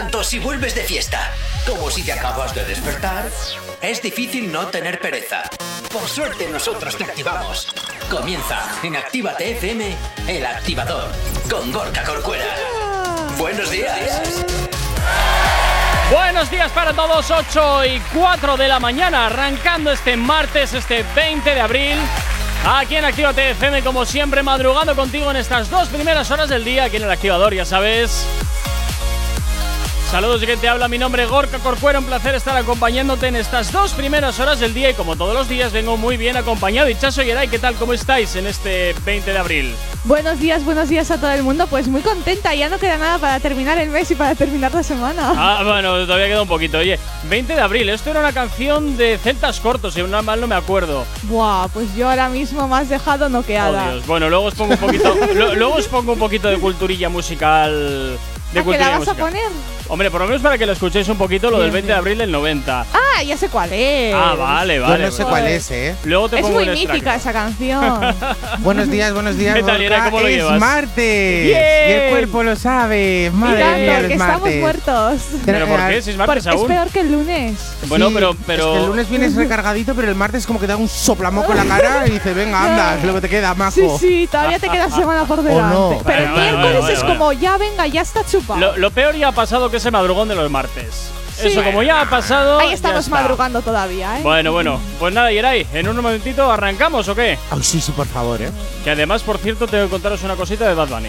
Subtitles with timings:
[0.00, 1.30] Tanto si vuelves de fiesta
[1.66, 3.28] como si te acabas de despertar,
[3.82, 5.42] es difícil no tener pereza.
[5.92, 7.68] Por suerte nosotros te activamos.
[8.08, 9.94] Comienza en Actívate FM,
[10.26, 11.10] el activador,
[11.50, 12.46] con Gorka Corcuera.
[13.36, 14.42] Buenos días.
[16.10, 21.54] Buenos días para todos, 8 y 4 de la mañana, arrancando este martes, este 20
[21.54, 21.98] de abril.
[22.66, 26.84] Aquí en Actívate FM, como siempre, madrugando contigo en estas dos primeras horas del día,
[26.84, 28.26] aquí en el activador, ya sabes.
[30.10, 33.36] Saludos de quien te habla, mi nombre es Gorka Corcuera, un placer estar acompañándote en
[33.36, 36.88] estas dos primeras horas del día y como todos los días vengo muy bien acompañado.
[36.88, 37.76] Y Chaso Yeray, ¿qué tal?
[37.76, 39.72] ¿Cómo estáis en este 20 de abril?
[40.02, 41.68] Buenos días, buenos días a todo el mundo.
[41.68, 44.82] Pues muy contenta, ya no queda nada para terminar el mes y para terminar la
[44.82, 45.32] semana.
[45.42, 46.78] Ah, bueno, todavía queda un poquito.
[46.78, 50.48] Oye, 20 de abril, esto era una canción de Celtas Cortos, si no mal no
[50.48, 51.04] me acuerdo.
[51.24, 53.86] Buah, pues yo ahora mismo me has dejado noqueada.
[53.86, 54.06] Oh, Dios.
[54.08, 58.18] Bueno, luego os pongo un poquito, lo- luego os pongo un poquito de culturilla musical.
[58.52, 59.42] De ¿A qué la vas a poner?
[59.88, 61.92] Hombre, por lo menos para que lo escuchéis un poquito lo del Bien, 20 de
[61.92, 61.98] bien.
[61.98, 62.86] abril del 90.
[62.92, 64.14] Ah, ya sé cuál es.
[64.14, 64.98] Ah, vale, vale.
[64.98, 65.96] Yo no sé cuál es, ¿eh?
[66.04, 68.00] Luego te Es pongo muy un mítica esa canción.
[68.58, 69.54] Buenos días, buenos días.
[69.56, 69.96] ¿Qué tal, Ira?
[69.96, 70.10] Gorka.
[70.10, 70.60] ¿Cómo lo es llevas?
[70.60, 71.44] martes.
[71.44, 71.58] Bien.
[71.88, 73.30] Y el cuerpo lo sabe.
[73.34, 74.60] Madre Mirando, mía, que los estamos martes.
[74.60, 75.22] muertos.
[75.44, 76.02] ¿Pero por qué?
[76.02, 76.66] Si es Por- martes es aún.
[76.68, 77.56] peor que el lunes.
[77.86, 78.66] Bueno, Sí, pero, pero.
[78.66, 81.50] es que el lunes vienes recargadito, pero el martes como que te da un soplamoco
[81.52, 83.72] en la cara y dice, venga, anda, es lo que te queda, majo.
[83.72, 85.74] Sí, sí, todavía te queda semana por delante.
[85.74, 85.98] no.
[86.04, 88.60] Pero el miércoles es como, ya venga, ya está chupado.
[88.60, 91.10] Lo, lo peor ya ha pasado que es el madrugón de los martes.
[91.36, 91.46] Sí.
[91.46, 92.58] Eso, como ya ha pasado.
[92.58, 93.16] Ahí estamos está.
[93.16, 94.22] madrugando todavía, ¿eh?
[94.22, 94.78] Bueno, bueno.
[94.98, 97.38] Pues nada, Yeray, en un momentito arrancamos o qué?
[97.50, 98.50] Ay, sí, sí, por favor, ¿eh?
[98.84, 101.08] Que además, por cierto, tengo que contaros una cosita de Bad Bunny.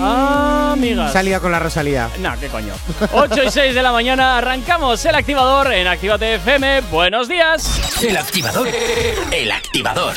[0.00, 1.12] Ah, amigas.
[1.12, 2.08] Salía con la Rosalía.
[2.20, 2.72] Nah, qué coño.
[3.12, 6.82] 8 y 6 de la mañana arrancamos el activador en Actívate FM.
[6.92, 8.00] Buenos días.
[8.00, 8.68] El activador.
[9.32, 10.14] El activador.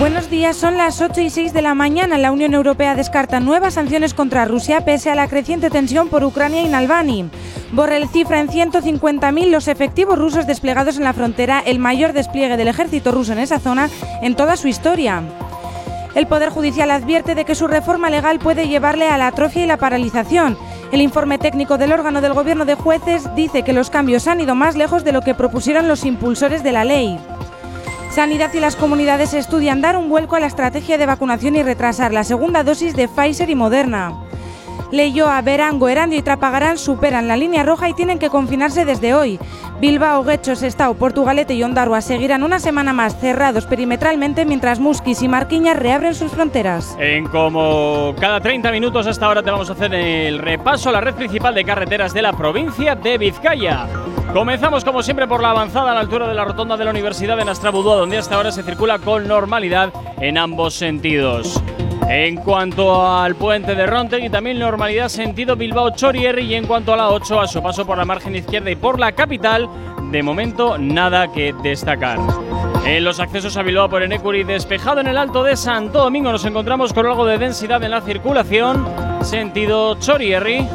[0.00, 2.18] Buenos días, son las 8 y 6 de la mañana.
[2.18, 6.62] La Unión Europea descarta nuevas sanciones contra Rusia pese a la creciente tensión por Ucrania
[6.62, 7.30] y Navalny.
[7.70, 12.68] Borrell cifra en 150.000 los efectivos rusos desplegados en la frontera, el mayor despliegue del
[12.68, 13.88] ejército ruso en esa zona
[14.20, 15.22] en toda su historia.
[16.16, 19.68] El Poder Judicial advierte de que su reforma legal puede llevarle a la atrofia y
[19.68, 20.58] la paralización.
[20.90, 24.56] El informe técnico del órgano del Gobierno de Jueces dice que los cambios han ido
[24.56, 27.16] más lejos de lo que propusieron los impulsores de la ley.
[28.14, 32.12] Sanidad y las comunidades estudian dar un vuelco a la estrategia de vacunación y retrasar
[32.12, 34.23] la segunda dosis de Pfizer y Moderna.
[34.90, 39.38] Leyoa, Berango, Erandio y Trapagarán superan la línea roja y tienen que confinarse desde hoy.
[39.80, 45.28] Bilbao, Guecho, Sestao, Portugalete y Ondarroa seguirán una semana más cerrados perimetralmente mientras Musquis y
[45.28, 46.96] Marquiñas reabren sus fronteras.
[46.98, 51.00] En como cada 30 minutos hasta ahora te vamos a hacer el repaso a la
[51.00, 53.86] red principal de carreteras de la provincia de Vizcaya.
[54.32, 57.36] Comenzamos como siempre por la avanzada a la altura de la rotonda de la Universidad
[57.36, 61.62] de Nastrabudúa, donde hasta ahora se circula con normalidad en ambos sentidos.
[62.08, 67.08] En cuanto al puente de Rontegui, también normalidad sentido Bilbao-Chorierri y en cuanto a la
[67.08, 69.68] 8, a su paso por la margen izquierda y por la capital,
[70.10, 72.18] de momento nada que destacar.
[72.84, 76.44] En los accesos a Bilbao por Enecuri, despejado en el Alto de Santo Domingo, nos
[76.44, 78.86] encontramos con algo de densidad en la circulación,
[79.22, 80.68] sentido Chorierri.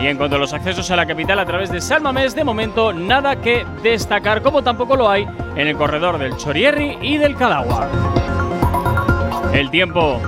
[0.00, 2.92] Y en cuanto a los accesos a la capital a través de Salmamés, de momento
[2.92, 7.88] nada que destacar, como tampoco lo hay en el corredor del Chorierri y del Cadagua.
[9.54, 10.20] El tiempo.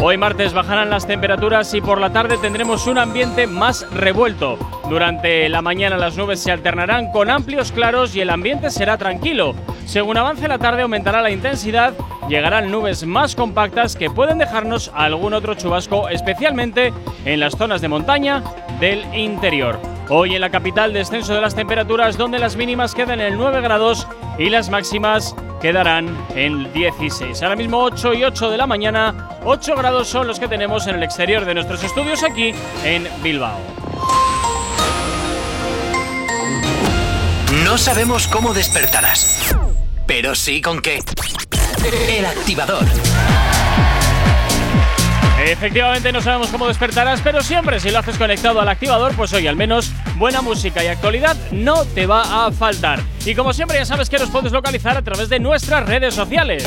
[0.00, 4.58] Hoy martes bajarán las temperaturas y por la tarde tendremos un ambiente más revuelto.
[4.90, 9.54] Durante la mañana las nubes se alternarán con amplios claros y el ambiente será tranquilo.
[9.86, 11.94] Según avance la tarde aumentará la intensidad,
[12.28, 16.92] llegarán nubes más compactas que pueden dejarnos algún otro chubasco, especialmente
[17.24, 18.42] en las zonas de montaña
[18.80, 19.78] del interior.
[20.10, 24.06] Hoy en la capital descenso de las temperaturas donde las mínimas quedan en 9 grados
[24.38, 27.42] y las máximas quedarán en 16.
[27.42, 30.96] Ahora mismo 8 y 8 de la mañana, 8 grados son los que tenemos en
[30.96, 32.52] el exterior de nuestros estudios aquí
[32.84, 33.58] en Bilbao.
[37.64, 39.56] No sabemos cómo despertarás,
[40.06, 41.02] pero sí con qué.
[42.10, 42.84] El activador.
[45.46, 49.46] Efectivamente no sabemos cómo despertarás, pero siempre si lo haces conectado al activador, pues hoy
[49.46, 53.00] al menos buena música y actualidad no te va a faltar.
[53.24, 56.64] Y como siempre ya sabes que nos puedes localizar a través de nuestras redes sociales.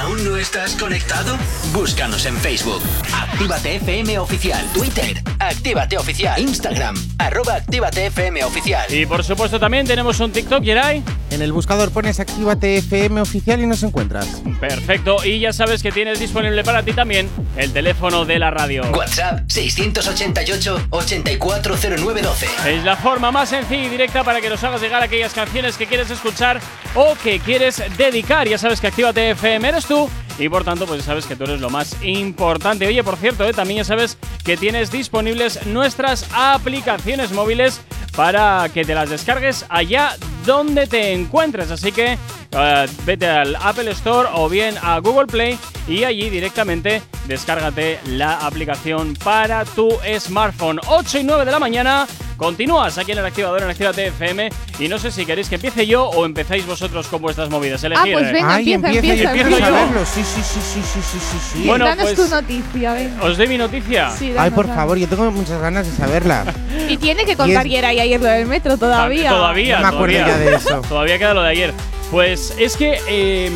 [0.00, 1.36] ¿Aún no estás conectado?
[1.72, 2.82] Búscanos en Facebook.
[3.14, 4.64] Actívate FM Oficial.
[4.74, 5.22] Twitter.
[5.38, 6.40] Actívate Oficial.
[6.40, 6.96] Instagram.
[7.18, 8.92] Arroba Actívate FM Oficial.
[8.92, 11.02] Y por supuesto también tenemos un TikTok, Yeray.
[11.30, 14.42] En el buscador pones Actívate FM oficial y nos encuentras.
[14.60, 18.84] Perfecto, y ya sabes que tienes disponible para ti también el teléfono de la radio.
[18.92, 22.46] WhatsApp 688 840912.
[22.66, 25.86] Es la forma más sencilla y directa para que nos hagas llegar aquellas canciones que
[25.86, 26.60] quieres escuchar
[26.96, 28.48] o que quieres dedicar.
[28.48, 31.60] Ya sabes que Actívate FM eres tú y por tanto, pues sabes que tú eres
[31.60, 32.88] lo más importante.
[32.88, 37.80] Oye, por cierto, eh, también ya sabes que tienes disponibles nuestras aplicaciones móviles
[38.16, 41.70] para que te las descargues allá donde te encuentres.
[41.70, 42.18] Así que
[42.50, 48.44] eh, vete al Apple Store o bien a Google Play y allí directamente descárgate la
[48.44, 50.80] aplicación para tu smartphone.
[50.88, 52.08] 8 y 9 de la mañana.
[52.36, 55.86] Continúas aquí en el activador en Activa TFM y no sé si queréis que empiece
[55.86, 57.82] yo o empezáis vosotros con vuestras movidas.
[57.82, 58.12] Elegir.
[58.12, 58.54] pues venga.
[58.54, 59.66] Ay, empieza, empieza, empieza, y empiezo empieza.
[59.66, 60.04] a verlo.
[60.06, 63.22] Sí, sí, sí, sí, sí, sí, sí, Bueno, danos pues- tu noticia, venga.
[63.22, 64.10] ¿Os doy mi noticia?
[64.10, 64.76] Sí, Ay, por danos.
[64.82, 66.44] favor, yo tengo muchas ganas de saberla.
[66.88, 69.30] Y tiene que contar y era ayer lo del metro todavía.
[69.30, 70.26] Todavía, No me acuerdo todavía.
[70.44, 70.80] ya de eso.
[70.88, 71.74] Todavía queda lo de ayer.
[72.10, 73.50] Pues es que eh,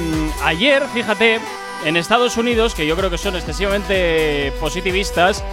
[0.44, 1.38] ayer, fíjate,
[1.84, 5.44] en Estados Unidos, que yo creo que son excesivamente positivistas,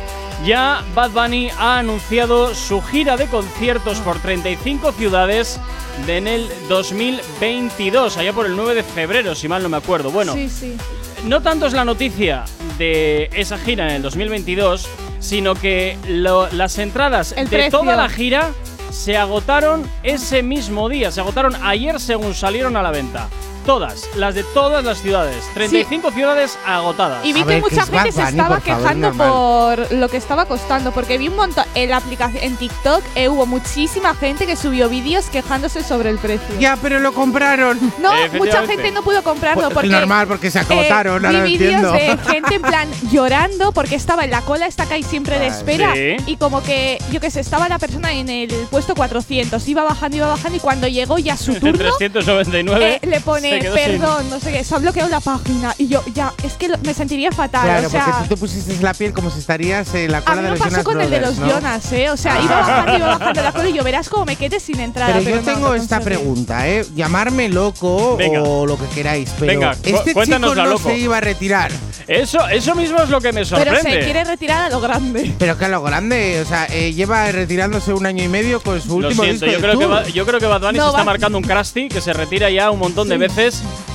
[0.45, 5.59] ya Bad Bunny ha anunciado su gira de conciertos por 35 ciudades
[6.05, 10.11] de en el 2022, allá por el 9 de febrero, si mal no me acuerdo.
[10.11, 10.77] Bueno, Sí, sí.
[11.25, 12.45] no tanto es la noticia
[12.77, 14.87] de esa gira en el 2022,
[15.19, 17.79] sino que lo- las entradas El de precio.
[17.79, 18.51] toda la gira
[18.91, 21.11] se agotaron ese mismo día.
[21.11, 23.27] Se agotaron ayer según salieron a la venta.
[23.67, 25.43] Todas, las de todas las ciudades.
[25.53, 27.23] 35 ciudades agotadas.
[27.25, 29.29] Y vi A que ver, mucha gente se Bunny, estaba por favor, quejando normal.
[29.29, 33.27] por lo que estaba costando, porque vi un montón en la aplicación, en TikTok eh,
[33.27, 36.47] hubo muchísima gente que subió vídeos quejándose sobre el precio.
[36.59, 37.77] Ya, pero lo compraron.
[38.01, 38.73] No, mucha Efectivamente.
[38.75, 42.55] gente no pudo comprarlo Pues, porque normal, porque se eh, agotaron, vi vídeos de gente
[42.55, 46.15] en plan llorando porque estaba en la cola esta que hay siempre de espera Sí.
[46.25, 50.15] y como que yo que sé estaba la persona en el puesto 400 iba bajando
[50.17, 54.39] iba bajando y cuando llegó ya su turno 399 eh, le se sin- perdón no
[54.39, 57.31] sé qué se ha bloqueado la página y yo ya es que lo- me sentiría
[57.31, 60.19] fatal Claro, o sea porque tú te pusiste la piel como si estarías en la
[60.19, 61.37] a cola mí de me los pasó con el de los.
[61.37, 62.09] Jonas, ¿eh?
[62.09, 64.79] O sea, iba bajando, iba bajando la cola y yo verás cómo me quedé sin
[64.79, 65.13] entrada.
[65.13, 66.85] Pero, Pero, yo no, tengo no esta pregunta, ¿eh?
[66.95, 68.41] Llamarme loco Venga.
[68.43, 70.89] o lo que queráis, pero Venga, este chico no loco.
[70.89, 71.71] se iba a retirar.
[72.07, 73.91] Eso, eso mismo es lo que me Pero sorprende.
[73.91, 75.33] se quiere retirar a lo grande.
[75.37, 78.81] Pero que a lo grande, o sea, eh, lleva retirándose un año y medio con
[78.81, 79.85] su Lo último siento, disco yo de creo, que.
[79.87, 82.13] Ba- yo creo que Bad Bunny No, se está va- marcando un Krusty que se
[82.13, 83.19] retira ya un montón de Sí.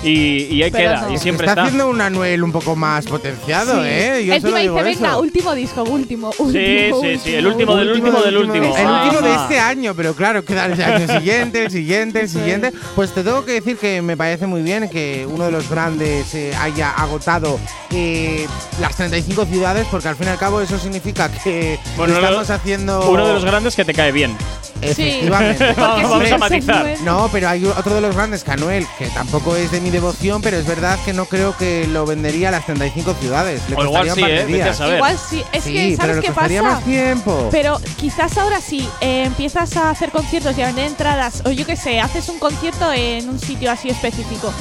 [0.03, 1.13] Y, y ahí Pero queda, no.
[1.15, 1.63] y siempre está, está.
[1.65, 3.89] haciendo un Anuel un poco más potenciado, Sí.
[3.89, 4.25] ¿eh?
[4.27, 5.21] Yo Encima solo digo dice, venga, eso.
[5.21, 6.53] último disco, último, último.
[6.53, 8.77] Sí, sí, sí, el último del último del último.
[8.77, 9.43] El último de Ajá.
[9.43, 12.73] este año, pero claro, queda el año siguiente, el siguiente, el siguiente.
[12.95, 16.35] Pues te tengo que decir que me parece muy bien que uno de los grandes
[16.35, 17.59] eh, haya agotado
[17.91, 18.47] eh,
[18.81, 22.55] las 35 ciudades, porque al fin y al cabo eso significa que Bueno, estamos lo-
[22.55, 23.11] haciendo.
[23.11, 24.37] Uno de los grandes que te cae bien.
[24.83, 25.73] Efectivamente.
[25.77, 26.87] Vamos a matizar.
[27.03, 30.57] No, pero hay otro de los grandes, Canuel, que tampoco es de mi devoción, pero
[30.57, 33.63] es verdad que no creo que lo vendería a las 35 ciudades.
[33.69, 34.25] Le O igual sí, ¿eh?
[34.27, 34.77] Vete a días.
[34.77, 34.97] saber.
[34.97, 36.63] Igual sí, es sí, que pero ¿sabes le qué pasa?
[36.63, 37.49] más tiempo.
[37.51, 41.65] Pero quizás ahora sí eh, empiezas a hacer conciertos y a vender entradas, o yo
[41.65, 44.53] qué sé, haces un concierto en un sitio así específico.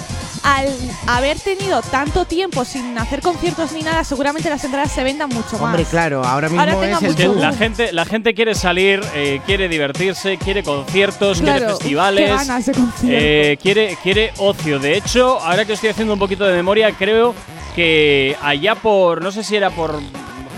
[0.44, 0.68] Al
[1.08, 5.52] haber tenido tanto tiempo sin hacer conciertos ni nada, seguramente las entradas se vendan mucho
[5.54, 5.62] más.
[5.62, 7.40] Hombre, claro, ahora mismo Ahora es el boom.
[7.40, 12.26] la gente, la gente quiere salir, eh, quiere divertirse, quiere conciertos, quiere festivales.
[12.30, 13.08] qué ganas de concierto.
[13.24, 14.80] eh, quiere, quiere ocio.
[14.80, 17.36] De hecho, ahora que estoy haciendo un poquito de memoria, creo
[17.76, 20.02] que allá por, no sé si era por Los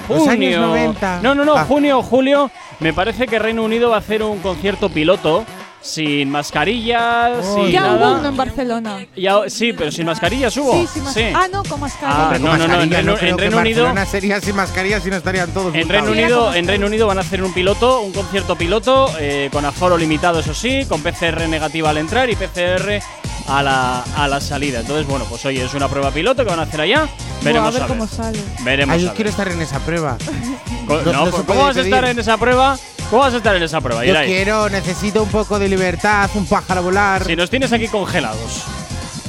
[0.08, 0.32] junio.
[0.32, 1.20] años 90.
[1.22, 1.66] No, no, no, Ah.
[1.66, 2.50] junio o julio.
[2.80, 5.46] Me parece que Reino Unido va a hacer un concierto piloto
[5.84, 7.94] sin mascarillas, Oh, sin ya nada.
[8.12, 9.06] hubo uno en Barcelona.
[9.16, 10.72] Ya- sí, pero sin mascarillas hubo.
[10.74, 11.18] Sí, sí, más.
[11.36, 12.30] Ah, no, con mascarilla.
[12.30, 15.54] Ah, no, con no, no, en Reino- en Unido- sería sin mascarillas y no estarían
[15.54, 19.12] todos En Reino, Unido, en Reino Unido van a hacer un piloto, un concierto piloto,
[19.20, 23.02] eh, con aforo limitado, eso sí, con PCR negativa al entrar y PCR
[23.48, 24.80] a la, a la salida.
[24.82, 27.08] Entonces, bueno, pues oye, es una prueba piloto que van a hacer allá.
[27.44, 27.98] Veremos a ver a ver.
[27.98, 28.40] cómo sale.
[28.64, 29.16] Veremos Ay, a yo ver.
[29.16, 30.18] quiero estar en esa prueba.
[30.88, 32.78] Co- no- no, no se pues, ¿Cómo vas a estar en esa prueba?
[33.10, 34.04] ¿Cómo vas a estar en esa prueba?
[34.06, 34.28] Yo Irai?
[34.28, 37.24] quiero, necesito un poco de libertad, un pájaro volar.
[37.26, 38.64] Si nos tienes aquí congelados.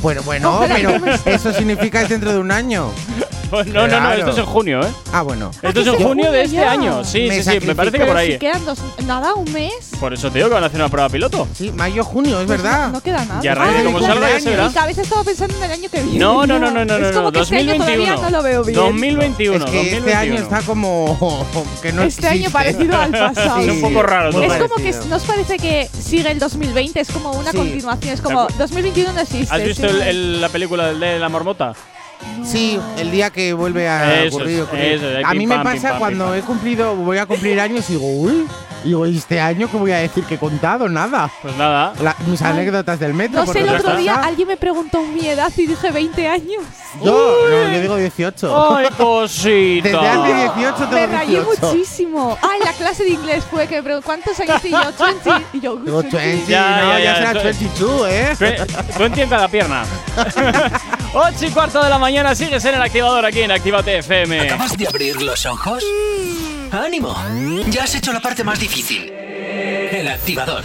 [0.01, 2.91] Bueno, bueno, pero eso significa es dentro de un año.
[3.63, 4.89] No, no, no, esto es en junio, ¿eh?
[5.13, 5.51] Ah, bueno.
[5.63, 6.71] Esto es en junio de este ya.
[6.73, 7.05] año.
[7.05, 8.33] Sí, Me sí, sí, me parece que por ahí.
[8.33, 9.91] si quedan dos, nada, un mes.
[10.01, 11.47] Por eso te digo que van a hacer una prueba piloto.
[11.55, 12.87] Sí, mayo, junio, es Pues verdad.
[12.87, 13.41] No, no queda nada.
[13.43, 14.69] Y a raíz de cómo salga ya se verá.
[14.69, 16.19] Mi cabeza estaba pensando en el año que viene.
[16.19, 18.05] No, no, no, no, no, Es no, como no, que este año 2021.
[18.15, 18.77] todavía no lo veo bien.
[18.79, 19.99] 2021, es que 2021.
[19.99, 21.47] este año está como
[21.83, 23.61] que no Este año parecido al pasado.
[23.61, 27.33] Es un poco raro Es como que nos parece que sigue el 2020, es como
[27.33, 29.55] una continuación, es como 2021 no existe.
[29.55, 31.75] ¿Has visto la película del de la marmota?
[32.45, 34.57] Sí, el día que vuelve a Eso ocurrir.
[34.59, 34.85] es, ocurrir.
[34.85, 37.59] eso es, ahí a mí me pam, pasa pam, cuando he cumplido, voy a cumplir
[37.61, 38.47] años y digo, uy,
[38.85, 40.89] digo, ¿y este año qué voy a decir que he contado?
[40.89, 41.31] Nada.
[41.43, 41.93] Pues nada.
[42.03, 43.45] La- mis anécdotas del metro.
[43.45, 46.63] No sé, el otro día alguien me preguntó mi edad y dije 20 años.
[47.03, 48.77] Yo, no, yo digo 18.
[48.77, 49.89] ¡Ay, cosita!
[49.89, 51.67] Desde hace 18 tengo Me rayé 18.
[51.67, 52.39] muchísimo.
[52.41, 54.79] Ah, en la clase de inglés fue que me preguntó ¿cuántos años y yo?
[55.05, 55.47] 20.
[55.55, 56.17] Y yo, Digo 20.
[56.17, 58.37] 20, Ya, no, ya, ya, ya, será eso- 22, ¿eh?
[58.67, 59.83] Tú- Tú entiendes la pierna.
[61.15, 64.41] 8 y cuarto de la mañana sigues en el activador aquí en Actívate FM.
[64.43, 65.83] ¿Acabas de abrir los ojos?
[66.75, 67.15] ¡Ánimo!
[67.69, 69.09] Ya has hecho la parte más difícil.
[69.11, 70.65] El activador.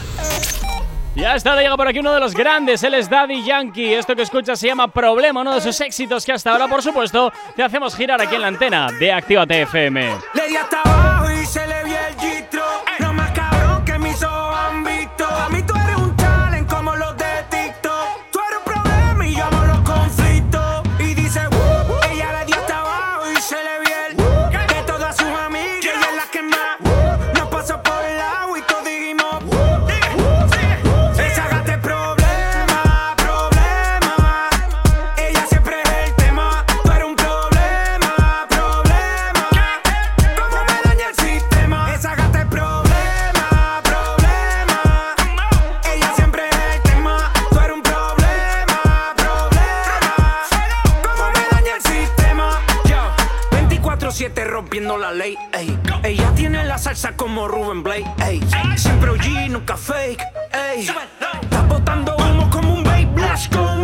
[1.15, 3.93] Ya está, llega por aquí uno de los grandes, él es Daddy Yankee.
[3.93, 7.31] Esto que escuchas se llama Problema, uno de sus éxitos que hasta ahora, por supuesto,
[7.55, 10.17] te hacemos girar aquí en la antena de Actívate FM.
[10.33, 11.78] Le di hasta abajo y se le
[55.09, 55.37] la ley.
[55.53, 55.77] ey.
[56.03, 58.05] Ella tiene la salsa como Ruben Blake.
[58.25, 58.41] ey.
[58.75, 60.23] Siempre OG, nunca fake.
[60.53, 60.81] ey.
[60.81, 63.83] Está botando humo como un babe blast con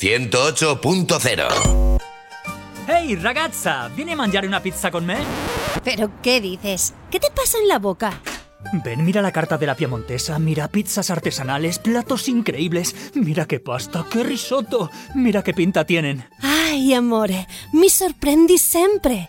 [0.00, 1.98] 108.0
[2.88, 5.18] Ehi ragazza, vieni a mangiare una pizza con me?
[5.84, 6.94] ¿Pero qué dices?
[7.10, 8.18] ¿Qué te pasa en la boca?
[8.82, 14.06] Ven, mira la carta de la piemontesa, mira pizzas artesanales, platos increíbles, mira qué pasta,
[14.10, 16.24] qué risotto, mira qué pinta tienen.
[16.40, 19.28] Ay, amore, mi sorprendi sempre.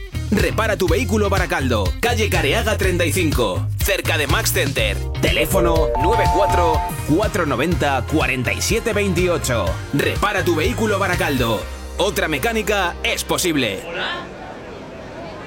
[0.31, 4.95] Repara tu vehículo Baracaldo, calle Careaga 35, cerca de Max Center.
[5.21, 6.73] Teléfono 94
[7.09, 9.65] 490 4728.
[9.93, 11.59] Repara tu vehículo Baracaldo.
[11.97, 13.79] Otra mecánica es posible.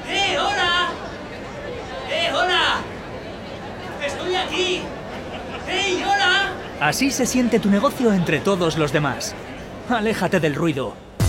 [0.07, 0.91] ¡Eh, hola!
[2.11, 2.83] ¡Eh, hola!
[4.05, 4.83] ¡Estoy aquí!
[5.67, 6.53] ¡Hey, hola!
[6.81, 9.35] Así se siente tu negocio entre todos los demás.
[9.89, 11.04] Aléjate del ruido.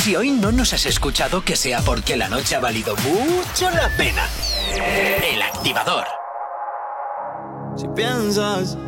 [0.00, 3.94] Si hoy no nos has escuchado, que sea porque la noche ha valido mucho la
[3.98, 4.26] pena.
[5.30, 6.06] El activador.
[7.76, 8.78] Si piensas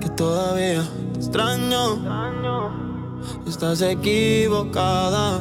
[0.00, 1.98] que todavía te extraño,
[3.48, 5.40] estás equivocada.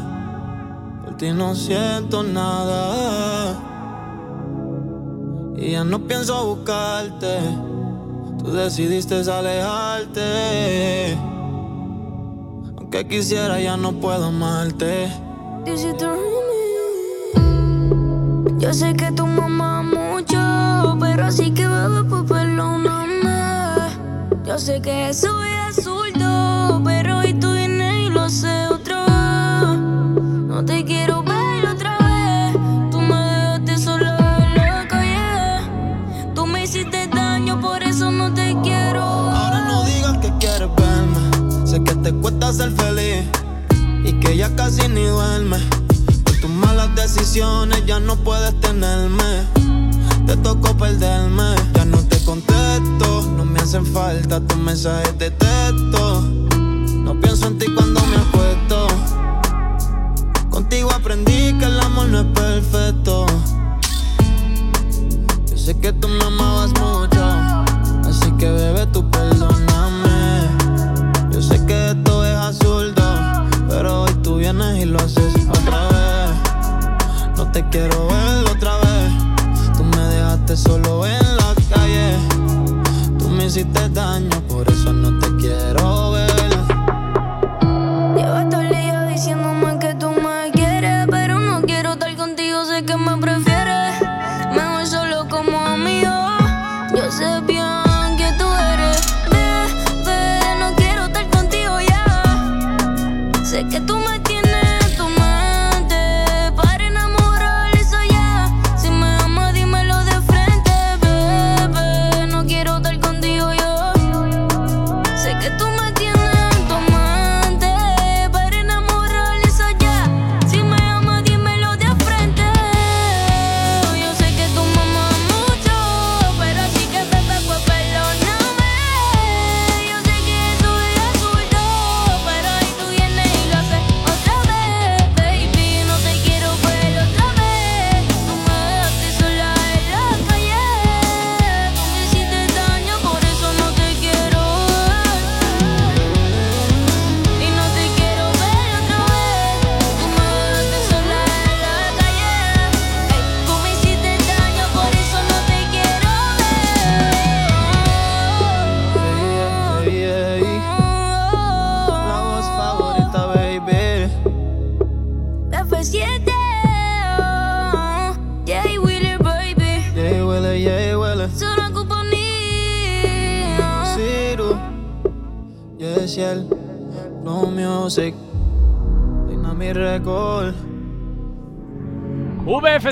[1.06, 3.56] Por ti no siento nada.
[5.58, 7.38] Y ya no pienso buscarte.
[8.40, 11.16] Tú decidiste alejarte.
[12.88, 15.10] Aunque quisiera, ya no puedo amarte.
[18.60, 23.90] Yo sé que tu mamá mucho, pero así que bebé, pues perdóname.
[24.46, 29.80] Yo sé que es absurdo, pero hoy tú vienes y lo sé otra vez.
[30.48, 30.97] No te quiero
[42.54, 43.26] ser feliz
[44.04, 45.62] y que ya casi ni duermes.
[46.24, 49.44] Por tus malas decisiones ya no puedes tenerme.
[50.26, 51.56] Te tocó perderme.
[51.74, 53.22] Ya no te contesto.
[53.36, 56.22] No me hacen falta tus mensajes de texto.
[57.06, 58.88] No pienso en ti cuando me acuesto.
[60.50, 63.26] Contigo aprendí que el amor no es perfecto.
[65.50, 67.24] Yo sé que tú me amabas mucho.
[68.08, 69.68] Así que bebé, tú perdóname.
[71.32, 72.17] Yo sé que esto
[74.48, 77.38] y lo haces otra vez.
[77.38, 78.47] No te quiero ver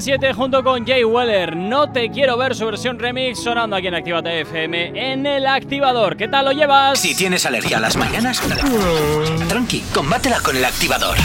[0.06, 3.96] VF7 junto con Jay Weller, No te quiero ver su versión remix sonando aquí en
[3.96, 6.16] Actívate FM en el activador.
[6.16, 7.00] ¿Qué tal lo llevas?
[7.00, 8.40] Si tienes alergia a las mañanas,
[9.48, 11.18] tranqui, combátela con el activador.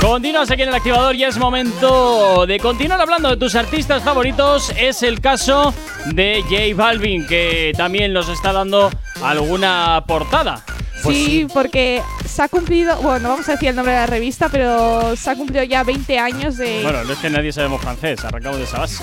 [0.00, 4.70] Continúas aquí en el activador y es momento de continuar hablando de tus artistas favoritos.
[4.76, 5.72] Es el caso
[6.06, 8.90] de J Balvin, que también nos está dando
[9.22, 10.64] alguna portada.
[11.02, 14.06] Pues sí, porque se ha cumplido, bueno, no vamos a decir el nombre de la
[14.06, 16.80] revista, pero se ha cumplido ya 20 años de...
[16.82, 19.02] Bueno, no es que nadie sabemos francés, arrancamos de esa base.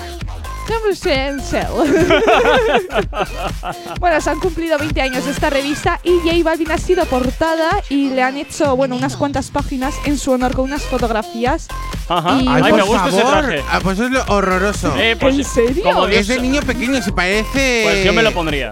[4.00, 7.82] bueno, se han cumplilido 20 años de esta revista y J Balvin ha sido portada
[7.88, 11.68] y le han hecho, bueno, unas cuantas páginas en su honor con unas fotografías.
[12.08, 12.36] Ajá.
[12.40, 13.44] Y- Ay, Ay, me por gusta ese favor.
[13.46, 13.62] traje.
[13.70, 14.94] Ah, pues es lo horroroso.
[14.98, 15.82] Eh, pues, ¿En serio?
[15.84, 17.82] Como Dios, es de niño pequeño, se parece.
[17.84, 18.70] pues yo me lo pondría.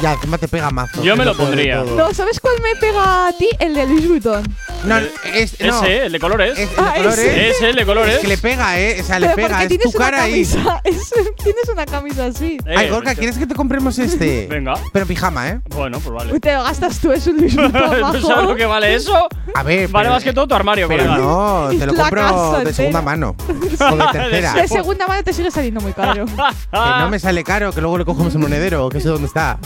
[0.00, 1.02] Ya, encima te pega mazo.
[1.02, 1.82] Yo me lo pondría.
[1.82, 3.48] No, ¿sabes cuál me pega a ti?
[3.58, 4.44] El de Louis Vuitton.
[4.84, 6.58] No, es, no, Ese, el de colores.
[6.58, 7.18] es, el de Ah, colores.
[7.18, 7.48] ese.
[7.50, 8.14] Ese, el de colores.
[8.14, 9.00] Es que le pega, ¿eh?
[9.00, 9.64] O sea, le pega.
[9.64, 10.44] Es tu cara ahí.
[11.42, 12.58] tienes una camisa así.
[12.64, 14.46] Eh, Ay, Gorka, ¿quieres que te compremos este?
[14.50, 14.74] Venga.
[14.92, 15.60] Pero pijama, ¿eh?
[15.70, 16.38] Bueno, pues vale.
[16.40, 19.28] Te lo gastas tú, es un Vuitton, ¿Tú sabes lo que vale eso?
[19.54, 19.88] A ver.
[19.88, 21.18] Vale pero- más que todo tu armario, Pero colega.
[21.22, 23.34] no, te lo compro de segunda mano.
[23.48, 24.52] o de tercera.
[24.54, 26.24] De segunda mano te sigue saliendo muy caro.
[26.26, 29.58] Que no me sale caro, que luego le cogemos el monedero, que sé dónde está.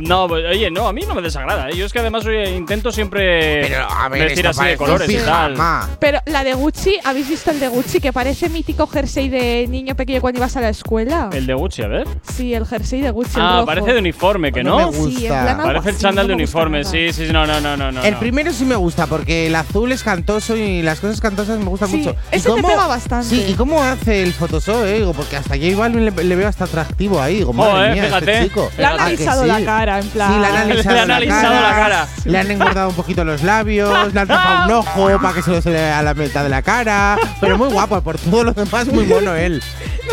[0.00, 1.68] no, pues, oye, no, a mí no me desagrada.
[1.70, 1.76] ¿eh?
[1.76, 5.56] Yo es que además oye, intento siempre Pero, a ver, así de colores y tal.
[5.98, 9.94] Pero la de Gucci, ¿habéis visto el de Gucci que parece mítico jersey de niño
[9.94, 11.30] pequeño cuando ibas a la escuela?
[11.32, 12.06] El de Gucci, a ver.
[12.34, 13.36] Sí, el jersey de Gucci.
[13.38, 13.66] el Ah, rojo.
[13.66, 14.90] parece de uniforme, que No no.
[14.90, 15.18] me gusta.
[15.20, 15.28] Sí,
[15.64, 16.84] Parece el chándal de uniforme.
[16.84, 17.92] Sí, sí, sí, no, no, no, no.
[17.92, 18.02] no.
[18.02, 21.64] El primero sí me gusta porque el azul es cantoso y las cosas cantosas me
[21.66, 22.16] gustan Sí, mucho.
[22.32, 23.26] ¿Y ese te pega bastante.
[23.28, 24.98] Sí, ¿y cómo hace el Photoshop, eh?
[24.98, 27.36] Digo, porque hasta J Balvin le, le veo hasta atractivo ahí.
[27.38, 28.32] Digo, madre Joder, mía, fíjate.
[28.32, 28.70] este chico.
[28.78, 29.48] Le han Ah, analizado sí?
[29.48, 30.32] la cara, en plan.
[30.32, 32.08] Sí, le han analizado, Le han analizado la cara.
[32.24, 35.50] Le han engordado un poquito los labios, le han tapado un ojo para que se
[35.50, 37.16] lo se le vea la mitad de la cara.
[37.40, 39.62] Pero muy guapo, por todo lo demás, muy mono él.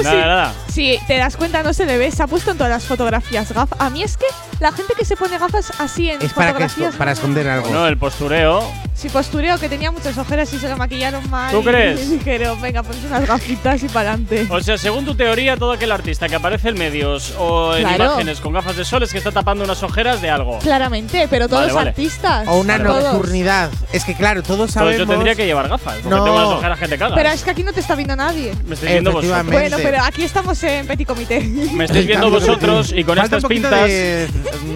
[0.03, 0.27] No, Nada, sí.
[0.27, 0.53] nada.
[0.71, 2.11] Si te das cuenta, no se le ve.
[2.11, 3.79] Se ha puesto en todas las fotografías gafas.
[3.79, 4.25] A mí es que
[4.59, 6.95] la gente que se pone gafas así en Es para, que fotografías.
[6.95, 7.69] para esconder algo.
[7.69, 8.63] No, el postureo.
[8.93, 11.51] Si postureo que tenía muchas ojeras y se lo maquillaron mal.
[11.51, 12.01] ¿Tú crees?
[12.01, 14.47] Y dijeron, venga, pones unas gafitas y para adelante.
[14.51, 18.05] O sea, según tu teoría, todo aquel artista que aparece en medios o en Claro.
[18.05, 20.59] imágenes con gafas de sol es que está tapando unas ojeras de algo.
[20.59, 21.89] Claramente, pero todos Vale, los vale.
[21.89, 22.47] artistas.
[22.47, 23.71] O una nocturnidad.
[23.91, 24.99] Es que claro, todos Pues sabemos.
[24.99, 26.23] yo tendría que llevar gafas, porque No.
[26.23, 27.13] tengo unas ojeras que te cagas.
[27.17, 28.53] Pero es que aquí no te está viendo nadie.
[28.65, 29.31] Me estáis viendo vosotros.
[29.31, 29.69] Efectivamente.
[29.69, 31.39] Bueno, pero aquí estamos en petit comité.
[31.73, 33.87] Me estáis viendo vosotros y con Falta estas un pintas.
[33.87, 34.27] de,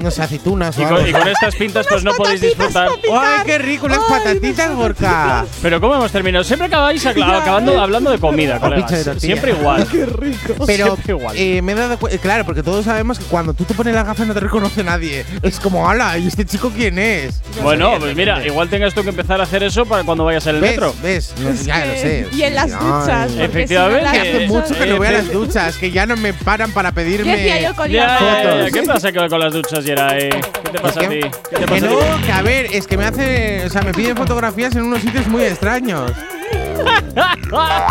[0.02, 0.98] no sé, aceitunas o Y algo.
[1.00, 2.90] con, y con estas pintas, pues no podéis disfrutar.
[3.14, 3.86] ¡Ay, qué rico!
[3.86, 5.46] Unas patatitas, Gorka.
[5.62, 6.44] Pero ¿cómo hemos terminado?
[6.44, 9.22] Siempre acabáis acabando hablando de comida, O pizza de colegas.
[9.22, 9.88] Siempre igual.
[9.92, 10.66] Qué rico.
[10.66, 11.36] Pero Siempre igual.
[11.38, 14.06] eh, me he dado cuenta, claro, porque todos sabemos que cuando tú te pones las
[14.06, 15.26] gafas no te reconoce nadie.
[15.44, 17.42] Es como, ala, ¿y este chico quién es?
[17.62, 20.56] Bueno, pues mira, igual tengas tú que empezar a hacer eso para cuando vayas en
[20.56, 20.72] el ¿Ves?
[20.72, 20.94] metro.
[21.02, 21.34] ¿Ves?
[21.40, 22.28] No, ya lo sé.
[22.34, 23.32] Y en las duchas.
[23.38, 23.66] Efectivamente.
[23.68, 26.16] si no, Que las hace mucho que no voy a las duchas, que ya no
[26.18, 27.34] me paran para ¿Qué pedirme.
[27.34, 28.72] hacía yo con Ya, fotos?
[28.72, 30.30] ¿Qué pasa que con las duchas, Yeray?
[30.30, 31.20] ¿Qué te pasa a ti?
[31.20, 31.32] ¿Qué?
[31.50, 32.24] ¿Qué te Que pasa a no, ti?
[32.26, 33.64] que a ver, es que me hace.
[33.66, 36.12] O sea, me piden fotografías en unos sitios muy extraños.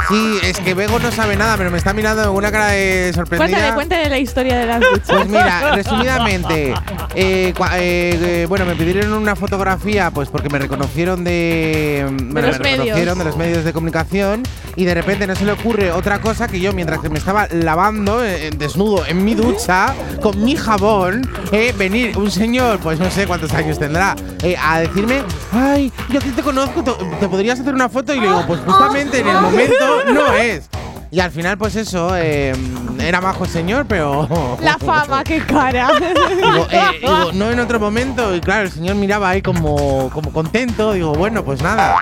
[0.08, 3.12] Sí, es que Bego no sabe nada, pero me está mirando con una cara de
[3.14, 3.48] sorprendida.
[3.48, 5.02] Cuéntale, cuéntale la historia de las duchas.
[5.06, 6.74] Pues mira, resumidamente, eh,
[7.14, 12.70] eh, eh, bueno, me pidieron una fotografía, pues porque me reconocieron de, bueno, los me
[12.70, 14.42] reconocieron de los medios de comunicación
[14.76, 17.46] y de repente no se le ocurre otra cosa que yo mientras que me estaba
[17.50, 21.22] lavando eh, desnudo en mi ducha con mi jabón,
[21.52, 24.16] eh, venir un señor, pues no sé cuántos años tendrá,
[24.60, 25.22] a decirme,
[25.52, 28.44] ay, yo a ti te conozco, te, te podrías hacer una foto y le digo,
[28.46, 30.68] pues justamente en el momento no es.
[31.14, 32.52] Y al final, pues eso, eh,
[32.98, 34.26] era majo el señor, pero.
[34.60, 35.88] La fama, qué cara.
[36.36, 38.34] Digo, eh, digo, no en otro momento.
[38.34, 40.92] Y claro, el señor miraba ahí como, como contento.
[40.92, 41.94] Digo, bueno, pues nada.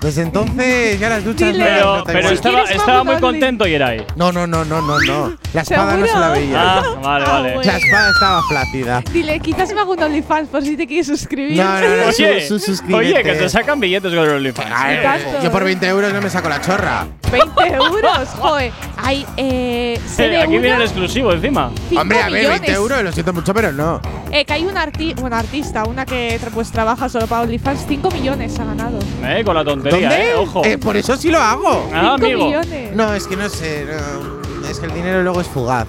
[0.00, 1.80] Desde entonces ya las duchas Dile.
[1.80, 2.34] no- Pero, igual.
[2.34, 4.04] estaba, ¿Quieres estaba muy contento, Yeray.
[4.16, 5.36] No, no, no, no, no, no.
[5.54, 6.40] La espada no se la ¿Seguro?
[6.40, 6.60] veía.
[6.78, 7.54] Ah, vale, Ah, vale.
[7.54, 7.70] bueno.
[7.72, 9.02] La espada estaba flácida.
[9.12, 11.56] Dile, quizás me hago un OnlyFans por si te quieres suscribir.
[11.56, 12.06] No, no, no.
[12.08, 12.96] Oye, Su- su- suscríbete.
[13.14, 15.42] oye, que te sacan billetes con el OnlyFans.
[15.44, 17.06] Yo por 20 euros no me saco la chorra.
[17.30, 18.72] 20 euros, joder.
[18.96, 21.70] Hay, eh, sé de Aquí viene una, el exclusivo encima.
[21.88, 22.76] cinco Hombre, a ver, 20 millones.
[22.76, 24.00] euros, lo siento mucho, pero no.
[24.32, 27.84] Eh, que hay una arti bueno, artista, una que tra- pues trabaja solo para OnlyFans,
[27.86, 28.98] 5 millones ha ganado.
[29.22, 30.30] Eh, con la tontería, ¿Dónde?
[30.30, 30.64] eh, ojo.
[30.64, 31.88] Eh, por eso sí lo hago.
[31.92, 32.44] Ah, 5 amigo.
[32.46, 32.96] millones.
[32.96, 33.86] No, es que no sé.
[33.86, 35.86] no, es que el dinero luego es fugaz.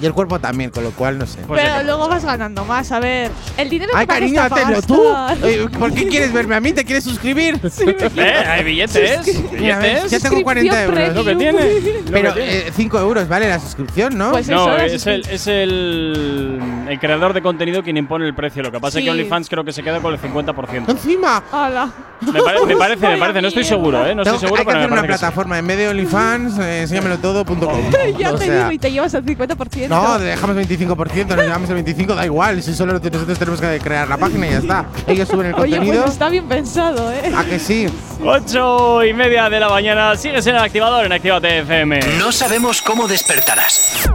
[0.00, 1.38] Y el cuerpo también, con lo cual no sé.
[1.48, 2.92] Pero luego vas ganando más.
[2.92, 5.02] A ver, el dinero Ay, que cariño, hazlo tú.
[5.42, 6.72] Oye, ¿Por qué quieres verme a mí?
[6.72, 7.58] ¿Te quieres suscribir?
[8.16, 9.42] Eh, hay billetes.
[9.52, 10.10] Mira, billetes.
[10.10, 11.14] ya tengo 40 euros.
[11.14, 11.80] Lo que tiene.
[12.06, 12.72] lo Pero que tiene.
[12.74, 14.32] 5 euros vale la suscripción, ¿no?
[14.32, 18.62] Pues no, la es, el, es el, el creador de contenido quien impone el precio.
[18.62, 19.04] Lo que pasa es Sí.
[19.06, 20.88] que OnlyFans creo que se queda con el 50%.
[20.90, 21.42] Encima.
[21.52, 21.90] Hala.
[22.20, 23.42] Me, pare- me parece, me parece.
[23.42, 24.14] No estoy seguro, ¿eh?
[24.14, 25.18] No Tengo- estoy seguro, hay que pero me hacer una parece que sí.
[25.20, 25.58] plataforma.
[25.58, 27.80] En vez de OnlyFans, eh, enséñamelotodo.com.
[28.18, 29.85] ya O te sea, digo y te llevas el 50%.
[29.88, 32.62] No, dejamos 25%, nos llevamos el 25%, da igual.
[32.62, 34.86] Si solo nosotros tenemos que crear la página y ya está.
[35.06, 36.02] Ellos suben el Oye, contenido.
[36.02, 37.32] pues está bien pensado, ¿eh?
[37.36, 37.86] ¿A que sí?
[38.24, 40.16] 8 y media de la mañana.
[40.16, 42.00] Sigues en el activador en Actívate FM.
[42.18, 44.08] No sabemos cómo despertarás,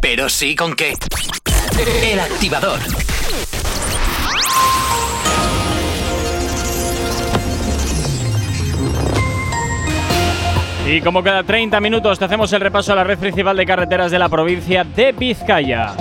[0.00, 0.94] pero sí con qué.
[2.02, 2.78] El activador.
[10.88, 14.12] Y como cada 30 minutos te hacemos el repaso a la red principal de carreteras
[14.12, 15.94] de la provincia de Vizcaya.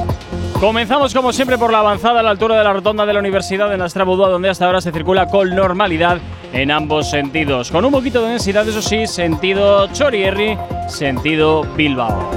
[0.59, 3.67] Comenzamos como siempre por la avanzada a la altura de la rotonda de la Universidad
[3.67, 6.19] de Nastrabudúa, donde hasta ahora se circula con normalidad
[6.53, 7.71] en ambos sentidos.
[7.71, 10.55] Con un poquito de densidad, eso sí, sentido Chorierri,
[10.87, 12.29] sentido Bilbao.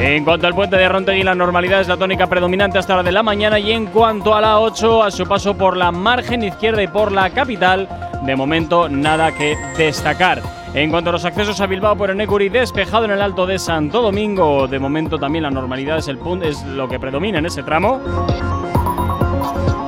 [0.00, 3.12] En cuanto al puente de Rontegui, la normalidad es la tónica predominante hasta hora de
[3.12, 6.82] la mañana y en cuanto a la 8, a su paso por la margen izquierda
[6.82, 7.86] y por la capital,
[8.22, 10.59] de momento nada que destacar.
[10.72, 14.00] En cuanto a los accesos a Bilbao por Enecuri, despejado en el Alto de Santo
[14.00, 17.64] Domingo, de momento también la normalidad es, el punto, es lo que predomina en ese
[17.64, 18.00] tramo.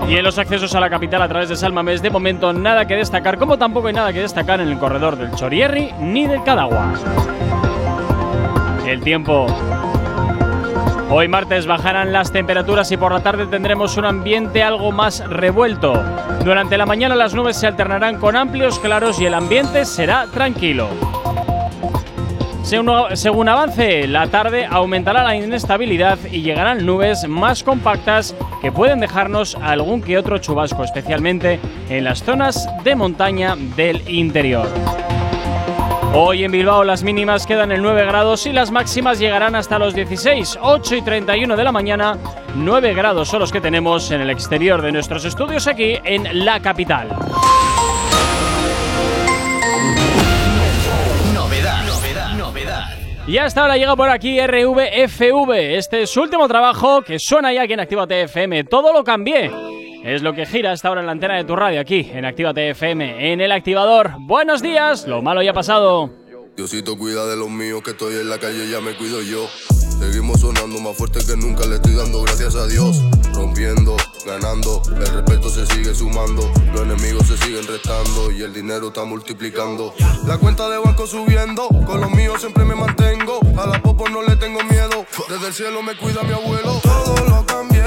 [0.08, 2.96] Y en los accesos a la capital a través de Salmamés, de momento nada que
[2.96, 6.92] destacar, como tampoco hay nada que destacar en el corredor del Chorierri ni del Cadagua.
[8.84, 9.46] El tiempo.
[11.14, 16.03] Hoy martes bajarán las temperaturas y por la tarde tendremos un ambiente algo más revuelto.
[16.42, 20.88] Durante la mañana las nubes se alternarán con amplios claros y el ambiente será tranquilo.
[22.62, 29.55] Según, avance la tarde aumentará la inestabilidad y llegarán nubes más compactas que pueden dejarnos
[29.57, 34.66] algún que otro chubasco, especialmente en las zonas de montaña del interior.
[36.14, 39.94] Hoy en Bilbao las mínimas quedan en 9 grados y las máximas llegarán hasta los
[39.94, 42.18] 16, 8 y 31 de la mañana.
[42.55, 46.61] 9 grados son los que tenemos en el exterior de nuestros estudios aquí en la
[46.61, 47.09] capital.
[51.33, 52.85] Novedad, novedad, novedad.
[53.27, 55.77] Y hasta ahora llega por aquí RVFV.
[55.79, 58.64] Este es su último trabajo que suena ya aquí en Actívate FM.
[58.64, 59.71] Todo lo cambié.
[60.04, 62.70] Es lo que gira hasta ahora en la antena de tu radio aquí en Actívate
[62.70, 64.14] FM, en el activador.
[64.18, 66.10] Buenos días, lo malo ya ha pasado.
[66.56, 69.46] Diosito cuida de los míos, que estoy en la calle, ya me cuido yo.
[70.00, 73.00] Seguimos sonando más fuerte que nunca, le estoy dando gracias a Dios.
[73.32, 76.50] Rompiendo, ganando, el respeto se sigue sumando.
[76.72, 79.94] Los enemigos se siguen restando y el dinero está multiplicando.
[80.26, 83.38] La cuenta de banco subiendo, con los míos siempre me mantengo.
[83.56, 86.80] A la popo no le tengo miedo, desde el cielo me cuida mi abuelo.
[86.82, 87.82] Todo lo cambié,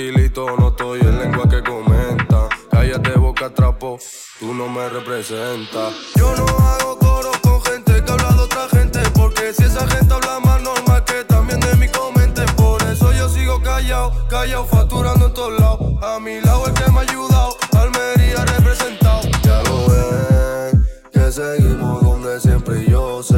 [0.00, 2.48] tranquilito, no estoy en lengua que comenta.
[2.70, 3.98] Cállate boca trapo,
[4.38, 5.92] tú no me representas.
[6.16, 9.00] Yo no hago coro con gente que habla de otra gente.
[9.14, 12.46] Porque si esa gente habla más normal que también de mi comenten.
[12.56, 16.02] Por eso yo sigo callado, callado, facturando en todos lados.
[16.02, 19.20] A mi lado el que me ha ayudado, Almería representado.
[19.42, 23.36] Ya lo ven, que seguimos donde siempre yo sé.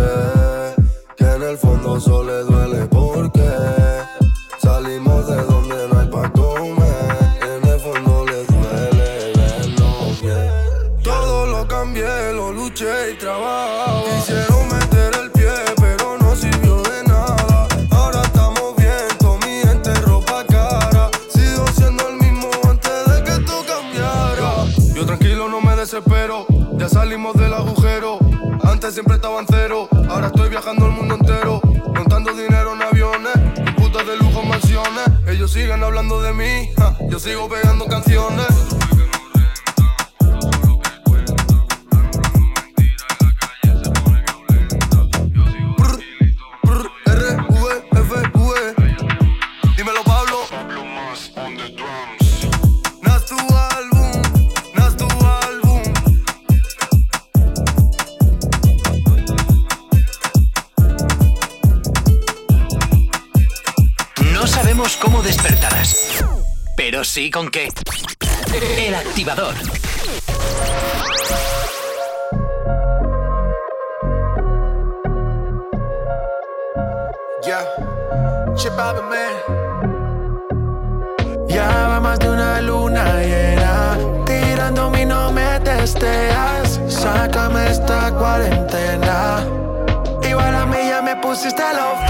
[1.17, 2.32] Que en el fondo solo
[30.53, 31.63] viajando el mundo entero.
[31.95, 33.33] Montando dinero en aviones,
[33.75, 35.09] putas de lujo mansiones.
[35.27, 36.71] Ellos siguen hablando de mí,
[37.09, 38.47] yo sigo pegando canciones.
[67.05, 67.69] Sí con qué.
[68.79, 69.55] El activador.
[77.45, 77.65] Yeah.
[78.55, 78.73] Chip.
[81.49, 83.99] Ya va más de una luna llena.
[84.25, 86.81] Tirándome y no me testeas.
[86.87, 89.45] Sácame esta cuarentena.
[90.23, 92.02] Igual a mí ya me pusiste lo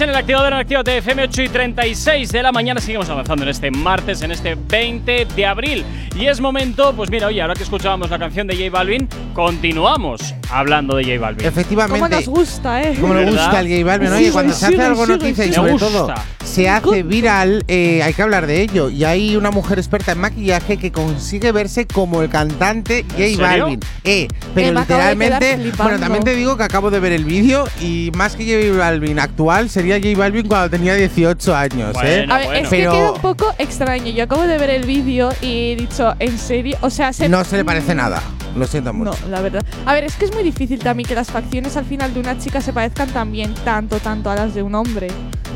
[0.00, 2.80] en el activador en Actívate FM 8 y 36 de la mañana.
[2.80, 5.84] Seguimos avanzando en este martes, en este 20 de abril.
[6.16, 10.34] Y es momento, pues mira, oye, ahora que escuchábamos la canción de J Balvin, continuamos
[10.50, 11.46] hablando de J Balvin.
[11.46, 12.00] Efectivamente.
[12.00, 12.96] ¿Cómo nos gusta, eh?
[13.00, 13.44] Como le ¿Verdad?
[13.44, 14.12] gusta el gay Balvin.
[14.12, 16.24] Oye, cuando se hace algo noticia y sobre Me todo gusta.
[16.44, 18.90] se hace viral, eh, hay que hablar de ello.
[18.90, 23.40] Y hay una mujer experta en maquillaje que consigue verse como el cantante J?
[23.42, 23.80] Balvin.
[24.04, 27.64] Eh, pero me de literalmente, bueno, también te digo que acabo de ver el vídeo
[27.80, 32.24] y más que J Balvin actual sería J Balvin cuando tenía 18 años, ¿eh?
[32.26, 32.62] Bueno, A ver, bueno.
[32.62, 34.12] es que Pero- queda un poco extraño.
[34.12, 36.76] Yo acabo de ver el vídeo y he dicho, ¿en serio?
[36.80, 38.22] O sea, se No se le parece nada.
[38.56, 39.12] Lo siento mucho.
[39.22, 39.64] No, la verdad.
[39.86, 42.36] A ver, es que es muy difícil también que las facciones al final de una
[42.38, 45.08] chica se parezcan también tanto, tanto a las de un hombre.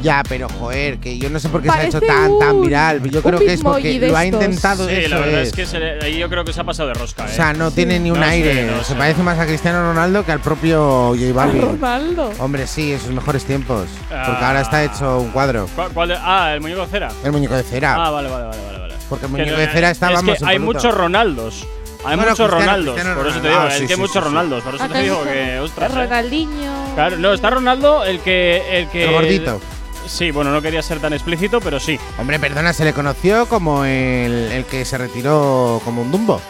[0.02, 3.02] Ya, pero joder, que yo no sé por qué se ha hecho tan, tan viral.
[3.11, 4.87] Yo creo que es porque lo ha intentado.
[4.88, 5.54] Sí, eso la verdad es, es.
[5.54, 7.24] que se le- ahí yo creo que se ha pasado de rosca.
[7.24, 7.30] O ¿eh?
[7.30, 8.66] sea, no tiene ni un No sé, aire.
[8.70, 8.94] no se sé.
[8.96, 11.62] parece más a Cristiano Ronaldo que al propio J Balvin.
[11.62, 12.33] Ronaldo.
[12.38, 13.87] Hombre, sí, en sus mejores tiempos.
[14.09, 14.48] Porque Ah.
[14.48, 15.68] ahora está hecho un cuadro.
[15.74, 17.11] ¿Cuál- cuál de- ah, el muñeco de cera.
[17.24, 17.94] El muñeco de cera.
[17.94, 18.78] Ah, vale, vale, vale, vale.
[18.80, 18.94] vale.
[19.09, 21.66] Porque el muñeco de cera está, es vamos, que hay muchos Ronaldos.
[22.07, 22.94] Hay Bueno, muchos Cristiano- Ronaldos.
[22.96, 24.24] Cristiano por eso te digo, Ah, es sí, que hay sí, muchos sí, sí.
[24.26, 24.62] Ronaldos.
[24.62, 25.90] Por eso te digo que, ostras.
[25.90, 25.94] ¿eh?
[25.94, 26.72] Ronaldinho.
[26.94, 28.62] Claro, no, está Ronaldo, el que.
[28.78, 29.61] El, que El gordito.
[30.07, 31.99] Sí, bueno, no quería ser tan explícito, pero sí.
[32.19, 36.40] Hombre, perdona, se le conoció como el, el que se retiró como un Dumbo.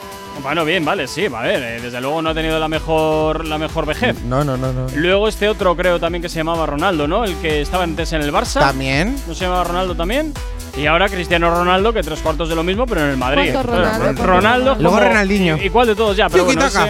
[0.42, 3.56] Bueno, bien, vale, sí, a ver, eh, desde luego no ha tenido la mejor, la
[3.56, 4.20] mejor vejez.
[4.24, 4.86] No, no, no, no.
[4.96, 7.24] Luego este otro creo también que se llamaba Ronaldo, ¿no?
[7.24, 8.58] El que estaba antes en el Barça.
[8.58, 9.16] También.
[9.28, 10.34] ¿No se llamaba Ronaldo también?
[10.76, 13.52] Y ahora Cristiano Ronaldo, que tres cuartos de lo mismo, pero en el Madrid.
[13.52, 13.94] ¿Cuántos Claro, Ronaldo?
[13.94, 14.64] Ron- ¿Cuántos Ronaldo.
[14.74, 14.82] Ronaldo?
[14.82, 15.56] Luego Ronaldinho.
[15.62, 16.28] ¿Y cuál de todos ya?
[16.28, 16.80] Pero bueno, ese,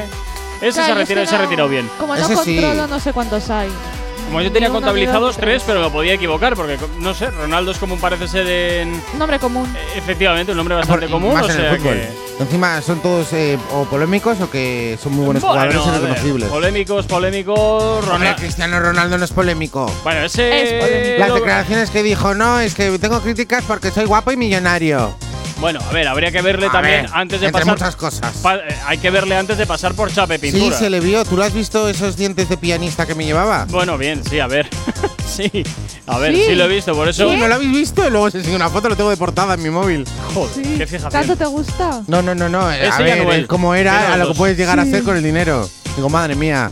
[0.63, 1.91] ese Claro, se, que se retirado bien.
[2.01, 2.57] Como no Ese sí.
[2.57, 3.69] controlo, no sé cuántos hay.
[4.35, 7.79] Como yo tenía contabilizados dos, tres, pero lo podía equivocar, porque no sé, Ronaldo es
[7.79, 9.01] como parece ser en.
[9.17, 9.73] Nombre común.
[9.95, 11.95] Efectivamente, un nombre bastante Por- común, más o en el sea fútbol.
[11.95, 12.43] que.
[12.43, 16.49] Encima son todos eh, o polémicos o que son muy buenos Bueno, jugadores ver, reconocibles.
[16.49, 17.59] polémicos, polémicos.
[17.95, 18.37] Hombre, Ronaldo.
[18.41, 19.89] Cristiano Ronaldo no es polémico.
[20.03, 20.63] Bueno, ese.
[20.65, 21.19] Es polémico.
[21.21, 25.15] Las declaraciones que dijo, no, es que tengo críticas porque soy guapo y millonario.
[25.61, 27.75] Bueno, a ver, habría que verle A también ver, antes de entre pasar.
[27.79, 28.37] muchas cosas.
[28.43, 30.77] pa- eh, hay que verle antes de pasar por Chape Sí, Pintura.
[30.77, 31.25] se le vio.
[31.25, 33.65] ¿Tú lo has visto esos dientes de pianista que me llevaba?
[33.71, 34.69] Bueno, bien, sí, a ver.
[35.27, 35.51] sí,
[36.07, 36.43] a ver, Sí.
[36.49, 37.29] sí lo he visto, por eso.
[37.29, 38.11] Uy, ¿No lo habéis visto?
[38.11, 40.05] Luego se enseñó una foto, lo tengo de portada en mi móvil.
[40.35, 40.75] Joder, Sí.
[40.77, 41.11] qué fijación.
[41.13, 42.03] ¿Tanto te gusta?
[42.09, 42.71] No, no, no, no.
[42.71, 43.41] eh, Ese A ver, Anuel.
[43.41, 44.89] el cómo era a lo que puedes llegar a Sí.
[44.91, 45.69] hacer con el dinero.
[45.97, 46.71] Digo, madre mía.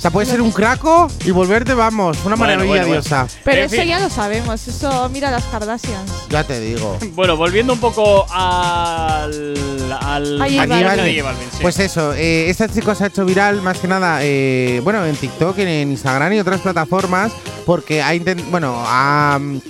[0.00, 3.02] O sea, puedes ser un craco y volverte, vamos, una Bueno, maravilla bueno, bueno.
[3.02, 3.26] diosa.
[3.44, 3.84] Pero En eso fin.
[3.84, 4.66] ya lo sabemos.
[4.66, 6.10] Eso, mira las Kardashians.
[6.30, 6.96] Ya te digo.
[7.14, 9.54] Bueno, volviendo un poco al.
[10.00, 10.86] al A J A J Balvin.
[10.86, 11.16] Balvin.
[11.16, 11.58] J Balvin, sí.
[11.60, 15.16] Pues eso, eh, este chico se ha hecho viral más que nada, eh, bueno, en
[15.16, 17.30] TikTok, en, en Instagram y otras plataformas,
[17.66, 19.60] porque ha intent- bueno, ha mm,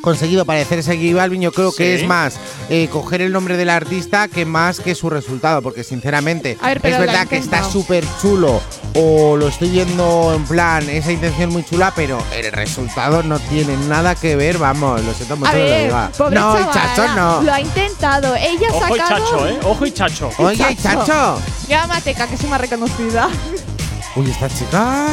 [0.00, 1.42] conseguido parecerse a J Balvin.
[1.42, 2.36] Yo creo que es más
[2.68, 6.80] eh, coger el nombre del artista que más que su resultado, porque sinceramente A ver,
[6.80, 8.60] pero es verdad que está súper chulo
[8.94, 13.76] o lo estoy viendo en plan esa intención muy chula, pero el resultado no tiene
[13.88, 16.10] nada que ver, vamos, lo siento mucho A lo ver, diga.
[16.16, 17.42] pobre No, y chavala, Chacho no.
[17.42, 18.34] Lo ha intentado.
[18.36, 19.24] Ella ha Ojo y sacado.
[19.24, 19.58] chacho, ¿eh?
[19.64, 20.30] Ojo y chacho.
[20.38, 21.40] Oye, y Chacho.
[21.68, 23.28] Ya Mateca, que es más reconocida.
[24.16, 25.06] Uy, esta chica.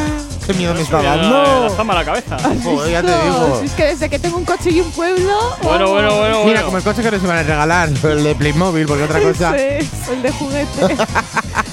[0.44, 1.68] Qué miedo me está dando.
[1.68, 2.36] La fama a la cabeza.
[2.64, 3.60] Joder, ya te digo.
[3.64, 5.56] Es que desde que tengo un coche y un pueblo.
[5.62, 8.34] Bueno, oh, bueno, bueno, Mira, como el coche que nos iban a regalar, el de
[8.34, 9.56] Playmobil, porque otra cosa.
[9.56, 10.82] Ese es, el de juguete.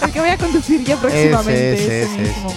[0.04, 1.74] el que voy a conducir yo próximamente.
[1.74, 2.54] Ese, ese ese, mismo.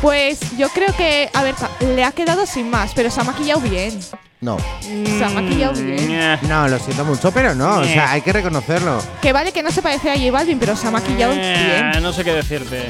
[0.00, 1.54] Pues yo creo que, a ver,
[1.94, 4.00] le ha quedado sin más, pero se ha maquillado bien.
[4.40, 4.56] No.
[4.80, 6.08] Se ha maquillado bien.
[6.08, 6.38] Ñe.
[6.48, 7.76] No, lo siento mucho, pero no.
[7.76, 9.00] O sea, hay que reconocerlo.
[9.20, 12.02] Que vale que no se parece a J Balvin, pero se ha maquillado Eh, bien.
[12.02, 12.88] No sé qué decirte.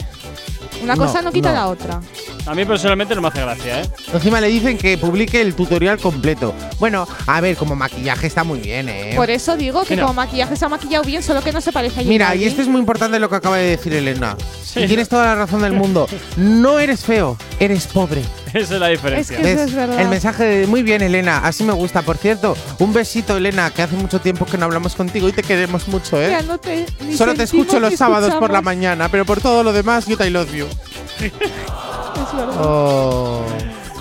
[0.83, 1.55] Una no, cosa no quita no.
[1.55, 2.01] la otra.
[2.47, 3.89] A mí personalmente no me hace gracia, ¿eh?
[4.13, 6.53] Encima le dicen que publique el tutorial completo.
[6.81, 9.13] Bueno, a ver, como maquillaje está muy bien, ¿eh?
[9.15, 10.03] Por eso digo que Mira.
[10.07, 12.61] como maquillaje se ha maquillado bien, solo que no se parece a Mira, y esto
[12.63, 14.37] es muy importante lo que acaba de decir Elena.
[14.65, 14.81] Sí.
[14.81, 16.09] Y tienes toda la razón del mundo.
[16.37, 18.23] No eres feo, eres pobre.
[18.53, 19.37] Esa es la diferencia.
[19.39, 20.01] Es que- Eso es verdad.
[20.01, 21.39] El mensaje de muy bien, Elena.
[21.45, 22.03] Así me gusta.
[22.03, 25.43] Por cierto, un besito, Elena, que hace mucho tiempo que no hablamos contigo y te
[25.43, 26.31] queremos mucho, ¿eh?
[26.31, 28.65] Ya no te, ni Solo te sentimos escucho ni los sábados por la escuchamos.
[28.65, 32.57] mañana, pero por todo lo demás, yo te love Es verdad.
[32.61, 33.47] Oh.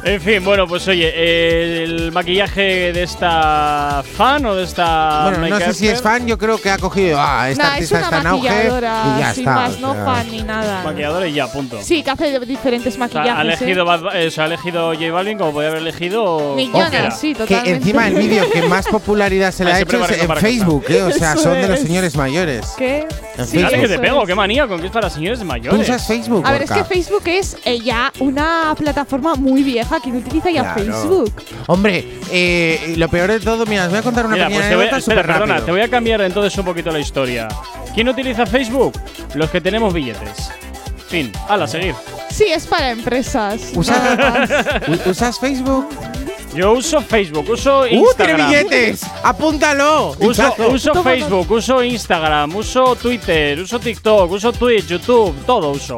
[0.04, 5.30] En fin, bueno, pues oye, el maquillaje de esta fan o de esta.
[5.30, 7.20] Bueno, no sé si es fan, yo creo que ha cogido.
[7.22, 8.50] Ah, esta Nah, es artista una está en auge.
[8.50, 9.54] maquilladora, Y ya sin está.
[9.56, 10.06] más, o no sea.
[10.06, 10.84] fan ni nada.
[10.84, 11.78] Maquilladora y ya, punto.
[11.84, 13.32] Sí, que hace diferentes maquillajes.
[13.32, 13.86] ha elegido, ¿eh?
[13.86, 16.56] Bad- eh, o sea, ha elegido J Balvin como podía haber elegido.
[16.56, 17.72] Millones, sí, Que totalmente.
[17.72, 21.04] encima el vídeo que más popularidad se le ha hecho es en Facebook, ¿eh?
[21.04, 21.86] O sea, son de los es.
[21.86, 22.66] señores mayores.
[22.76, 23.06] ¿Qué?
[23.38, 24.28] En Sí, Dale que te pego, es.
[24.28, 25.82] qué manía con que es para señores ¿Tú mayores.
[25.82, 26.44] usas Facebook?
[26.46, 26.84] A ver, es que?
[26.86, 29.91] Facebook es eh, ya una plataforma muy vieja.
[30.00, 30.84] ¿Quién utiliza ya Claro.
[30.84, 31.34] Facebook?
[31.68, 34.70] Hombre, eh, lo peor de todo, mira, os voy a contar una Mira, pequeña pues
[34.70, 35.66] te voy, anécdota espera, súper perdona, rápido.
[35.66, 37.48] te voy a cambiar entonces un poquito la historia.
[37.94, 38.94] ¿Quién utiliza Facebook?
[39.36, 40.50] Los que tenemos billetes.
[41.08, 41.94] Fin, ala, seguir.
[42.30, 43.60] Sí, es para empresas.
[43.76, 44.48] ¿Usas, nada
[44.88, 45.06] más.
[45.06, 45.90] u- ¿Usas Facebook?
[46.54, 48.50] Yo uso Facebook, uso ¡Uh, tiene Instagram.
[48.50, 49.02] billetes!
[49.24, 50.16] ¡Apúntalo!
[50.20, 55.96] Uso, uso Toma, Facebook, uso Instagram, uso Twitter, uso TikTok, uso Twitch, YouTube, todo uso.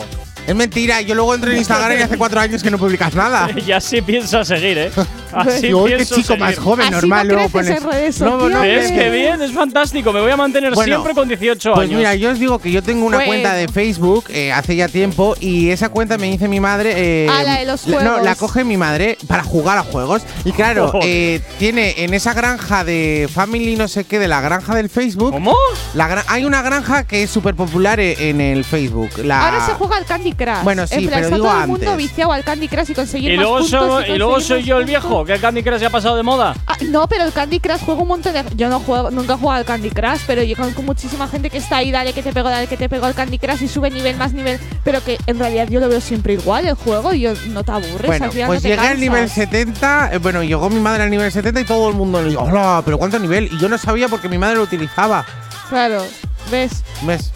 [0.47, 3.49] Es mentira, yo luego entro en Instagram y hace cuatro años que no publicas nada.
[3.65, 4.91] y así pienso seguir, ¿eh?
[5.35, 6.39] Así Digo, qué pienso chico seguir.
[6.43, 7.27] más joven, Así normal.
[7.27, 8.21] no luego creces pones.
[8.21, 8.61] No, no.
[8.61, 9.41] ¿Ves qué bien?
[9.41, 10.13] Es fantástico.
[10.13, 11.97] Me voy a mantener Bueno, siempre con 18 Pues años.
[11.97, 13.29] mira, yo os digo que yo tengo una Bueno.
[13.29, 16.93] cuenta de Facebook eh, hace ya tiempo y esa cuenta me dice mi madre.
[16.95, 18.23] eh, Ah, la de los No, juegos.
[18.23, 20.21] la coge mi madre para jugar a juegos.
[20.45, 21.07] Y claro, Joder.
[21.09, 25.31] eh, tiene en esa granja de Family no sé qué, de la granja del Facebook.
[25.31, 25.55] ¿Cómo?
[25.93, 29.09] La hay una granja que es súper popular e- en el Facebook.
[29.23, 30.63] La Ahora se juega al Candy Crush.
[30.63, 31.97] Bueno, sí, En plan, pero está digo todo el mundo antes.
[32.09, 33.71] viciado al Candy Crush y conseguir Y más luego, puntos
[34.03, 35.03] soy, y luego conseguir soy más yo el puntos.
[35.03, 36.55] viejo, que el Candy Crush ya ha pasado de moda.
[36.67, 38.43] Ah, no, pero el Candy Crush juega un montón de.
[38.55, 41.57] Yo no juego, nunca he jugado al Candy Crush, pero yo conozco muchísima gente que
[41.57, 43.89] está ahí, dale que te pego, dale que te pego al Candy Crush y sube
[43.89, 44.59] nivel más nivel.
[44.83, 47.71] Pero que en realidad yo lo veo siempre igual el juego y yo, no te
[47.71, 48.07] aburres.
[48.07, 50.13] Bueno, al final pues no te llegué al nivel 70.
[50.13, 52.81] eh, bueno, llegó mi madre al nivel 70 y todo el mundo le dijo, hola,
[52.85, 53.49] pero ¿cuánto nivel?
[53.51, 55.25] Y yo no sabía porque mi madre lo utilizaba.
[55.69, 56.03] Claro,
[56.51, 57.31] ves, ¿Ves?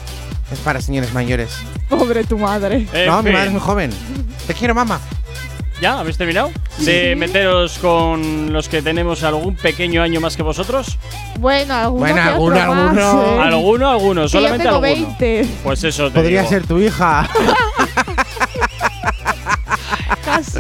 [0.52, 1.50] Es para señores mayores.
[1.90, 2.88] pobre tu madre.
[2.94, 3.92] En no, mi madre es muy joven.
[4.46, 5.00] Te quiero, mamá.
[5.82, 6.00] ¿Ya?
[6.00, 6.52] ¿Habéis terminado?
[6.80, 10.98] ¿De meteros con los que tenemos algún pequeño año más que vosotros?
[11.38, 13.24] Bueno, alguno Bueno, otro alguno, más, alguno.
[13.24, 13.40] ¿eh?
[13.48, 13.90] ¿Alguno?
[13.92, 14.22] ¿Alguno?
[14.22, 15.08] Que yo Solamente tengo alguno.
[15.20, 16.50] 20, Pues eso te Podría digo.
[16.52, 17.30] ser tu hija.
[20.38, 20.60] casi.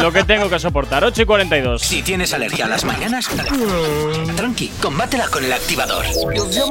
[0.00, 1.04] Lo que tengo que soportar.
[1.04, 1.82] 8 y 42.
[1.82, 3.28] Si tienes alergia a las mañanas,
[4.36, 6.04] tranqui, combátela con el activador.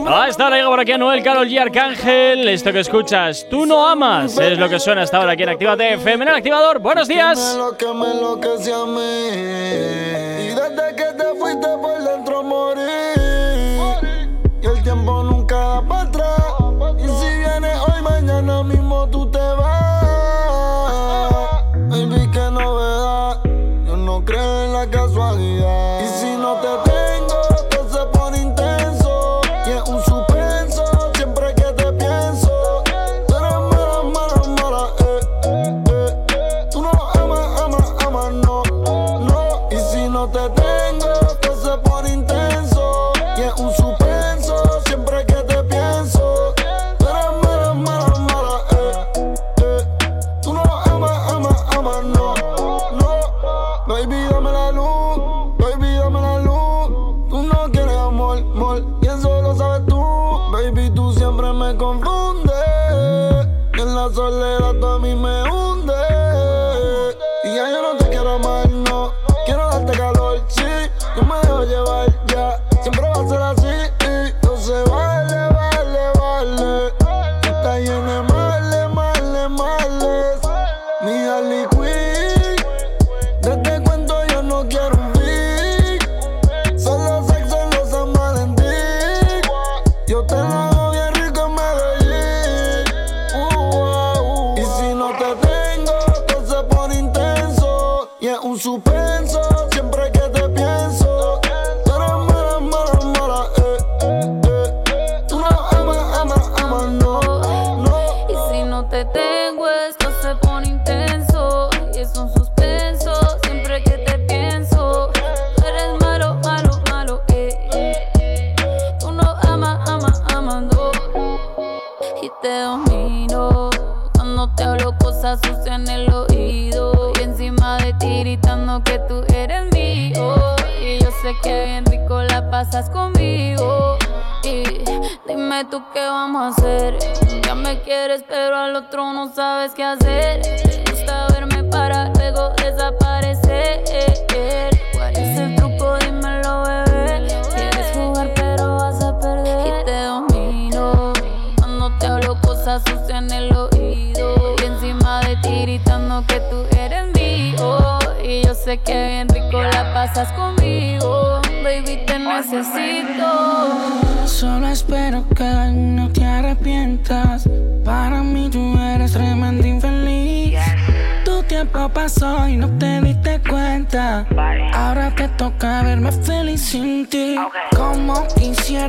[0.07, 2.47] Ah, está ahora llega por aquí a Noel, Carol y Arcángel.
[2.49, 4.37] Esto que escuchas, tú no amas.
[4.37, 6.79] Es lo que suena hasta ahora aquí en Actívate FM en el activador.
[6.79, 7.55] Buenos días.
[7.57, 9.01] lo que me enloquece a mí.
[10.43, 12.81] Y desde que te fuiste por dentro morí.
[14.61, 16.43] Y el tiempo nunca da para atrás.
[16.99, 18.62] Y si vienes hoy, mañana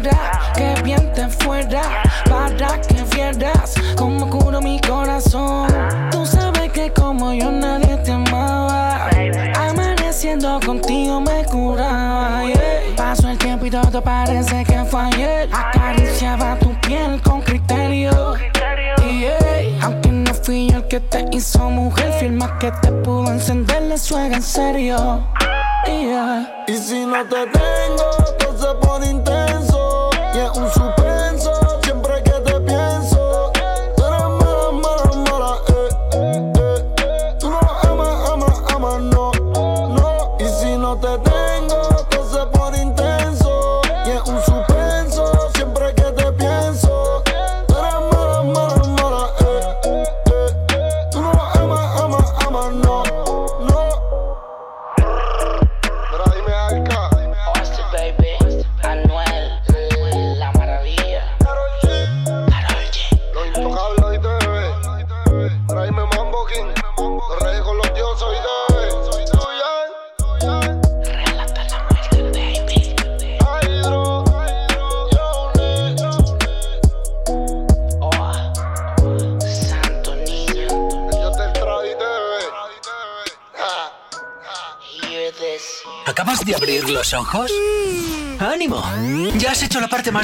[0.00, 1.82] que bien te fuera.
[2.28, 5.68] Para que vieras cómo curo mi corazón.
[6.10, 9.08] Tú sabes que como yo nadie te amaba.
[9.68, 12.44] Amaneciendo contigo me curaba.
[12.46, 12.96] yeah.
[12.96, 15.48] Pasó el tiempo y todo parece que fue ayer.
[15.52, 18.34] Acariciaba tu piel con criterio.
[19.82, 23.98] Aunque no fui yo el que te hizo mujer, firma que te pudo encender la
[23.98, 25.24] suega en serio.
[26.66, 29.10] Y si no te tengo, todo se pone
[30.56, 31.03] um super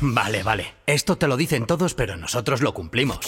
[0.00, 0.74] Vale, vale.
[0.86, 3.20] Esto te lo dicen todos, pero nosotros lo cumplimos.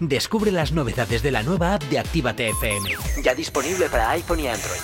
[0.00, 2.90] Descubre las novedades de la nueva app de Actívate FM.
[3.22, 4.80] Ya disponible para iPhone y Android.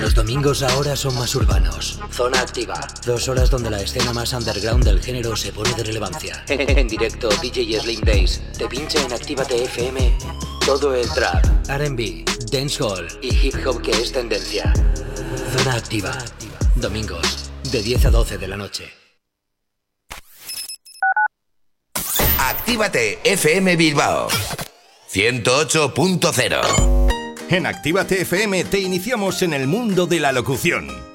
[0.00, 2.00] Los domingos ahora son más urbanos.
[2.10, 2.80] Zona activa.
[3.04, 6.44] Dos horas donde la escena más underground del género se pone de relevancia.
[6.48, 10.16] En directo, DJ Slim Days te pincha en Actívate FM
[10.64, 14.72] todo el trap, RB, dancehall y hip hop que es tendencia.
[15.56, 16.16] Zona activa.
[16.74, 18.84] Domingos, de 10 a 12 de la noche.
[22.38, 24.28] Actívate FM Bilbao
[25.12, 31.11] 108.0 En Actívate FM te iniciamos en el mundo de la locución.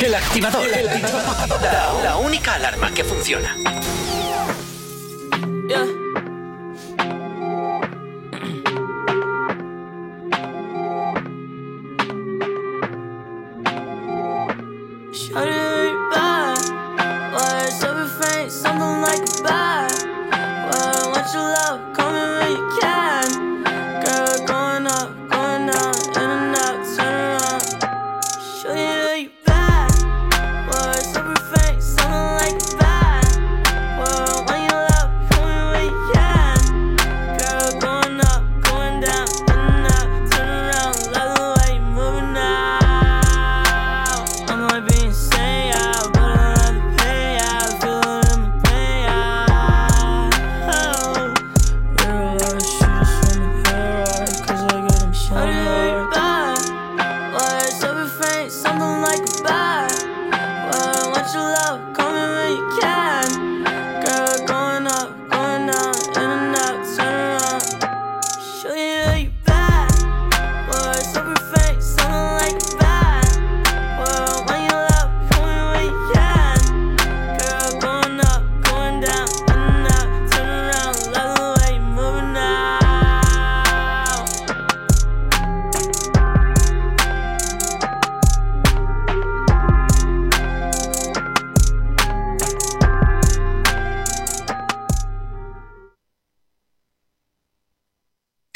[0.00, 0.66] El activador.
[1.62, 3.54] La, la única alarma que funciona.
[5.68, 5.86] Yeah.
[18.50, 19.92] Something like a bad.
[20.32, 21.89] Why want your love,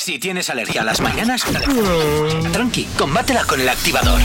[0.04, 1.42] Si tienes alergia a las mañanas,
[2.52, 4.20] tranqui, combátela con el activador.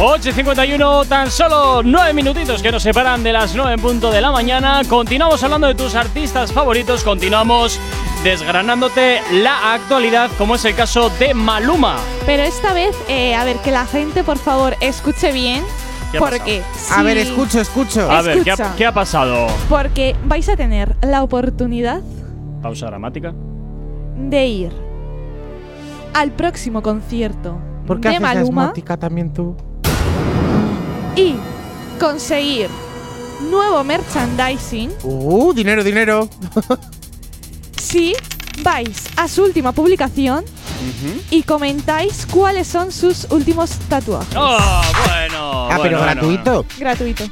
[0.00, 4.12] Ocho y 51, tan solo 9 minutitos que nos separan de las 9 en punto
[4.12, 4.82] de la mañana.
[4.88, 7.80] Continuamos hablando de tus artistas favoritos, continuamos
[8.22, 11.96] desgranándote la actualidad, como es el caso de Maluma.
[12.24, 15.64] Pero esta vez, eh, a ver, que la gente, por favor, escuche bien.
[16.10, 16.62] ¿Qué ha porque
[16.96, 18.10] A ver, si- escucho, escucho.
[18.10, 18.76] A ver, ¿qué ha, Escucha.
[18.76, 19.46] qué ha pasado?
[19.68, 22.00] Porque vais a tener la oportunidad
[22.62, 23.32] Pausa dramática.
[24.28, 24.72] de ir
[26.14, 29.54] al próximo concierto ¿Por qué de haces la Maluma esmótica también tú?
[31.16, 31.34] y
[32.00, 32.68] conseguir
[33.50, 36.28] nuevo merchandising Uh, dinero, dinero.
[37.76, 38.14] si
[38.62, 40.44] vais a su última publicación
[41.30, 44.34] y comentáis cuáles son sus últimos tatuajes.
[44.36, 44.58] ¡Oh,
[45.06, 45.68] bueno!
[45.70, 46.66] Ah, pero bueno, gratuito.
[46.78, 47.24] Gratuito.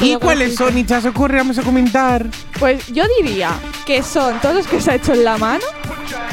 [0.00, 0.64] ¿Y Todo cuáles gratuito.
[0.72, 1.38] son, Icha Socorre?
[1.38, 2.26] Vamos a comentar.
[2.58, 3.50] Pues yo diría
[3.86, 5.64] que son todos los que se ha hecho en la mano,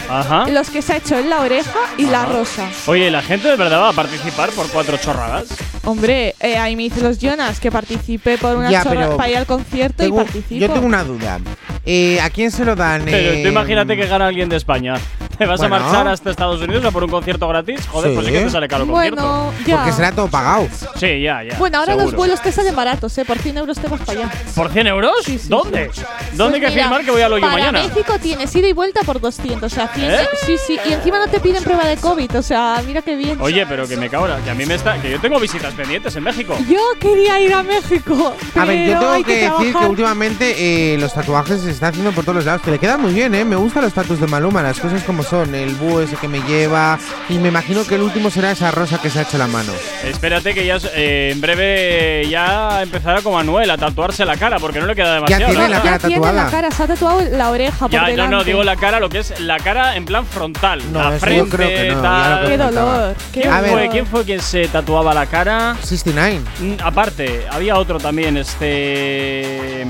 [0.09, 0.47] Ajá.
[0.49, 2.67] los que se ha hecho en la oreja y la rosa.
[2.87, 5.47] Oye, ¿la gente de verdad va a participar por cuatro chorradas?
[5.85, 9.37] Hombre, eh, ahí me dicen los Jonas que participé por una Ya, chorra para ir
[9.37, 10.55] al concierto Tengo- y participo.
[10.59, 11.39] yo tengo una duda.
[11.85, 13.03] Eh, ¿A quién se lo dan?
[13.05, 14.95] Pero Eh, tú imagínate que gana alguien de España.
[15.37, 15.75] ¿Te vas Bueno.
[15.75, 17.85] a marchar hasta Estados Unidos a por un concierto gratis?
[17.87, 18.15] Joder, Sí.
[18.15, 19.21] pues sí que te sale caro el concierto.
[19.23, 19.75] Bueno, ya.
[19.77, 20.67] Porque será todo pagado.
[20.95, 21.57] Sí, ya, ya.
[21.57, 22.17] Bueno, ahora los seguro.
[22.17, 23.25] vuelos te salen baratos, ¿eh?
[23.25, 24.31] Por 100 euros te vas para allá.
[24.55, 25.11] ¿Por 100 euros?
[25.47, 25.89] ¿Dónde?
[26.33, 27.83] ¿Dónde hay que Pues mira, firmar que voy a lo para mañana?
[27.83, 30.27] México tienes ida y vuelta por 200, o sea, 100, ¿Eh?
[30.45, 33.37] Sí, sí, y encima no te piden prueba de COVID, o sea, mira qué bien.
[33.41, 35.01] Oye, pero que me cabra, que a mí me está.
[35.01, 36.55] que yo tengo visitas pendientes en México.
[36.69, 38.33] Yo quería ir a México.
[38.55, 41.89] A ver, yo pero tengo hay que, decir que últimamente eh, los tatuajes se están
[41.89, 43.43] haciendo por todos los lados, que le quedan muy bien, ¿eh?
[43.45, 46.41] Me gustan los tatuos de Maluma, las cosas como son, el búho ese que me
[46.41, 46.97] lleva,
[47.29, 49.71] y me imagino que el último será esa rosa que se ha hecho la mano.
[50.03, 54.79] Espérate que ya eh, en breve ya empezará como Manuel a tatuarse la cara porque
[54.79, 55.51] no le queda demasiado.
[55.51, 56.43] tiene la Ya cara tiene tatuada.
[56.45, 58.35] la cara, se ha tatuado la oreja por Ya, yo delante.
[58.35, 60.81] no digo la cara, lo que es la cara en plan frontal.
[60.91, 62.47] No, la frente, yo creo que no, ya tal.
[62.47, 63.15] Qué dolor.
[63.31, 63.71] Qué ¿Quién A ver.
[63.71, 65.75] fue, ¿Quién fue quien se tatuaba la cara?
[65.81, 69.85] 69, Mm, aparte, había otro también, este.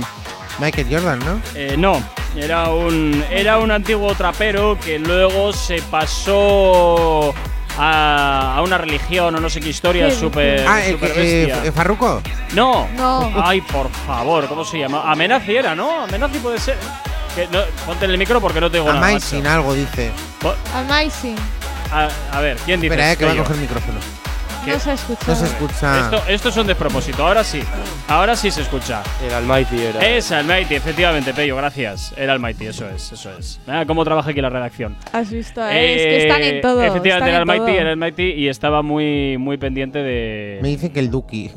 [0.60, 1.41] Michael Jordan, ¿no?
[1.56, 2.01] eh, no,
[2.36, 7.34] era un, era un antiguo trapero que luego se pasó
[7.78, 11.12] a, una, a una religión o no sé qué historia ¿Qué súper Ah, eh, súper
[11.12, 11.66] eh, bestia.
[11.66, 12.22] eh, Farruko.
[12.54, 12.88] no.
[12.95, 13.32] No.
[13.43, 15.12] Ay, por favor, ¿cómo se llama?
[15.12, 16.04] Amenazi era, ¿no?
[16.04, 16.78] Amenazi puede ser.
[17.36, 19.08] Que no, ponte en el micro porque no te digo nada.
[19.08, 20.12] Amazing, algo dice.
[20.76, 21.36] Amazing.
[21.91, 22.93] A, a ver, ¿quién dice?
[22.93, 23.97] Espera, eh, que va a coger el micrófono.
[24.66, 25.34] No se ha escuchado.
[25.34, 25.99] No se escucha.
[25.99, 27.61] Esto, esto es un despropósito, ahora sí.
[28.07, 29.03] Ahora sí se escucha.
[29.26, 29.99] El Almighty era.
[30.05, 32.14] Es Almighty, efectivamente, Pello, gracias.
[32.18, 33.59] Era Almighty, eso es, eso es.
[33.68, 34.95] Ah, cómo trabaja aquí la redacción.
[35.11, 35.95] Has visto, ¿eh?
[35.95, 36.84] es que están en todo.
[36.84, 37.80] Efectivamente, en Almighty, todo.
[37.80, 40.59] era Almighty y estaba muy, muy pendiente de.
[40.61, 41.51] Me dicen que el Duki.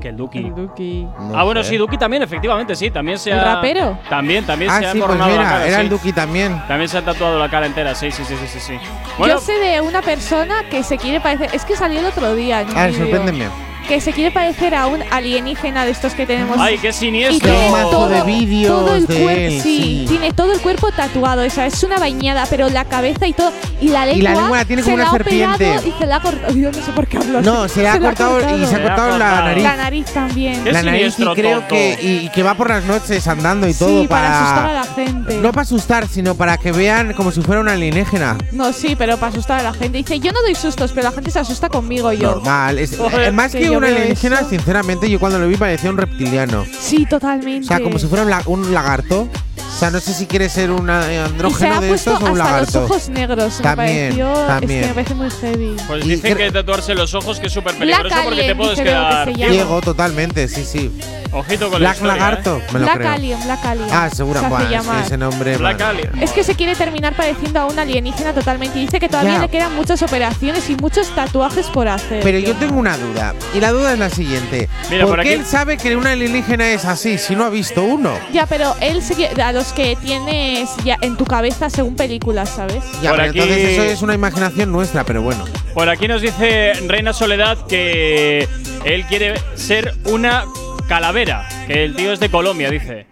[0.00, 0.38] Que el Duki.
[0.38, 1.06] El Duki.
[1.18, 1.70] No ah, bueno, sé.
[1.70, 2.90] sí, Duki también, efectivamente, sí.
[2.90, 3.54] También se ¿El ha.
[3.54, 3.98] rapero?
[4.10, 5.66] También, también Ah, se ha sí, pues emborronado la mira, cara.
[5.66, 5.82] era sí.
[5.82, 6.62] el Duki también.
[6.68, 8.60] También se ha tatuado la cara entera, sí, sí, sí, sí, sí.
[8.60, 8.78] sí.
[9.16, 11.50] Bueno, Yo sé de una persona que se quiere parecer.
[11.54, 12.60] Es que salió el otro día.
[12.60, 13.46] En Ah, sorpréndeme.
[13.88, 16.56] Que se quiere parecer a un alienígena de estos que tenemos.
[16.60, 17.48] ay, qué y siniestro.
[17.50, 20.04] tiene todo, de vídeos todo el cuerpo, él, sí, sí.
[20.08, 23.50] tiene todo el cuerpo tatuado, o sea, es una bañada, pero la cabeza y todo
[23.80, 25.80] y la lengua, Y la lengua la tiene se como la una serpiente.
[25.86, 26.54] y se la ha cortado.
[26.54, 27.40] Yo no sé por qué hablo.
[27.40, 27.76] No, así.
[27.76, 29.62] se le ha cortado y se Se ha cortado la nariz.
[29.64, 30.64] la nariz también.
[30.64, 31.68] Qué La nariz y creo tonto.
[31.74, 34.72] que y, y que va por las noches andando y todo sí, para, asustar a
[34.74, 35.34] la gente.
[35.38, 38.36] no para asustar, sino para que vean como si fuera una alienígena.
[38.52, 39.96] No, sí, pero para asustar a la gente.
[39.98, 42.32] Dice, yo no doy sustos, pero la gente se asusta conmigo yo.
[42.32, 42.78] Normal.
[42.78, 44.50] Es, Joder, más que que veo alienígena, eso.
[44.50, 46.64] sinceramente, yo cuando lo vi parecía un reptiliano.
[46.80, 47.64] Sí, totalmente.
[47.66, 49.28] O sea, como si fuera un, la- un lagarto.
[49.58, 52.24] O sea, no sé si quiere ser un eh, y se andrógeno de estos o
[52.24, 52.80] un hasta lagarto.
[52.80, 53.58] los ojos negros.
[53.62, 54.80] También, me pareció, también.
[54.80, 55.76] Es que me parece muy heavy.
[55.86, 58.82] Pues Y dicen que tatuarse los ojos que es súper peligroso porque te puedes que
[58.84, 59.52] quedar llama.
[59.52, 60.90] Ciego totalmente, sí, sí.
[61.32, 62.62] Ojito con la Black historia, Lagarto, ¿eh?
[62.72, 63.10] me lo Black creo.
[63.12, 63.88] Alien, Black Alien.
[63.92, 65.04] Ah, seguro, se llamar.
[65.04, 65.56] ese nombre.
[65.56, 66.10] Black Alien.
[66.22, 68.78] Es que se quiere terminar pareciendo a un alienígena totalmente.
[68.78, 69.40] Y dice que todavía Ya.
[69.42, 72.22] le quedan muchas operaciones y muchos tatuajes por hacer.
[72.22, 73.34] Pero yo tengo una duda.
[73.54, 74.68] Y la duda es la siguiente.
[74.90, 77.50] Mira, ¿Por por qué aquí- él sabe que un alienígena es así si no ha
[77.50, 78.10] visto uno?
[78.32, 82.82] Ya, pero él se a los que tienes ya en tu cabeza según películas, ¿sabes?
[83.02, 85.44] Ya, Por pero aquí- entonces eso es una imaginación nuestra, pero bueno.
[85.74, 88.48] Por aquí nos dice Reina Soledad que
[88.84, 90.44] él quiere ser una
[90.88, 93.06] calavera, que el tío es de Colombia, dice.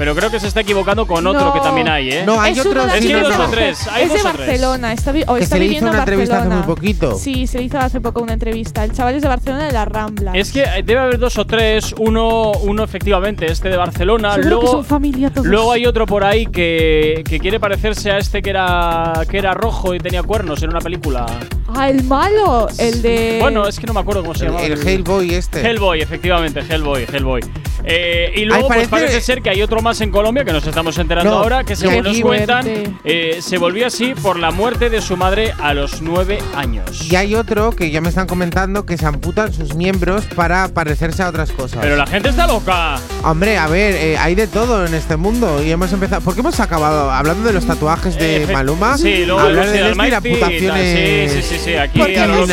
[0.00, 1.52] Pero creo que se está equivocando con otro No.
[1.52, 2.22] que también hay, ¿eh?
[2.24, 2.74] No, hay es de Es
[3.04, 4.22] que hay dos de o tres, hay Es de.
[4.22, 6.62] Barcelona, está, vi- o Que está se le hizo viviendo una en entrevista hace muy
[6.62, 7.18] poquito.
[7.18, 8.82] Sí, se le hizo hace poco una entrevista.
[8.82, 10.32] El chaval es de Barcelona de la Rambla.
[10.32, 14.64] Es que debe haber dos o tres, uno, uno efectivamente, este de Barcelona, Seguro que
[14.64, 15.46] luego, son familia todos.
[15.46, 19.52] luego hay otro por ahí que, que quiere parecerse a este que era, que era
[19.52, 21.26] rojo y tenía cuernos en una película.
[21.76, 23.36] Ah, el malo, el de.
[23.42, 24.64] Bueno, es que no me acuerdo cómo se El, llama.
[24.64, 25.60] el Hellboy este.
[25.68, 27.42] Hellboy, efectivamente, Hellboy, Hellboy.
[27.84, 30.64] Eh, y luego, pues parece- parece ser que hay otro más en Colombia que nos
[30.64, 32.64] estamos enterando No, ahora, que según nos cuentan,
[33.02, 37.10] eh, se volvió así por la muerte de su madre a los nueve años.
[37.10, 41.24] Y hay otro que ya me están comentando que se amputan sus miembros para parecerse
[41.24, 41.80] a otras cosas.
[41.82, 43.00] Pero la gente está loca.
[43.24, 46.20] Hombre, a ver, eh, hay de todo en este mundo y hemos empezado.
[46.20, 48.96] ¿Por qué hemos acabado hablando de los tatuajes de Maluma?
[48.96, 51.32] Sí, luego hablar de amputaciones.
[51.32, 52.52] Sí, sí, sí, sí, aquí a lo loco.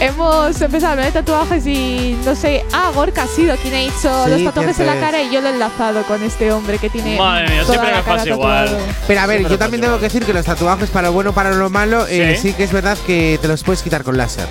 [0.00, 2.64] Hemos empezado a hablar de tatuajes y no sé.
[2.72, 5.40] Ah, Gorka ha sido quien ha hecho Sí, los tatuajes en la cara y yo
[5.40, 7.16] lo he enlazado con este hombre que tiene.
[7.18, 8.64] Madre mía, toda siempre la me cara pasa igual.
[8.66, 8.86] tatuado.
[9.06, 11.32] Pero a ver, Siempre yo también tengo que decir que los tatuajes para lo bueno
[11.32, 12.48] para lo malo, eh, Sí.
[12.48, 14.46] sí que es verdad que te los puedes quitar con láser.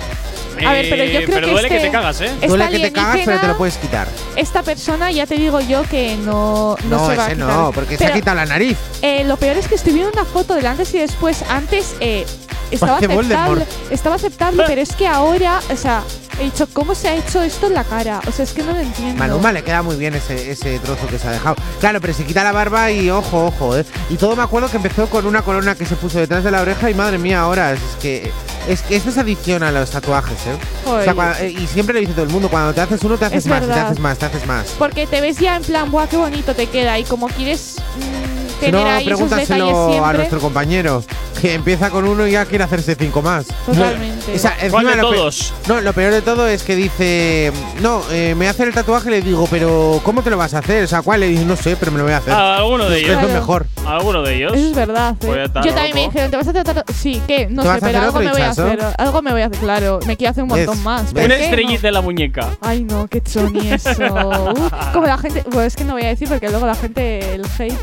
[0.66, 2.32] A ver, pero yo Eh, creo pero que duele que este- te cagas, ¿eh?
[2.34, 4.08] Esta Duele que te cagas, pero te alienígena, lo puedes quitar.
[4.34, 6.76] Esta persona, ya te digo yo que no.
[6.90, 7.48] No, No, se va a ese quitar.
[7.48, 8.76] no, porque se ha Pero, quitado la nariz.
[9.02, 11.44] eh, lo peor es que estoy viendo una foto del antes y después.
[11.48, 12.26] Antes eh,
[12.72, 13.68] estaba Parece aceptable, Voldemort.
[13.92, 16.02] estaba aceptable, pero es que ahora, o sea,
[16.40, 18.20] he dicho, ¿cómo se ha hecho esto en la cara?
[18.26, 19.18] O sea, es que no lo entiendo.
[19.18, 21.56] Maluma le queda muy bien ese, ese trozo que se ha dejado.
[21.80, 23.84] Claro, pero se quita la barba y ojo, ojo, ¿eh?
[24.10, 26.60] Y todo me acuerdo que empezó con una corona que se puso detrás de la
[26.62, 28.30] oreja y madre mía, ahora es que.
[28.68, 30.58] Es que esto es adicción a los tatuajes, ¿eh?
[30.86, 33.38] O sea, y siempre le dice todo el mundo, cuando te haces uno te haces
[33.38, 34.74] Es más, te haces más, te haces más.
[34.78, 36.98] Porque te ves ya en plan, ¡buah, qué bonito te queda!
[36.98, 41.02] Y como quieres mm, tener no, ahí esos detalles pregúntaselo a nuestro compañero,
[41.40, 43.46] que empieza con uno y ya quiere hacerse cinco más.
[43.66, 44.34] Totalmente.
[44.34, 45.54] O sea, ¿Cuál encima de lo todos?
[45.68, 49.12] No, lo peor de todo es que dice, no, eh, me hace el tatuaje y
[49.12, 50.84] le digo, pero ¿cómo te lo vas a hacer?
[50.84, 51.20] O sea, ¿cuál?
[51.20, 52.32] Le dice, no sé, pero me lo voy a hacer.
[52.32, 53.22] Ah, alguno de Es ellos.
[53.22, 53.66] lo mejor.
[53.86, 54.52] ¿Alguno de ellos?
[54.54, 55.16] Eso es verdad.
[55.22, 55.46] ¿eh?
[55.64, 56.82] Yo también me dijeron, ¿te vas a hacer otro?
[56.94, 57.46] Sí, ¿qué?
[57.50, 58.78] No ¿Te sé, a pero algo me voy a hacer.
[58.98, 60.00] Algo me voy a hacer, claro.
[60.06, 60.84] Me quiero hacer un montón ¿Ves?
[60.84, 61.04] más.
[61.14, 62.48] ¿pero Una estrellita en la muñeca.
[62.60, 63.88] Ay, no, qué choni eso.
[64.18, 65.44] Uh, como la gente.
[65.50, 67.34] Pues es que no voy a decir porque luego la gente.
[67.34, 67.74] El hate.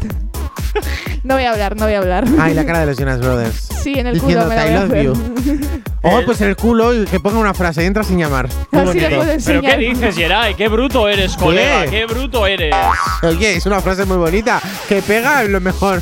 [1.24, 2.26] No voy a hablar, no voy a hablar.
[2.40, 3.70] Ay, la cara de los Jonas Brothers.
[3.82, 5.06] Sí, en el Diciendo, culo me la "I voy a love hacer.
[5.06, 5.82] you".
[6.04, 8.48] Oh, pues en el culo y que ponga una frase, entra sin llamar.
[8.72, 9.08] Muy Así le bonito.
[9.08, 9.72] puedo ¿Pero enseñar.
[9.72, 10.54] qué dices, Geray?
[10.56, 11.88] ¡Qué bruto eres, colega!
[11.88, 12.76] ¡Qué bruto eres!
[13.24, 14.62] Oye, es una frase muy bonita.
[14.88, 16.02] Que pega lo mejor.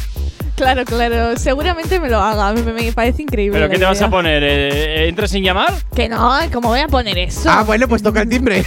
[0.64, 1.38] Claro, claro.
[1.38, 2.54] Seguramente me lo haga.
[2.54, 3.58] Me, me parece increíble.
[3.60, 4.44] ¿Pero qué te vas a poner?
[4.44, 5.74] ¿Eh, ¿Entres sin llamar?
[5.96, 7.50] Que no, ¿cómo voy a poner eso?
[7.50, 8.64] Ah, bueno, pues toca el timbre.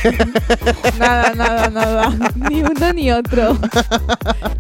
[0.99, 2.13] Nada, nada, nada.
[2.51, 3.57] ni uno ni otro.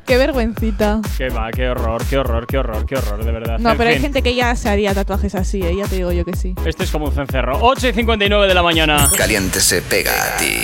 [0.07, 1.01] qué vergüencita.
[1.17, 3.59] Qué va, qué horror, qué horror, qué horror, qué horror, de verdad.
[3.59, 5.77] No, En pero hay gente que ya se haría tatuajes así, ¿eh?
[5.77, 6.55] ya te digo yo que sí.
[6.65, 7.59] Este es como un cencerro.
[7.61, 9.11] 8 y 59 de la mañana.
[9.17, 10.57] Caliente se pega a ti.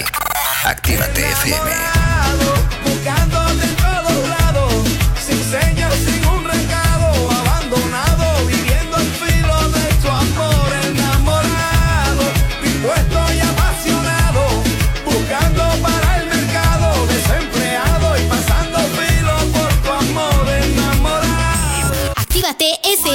[0.64, 1.70] Actívate FM.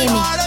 [0.07, 0.46] Actívate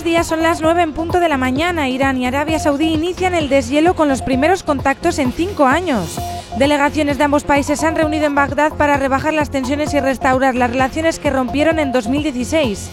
[0.00, 1.90] Buenos días, son las 9 en punto de la mañana.
[1.90, 6.18] Irán y Arabia Saudí inician el deshielo con los primeros contactos en cinco años.
[6.56, 10.54] Delegaciones de ambos países se han reunido en Bagdad para rebajar las tensiones y restaurar
[10.54, 12.90] las relaciones que rompieron en 2016.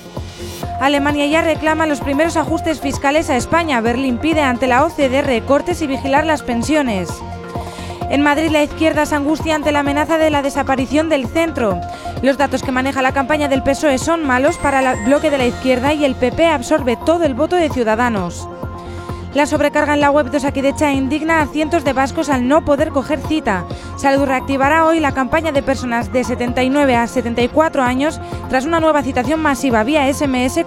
[0.81, 3.79] Alemania ya reclama los primeros ajustes fiscales a España.
[3.79, 7.07] Berlín pide ante la OCDE recortes y vigilar las pensiones.
[8.09, 11.79] En Madrid la izquierda se angustia ante la amenaza de la desaparición del centro.
[12.21, 15.45] Los datos que maneja la campaña del PSOE son malos para el bloque de la
[15.45, 18.47] izquierda y el PP absorbe todo el voto de Ciudadanos.
[19.33, 22.89] La sobrecarga en la web de Osakidecha indigna a cientos de vascos al no poder
[22.89, 23.65] coger cita.
[23.97, 29.03] Salud reactivará hoy la campaña de personas de 79 a 74 años tras una nueva
[29.03, 30.65] citación masiva vía SMS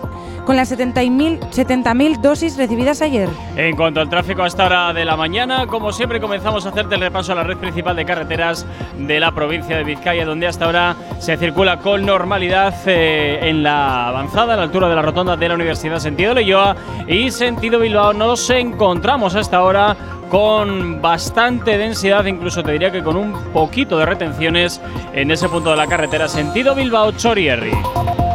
[0.51, 3.29] con las 70.000 70.000 dosis recibidas ayer.
[3.55, 6.97] En cuanto al tráfico a esta hora de la mañana, como siempre comenzamos a hacerte
[6.97, 8.67] el repaso a la red principal de carreteras
[8.99, 14.09] de la provincia de Vizcaya, donde hasta ahora se circula con normalidad eh, en la
[14.09, 16.75] avanzada, a la altura de la rotonda de la Universidad Sentido Leyoa
[17.07, 18.13] y Sentido Bilbao.
[18.13, 19.97] Nos encontramos hasta ahora
[20.31, 24.81] con bastante densidad, incluso te diría que con un poquito de retenciones
[25.13, 28.30] en ese punto de la carretera Sentido Bilbao-Chorierri.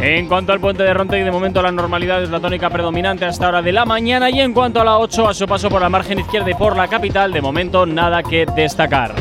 [0.00, 3.28] En cuanto al puente de Rontegui, de momento la normalidad es la tónica predominante a
[3.28, 4.30] esta hora de la mañana.
[4.30, 6.76] Y en cuanto a la 8, a su paso por la margen izquierda y por
[6.76, 9.14] la capital, de momento nada que destacar.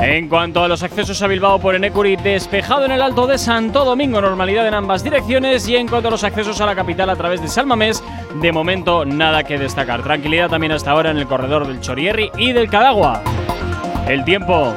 [0.00, 3.84] En cuanto a los accesos a Bilbao por Enecuri, despejado en el Alto de Santo
[3.84, 5.68] Domingo, normalidad en ambas direcciones.
[5.68, 8.02] Y en cuanto a los accesos a la capital a través de Salmamés,
[8.40, 10.02] de momento nada que destacar.
[10.02, 13.22] Tranquilidad también hasta ahora en el corredor del Chorierri y del Cadagua.
[14.06, 14.72] El tiempo.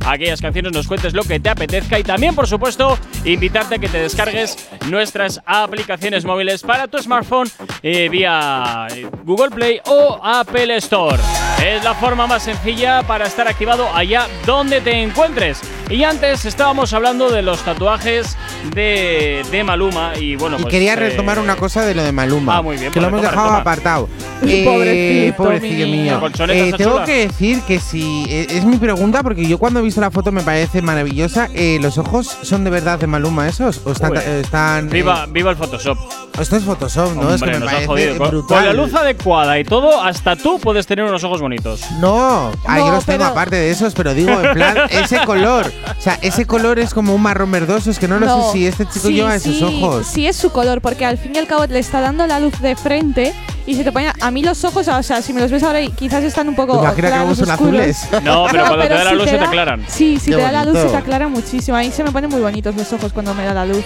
[0.06, 3.88] aquellas canciones, nos cuentes lo que te apetezca y también, por supuesto, invitarte a que
[3.88, 7.48] te descargues nuestras aplicaciones móviles para tu smartphone
[7.82, 11.18] eh, vía eh, Google Play o Apple Store.
[11.64, 15.60] Es la forma más sencilla para estar activado allá donde te encuentres.
[15.90, 18.36] Y antes estábamos hablando de los tatuajes
[18.74, 22.12] de, de Maluma y bueno, Y pues, quería eh, retomar una cosa de lo de
[22.12, 22.58] Maluma.
[22.58, 23.58] Ah, muy bien, Que lo hemos dejado retoma.
[23.58, 24.08] apartado.
[24.40, 26.20] Pobrecito, pobrecillo mío.
[26.48, 27.04] Eh, tengo chula.
[27.04, 28.24] que decir que si.
[28.28, 31.48] eh, es mi pregunta porque yo cuando he visto la foto me parece maravillosa.
[31.54, 33.80] Eh, ¿Los ojos son de verdad de Maluma esos?
[33.84, 34.16] ¿O están.?
[34.16, 35.98] Eh, están eh, Viva, viva el Photoshop.
[36.38, 37.34] esto es Photoshop, ¿no?
[37.34, 38.18] es que Hombre, me parece jodido.
[38.18, 38.58] Con, brutal.
[38.58, 41.80] con la luz adecuada y todo, hasta tú puedes tener unos ojos bonitos.
[41.98, 45.72] No, ah, No, yo los tengo aparte de esos, pero digo, en plan, ese color.
[45.98, 47.90] O sea, ese color es como un marrón verdoso.
[47.90, 50.06] Es que no, lo sé si este chico sí, lleva esos sí, ojos.
[50.06, 52.60] Sí, es su color, porque al fin y al cabo le está dando la luz
[52.60, 53.32] de frente
[53.66, 54.12] y se te pone.
[54.20, 56.74] A mí los ojos, o sea, si me los ves ahora, quizás están un poco.
[56.74, 57.80] ¿Te imaginas que claros, luego son oscuros.
[57.80, 58.22] azules?
[58.24, 59.84] No, pero cuando te da la si luz se te da- aclaran.
[59.88, 60.92] Sí, si Qué te da la luz se bonito.
[60.92, 61.76] te aclara muchísimo.
[61.76, 63.84] A mí se me ponen muy bonitos los ojos cuando me da la luz.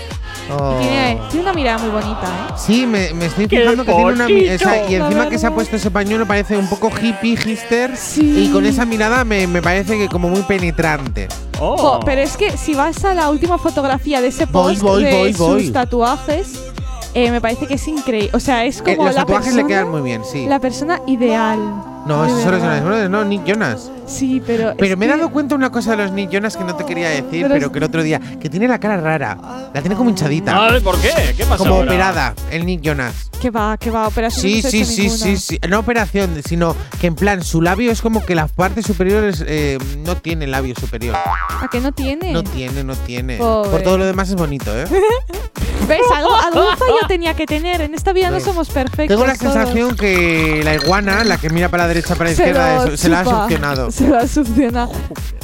[0.58, 0.76] Oh.
[0.80, 2.52] Y tiene, tiene una mirada muy bonita, ¿eh?
[2.56, 5.54] Sí, me, me estoy ¡Qué fijando que tiene una sea, y encima que se ha
[5.54, 8.44] puesto ese pañuelo parece un poco hippie, hipster Sí.
[8.46, 11.28] y con esa mirada me, me parece que como muy penetrante.
[11.60, 12.00] Oh.
[12.04, 15.12] Pero es que si vas a la última fotografía de ese Voy, post voy, de
[15.18, 15.70] voy, sus voy.
[15.70, 16.60] tatuajes,
[17.14, 18.30] eh, me parece que es increíble.
[18.32, 20.46] O sea, es Eh, como los la tatuajes persona, le quedan muy bien, sí.
[20.46, 21.58] la persona ideal.
[22.06, 22.60] No, esos son los.
[22.62, 23.90] Jonas Brothers, no, Nick Jonas.
[24.06, 24.74] Sí, pero.
[24.76, 27.08] Pero me he dado cuenta una cosa de los Nick Jonas que no te quería
[27.10, 29.38] decir, Pero pero, es- que el otro día, que tiene la cara rara.
[29.72, 30.66] La tiene como hinchadita.
[30.66, 31.10] Ay, ¿Por qué?
[31.36, 31.90] ¿Qué pasa como ahora?
[31.90, 33.30] operada, el Nick Jonas.
[33.40, 34.42] Que va, que va, operación.
[34.42, 35.58] Sí, no sí, sí, sí, sí.
[35.68, 39.78] No operación, sino que en plan, su labio es como que las partes superiores eh,
[40.04, 41.16] no tiene labio superior.
[41.16, 42.32] ¿A que no tiene?
[42.32, 43.38] No tiene, no tiene.
[43.38, 43.70] Pobre.
[43.70, 44.84] Por todo lo demás es bonito, ¿eh?
[45.88, 46.00] ¿Ves?
[46.14, 47.80] Algo, algún fallo tenía que tener.
[47.80, 48.46] En esta vida no Sí.
[48.46, 49.08] somos perfectos.
[49.08, 49.52] Tengo la todos.
[49.54, 52.96] sensación que la iguana, la que mira para la derecha, para la Se izquierda, lo
[52.96, 53.40] se la ha chupa.
[53.42, 53.90] succionado.
[53.92, 54.92] Se lo ha succionado.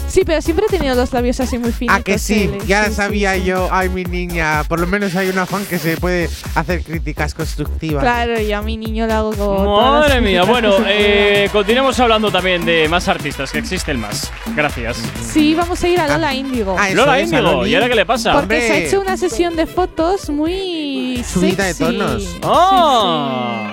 [0.08, 1.94] Sí, pero siempre he tenido los labios así muy finos.
[1.94, 3.68] Ah, que sí, ya sabía yo.
[3.70, 4.64] Ay, mi niña.
[4.66, 8.02] Por lo menos hay una fan que se puede hacer críticas constructivas.
[8.02, 9.64] Claro, y a mi niño le hago como.
[9.64, 11.44] todas las Madre mía, críticas bueno, que se pueden.
[11.44, 14.32] eh, continuemos hablando también de más artistas, que existen más.
[14.56, 14.96] Gracias.
[15.30, 16.74] Sí, vamos a ir a Lola Índigo.
[16.78, 17.70] Ah, eso Lola es, a Índigo, Loli.
[17.70, 18.32] ¿y ahora qué le pasa?
[18.32, 18.88] Porque se ha hombre.
[18.88, 21.22] hecho una sesión de fotos muy.
[21.26, 22.22] Subida de tonos.
[22.22, 23.66] Sí, ¡Oh!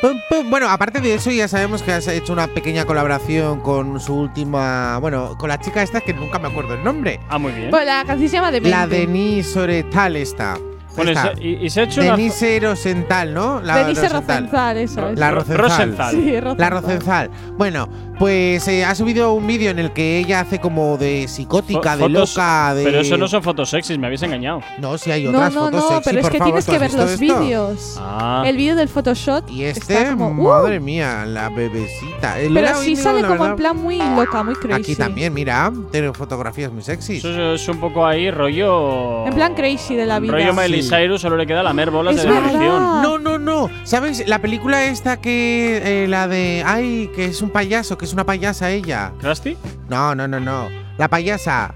[0.00, 0.50] Pum, pum.
[0.50, 4.98] Bueno, aparte de eso, ya sabemos que has hecho una pequeña colaboración con su última.
[4.98, 7.20] Bueno, con la chica esta que nunca me acuerdo el nombre.
[7.28, 7.70] Ah, muy bien.
[7.70, 8.76] Bueno, la canción se llama Demente.
[8.76, 10.58] La Denise Oretal esta.
[10.94, 11.32] Bueno, Esta.
[11.32, 12.16] y, se- y- y se ha hecho una.
[12.16, 13.60] Denise Rosenthal, ¿no?
[13.62, 14.42] La Denise Rosenthal.
[14.44, 15.18] Rosenthal, eso es.
[15.18, 15.58] La Ro- Rosenthal.
[15.70, 16.10] Rosenthal.
[16.10, 16.56] Sí, Rosenthal.
[16.58, 17.30] La Rosenthal.
[17.56, 17.88] Bueno,
[18.22, 21.96] pues eh, ha subido un vídeo en el que ella hace como de psicótica, Fo-
[21.96, 22.84] de fotos- loca, de.
[22.84, 24.60] Pero eso no son fotos sexys, me habéis engañado.
[24.78, 26.70] No, sí hay No, otras no, fotos no, sexy, pero es que favor, tienes ¿tú
[26.72, 27.96] que ver los vídeos.
[27.98, 28.44] Ah.
[28.46, 29.50] El vídeo del Photoshop.
[29.50, 32.38] Y está este, como, uh, madre mía, la bebecita.
[32.38, 34.80] El pero sí Índigo, sale la como en plan muy loca, muy crazy.
[34.80, 37.24] Aquí también, mira, tiene fotografías muy sexys.
[37.24, 39.26] Eso es un poco ahí rollo.
[39.26, 40.32] En plan crazy de la vida.
[40.34, 40.90] Rollo Miley Sí.
[40.90, 43.02] Cyrus, solo le queda lamer bolas Es de devoción.
[43.02, 43.68] No, no, no.
[43.82, 44.22] ¿Sabes?
[44.28, 46.04] La película esta que.
[46.04, 46.62] eh, la de.
[46.64, 49.12] Ay, que es un payaso, que es una payasa ella.
[49.20, 49.56] ¿Krusty?
[49.88, 50.68] No, no, no, no.
[50.98, 51.74] La payasa.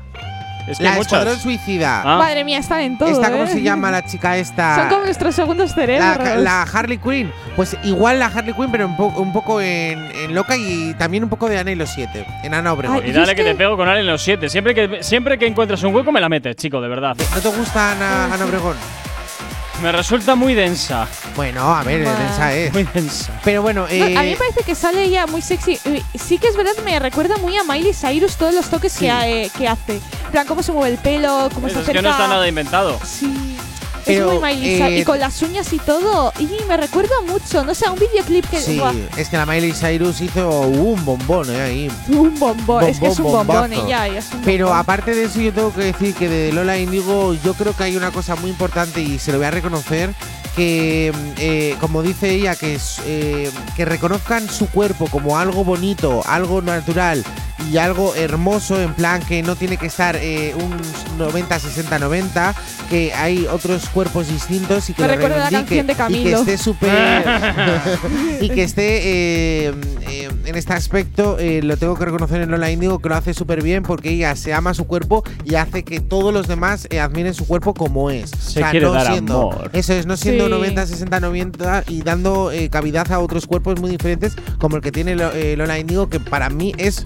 [0.69, 1.39] Es que hay la Escuadrón.
[1.39, 2.03] Suicida.
[2.05, 2.19] Ah.
[2.19, 3.09] Madre mía, están en todo.
[3.09, 3.49] ¿Esta cómo ¿eh?
[3.49, 4.75] se llama la chica esta?
[4.75, 6.19] Son como nuestros segundos cerebros.
[6.19, 7.31] La, la Harley Quinn.
[7.55, 11.23] Pues igual la Harley Quinn, pero un, po- un poco en, en loca y también
[11.23, 12.27] un poco de Ana y los siete.
[12.43, 12.97] En Ana Obregón.
[13.01, 14.49] Ay, Y dale es que que- te pego con Alien los 7.
[14.49, 17.17] Siempre que, siempre que encuentras un hueco me la metes, chico, de verdad.
[17.33, 18.75] ¿No te gusta Ana, Ana Obregón?
[19.83, 21.07] Me resulta muy densa.
[21.37, 22.19] Bueno, a ver, Bueno.
[22.33, 22.73] esa es.
[22.73, 23.39] Muy densa.
[23.45, 25.79] Pero bueno, No, eh, a mí me parece que sale ella muy sexy.
[25.85, 29.11] Eh, Sí que es verdad, me recuerda muy a Miley Cyrus todos los toques que,
[29.11, 29.97] ha- eh, que hace.
[30.25, 32.03] En plan, cómo se mueve el pelo, cómo Es se que acerca.
[32.03, 32.99] no está nada inventado.
[33.05, 33.56] Sí.
[34.07, 35.01] Pero, es muy Miley eh, Cyrus.
[35.01, 36.33] Y con las uñas y todo.
[36.39, 37.65] Y me recuerda mucho.
[37.65, 38.61] No sé, a un videoclip que.
[38.61, 38.81] sí,
[39.17, 41.93] es que la Miley Cyrus hizo un bombón eh, ahí.
[42.09, 42.85] un bombón.
[42.85, 44.07] es que es un Bombón, ella.
[44.07, 44.81] es un Pero bombón.
[44.81, 47.97] aparte de eso, yo tengo que decir que de Lola Indigo, yo creo que hay
[47.97, 50.15] una cosa muy importante y se lo voy a reconocer.
[50.57, 56.63] Que, eh, como dice ella, que, eh, que reconozcan su cuerpo como algo bonito, algo
[56.63, 57.23] natural
[57.71, 60.75] y algo hermoso, en plan que no tiene que estar eh, un
[61.19, 62.55] 90, 60, 90,
[62.89, 65.97] que hay otros cuerpos distintos y que Me lo recuerda la reivindique canción de y
[65.97, 66.39] que Camilo.
[66.39, 67.25] esté súper
[68.41, 68.99] y que esté
[69.67, 69.75] eh,
[70.09, 73.35] eh, en este aspecto eh, lo tengo que reconocer en Lola Índigo que lo hace
[73.35, 77.01] súper bien porque ella se ama su cuerpo y hace que todos los demás eh,
[77.01, 79.71] admiren su cuerpo como es Se quiere dar siendo, amor.
[79.73, 80.46] eso es no siendo Sí.
[80.49, 84.93] 90 60 90 y dando eh, cavidad a otros cuerpos muy diferentes como el que
[84.93, 87.05] tiene eh, Lola Índigo que para mí es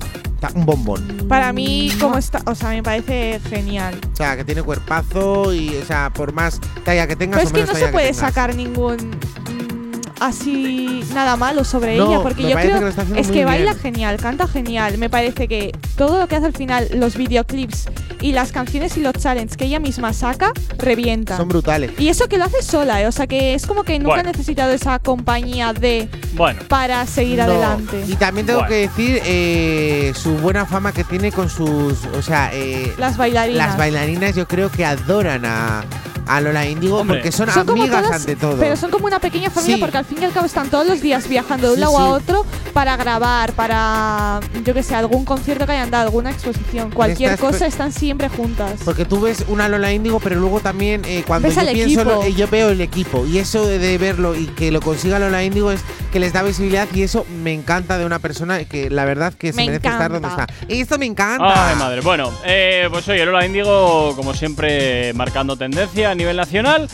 [0.54, 2.40] un bombón Para mí, como está.
[2.46, 3.94] O sea, me parece genial.
[4.12, 7.68] o sea que tiene cuerpazo y o sea por más talla que tengas Pero es
[7.70, 8.96] o que no se puede sacar ningún.
[8.96, 13.82] mm, Así nada malo sobre No, ella porque yo creo que es que baila bien.
[13.82, 17.86] genial canta genial me parece que todo lo que hace al final, los videoclips
[18.20, 21.36] y las canciones y los challenges que ella misma saca, revienta.
[21.36, 21.92] Son brutales.
[21.98, 23.06] Y eso que lo hace sola, ¿eh?
[23.06, 24.28] o sea que es como que nunca Bueno.
[24.28, 26.60] ha necesitado esa compañía de Bueno.
[26.68, 27.44] para seguir No.
[27.44, 28.04] adelante.
[28.06, 28.74] Y también tengo Bueno.
[28.74, 32.04] que decir eh, su buena fama que tiene con sus.
[32.14, 33.68] O sea, eh, Las bailarinas.
[33.68, 35.84] las bailarinas yo creo que adoran a,
[36.36, 37.16] a Lola Índigo Hombre.
[37.18, 38.56] porque son, amigas todas- ante todo.
[38.58, 39.80] Pero son como una pequeña familia Sí.
[39.80, 41.98] porque al fin y al cabo están todos los días viajando de un Sí, lado
[41.98, 46.90] a otro para grabar, para, yo que sé, algún concierto que hayan dado, alguna exposición,
[46.90, 48.80] cualquier Estas cosa, están siempre juntas.
[48.84, 52.00] Porque tú ves una Lola Índigo, pero luego también eh, cuando Ves yo al pienso,
[52.02, 52.16] equipo.
[52.16, 53.26] lo- eh, yo veo el equipo.
[53.26, 55.80] Y eso de, de verlo y que lo consiga Lola Índigo es
[56.12, 59.52] que les da visibilidad y eso me encanta de una persona que la verdad que
[59.52, 60.46] se Me merece estar donde está.
[60.68, 61.70] Y esto me encanta.
[61.70, 62.00] Ay, madre.
[62.00, 66.88] Bueno, eh, pues oye, Lola Índigo, como siempre, marcando tendencia nivel nacional.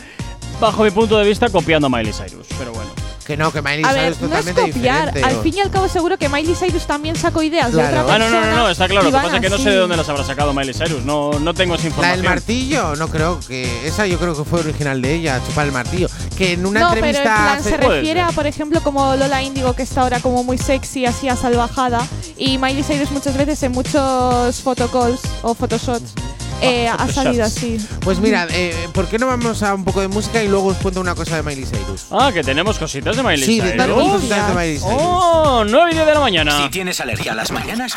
[0.59, 2.47] Bajo mi punto de vista, copiando a Miley Cyrus.
[2.57, 2.89] Pero bueno.
[3.27, 5.05] Que no, que Miley A Cyrus ver, es no es totalmente copiar.
[5.13, 5.23] diferente.
[5.35, 7.95] Al fin y al cabo, seguro que Miley Cyrus también sacó ideas Claro.
[7.97, 8.45] de otra Ah, no, persona.
[8.49, 9.03] no, no, no, está claro.
[9.03, 11.03] Lo que pasa es que no sé de dónde las habrá sacado Miley Cyrus.
[11.03, 12.21] No, no tengo esa La información.
[12.21, 13.85] del martillo, no creo que.
[13.85, 16.07] Esa yo creo que fue original de ella, chupar el martillo.
[16.37, 17.35] Que en una no, pero en entrevista.
[17.43, 20.57] plan hace- se refiere a, por ejemplo, como Lola Índigo, que está ahora como muy
[20.57, 21.99] sexy, así asalvajada.
[22.37, 26.13] Y Miley Cyrus muchas veces en muchos photocalls o photoshots
[26.61, 27.77] eh, ha salido así.
[28.01, 30.77] Pues mira, eh, ¿por qué no vamos a un poco de música y luego os
[30.77, 32.05] cuento una cosa de Miley Cyrus?
[32.11, 33.71] Ah, que tenemos cositas de Miley Sí, Cyrus.
[33.71, 34.91] tenemos cositas de Miley Cyrus.
[34.93, 36.63] Oh, 9 y 10 de la mañana.
[36.63, 37.95] Si tienes alergia a las mañanas,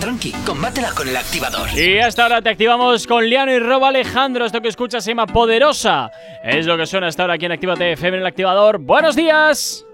[0.00, 1.68] tranqui, combátela con el activador.
[1.78, 4.44] Y hasta ahora te activamos con Liano y Rob Alejandro.
[4.46, 6.10] Esto que escuchas se llama Poderosa.
[6.42, 8.78] Es lo que suena hasta ahora aquí en Actívate FM en el activador.
[8.78, 9.84] ¡Buenos días!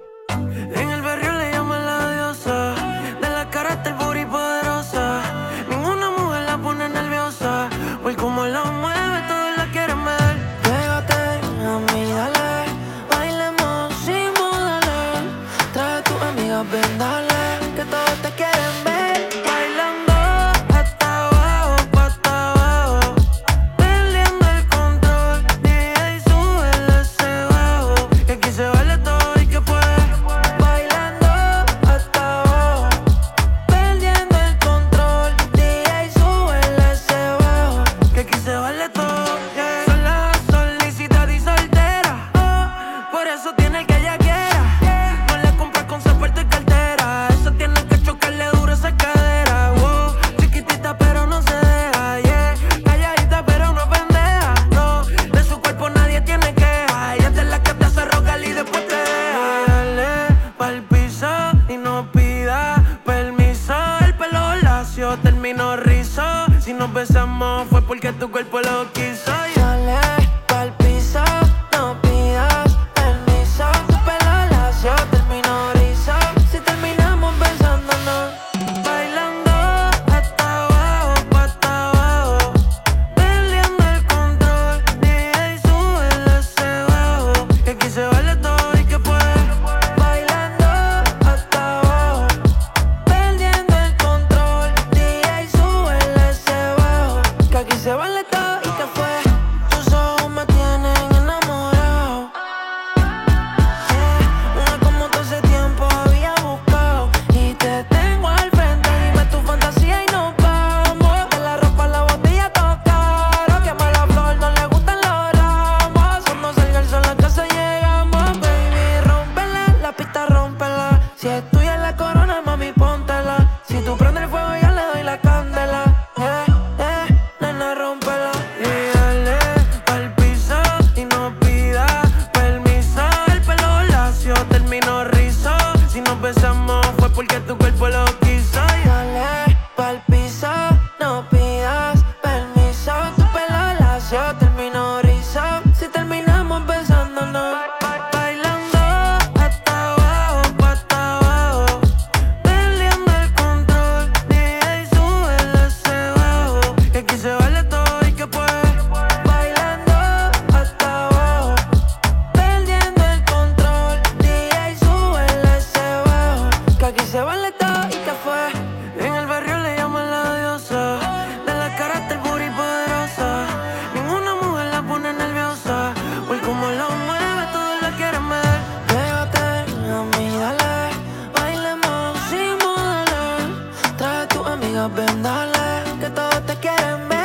[184.70, 187.18] amigas, ven dale, que todos te quieren ver.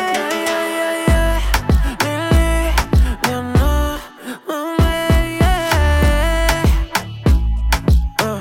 [0.45, 1.41] Yeah, yeah, yeah,
[2.03, 2.71] Lili,
[3.23, 3.99] Diana,
[4.47, 6.63] mami, yeah.
[8.21, 8.39] Uh,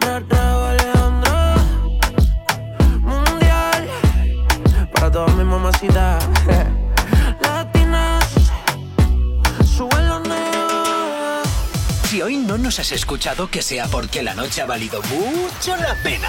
[0.00, 1.36] me atrevo Alejandro,
[3.00, 3.88] mundial,
[4.92, 6.24] para todas mis mamacitas.
[7.40, 8.24] Latinas,
[9.76, 10.22] sube los
[12.08, 15.94] Si hoy no nos has escuchado, que sea porque la noche ha valido mucho la
[16.02, 16.28] pena.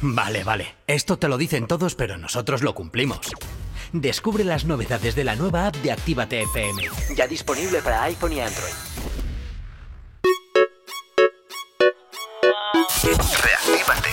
[0.00, 0.74] Vale, vale.
[0.86, 3.20] Esto te lo dicen todos, pero nosotros lo cumplimos.
[3.92, 6.82] Descubre las novedades de la nueva app de Actívate FM.
[7.16, 8.72] Ya disponible para iPhone y Android.
[13.42, 14.10] Reactívate.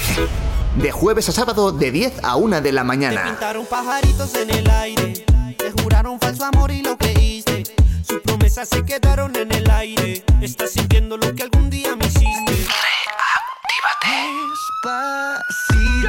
[0.75, 3.23] De jueves a sábado de 10 a 1 de la Te mañana.
[3.25, 5.25] pintaron pajaritos en el aire.
[5.57, 7.63] Te juraron falso amor y lo creíste.
[8.07, 10.23] Sus promesas se quedaron en el aire.
[10.41, 12.67] Estás sintiendo lo que algún día me hiciste.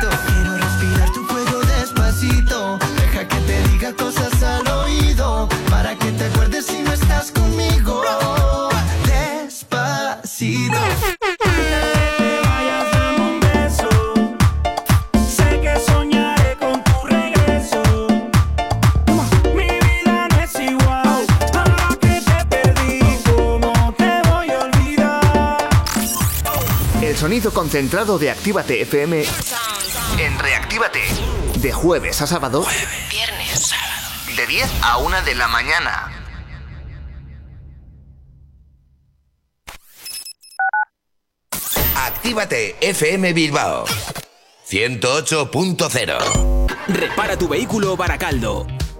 [0.00, 2.78] Quiero respirar tu fuego despacito.
[2.96, 5.48] Deja que te diga cosas al oído.
[5.68, 8.02] Para que te acuerdes si no estás conmigo.
[9.04, 10.78] Despacito.
[27.22, 29.24] Sonido concentrado de Actívate FM
[30.18, 30.98] en Reactívate.
[31.54, 32.66] De jueves a sábado.
[33.12, 34.34] Viernes, sábado.
[34.34, 36.10] De 10 a 1 de la mañana.
[41.94, 43.84] Actívate FM Bilbao
[44.68, 48.66] 108.0 Repara tu vehículo Baracaldo.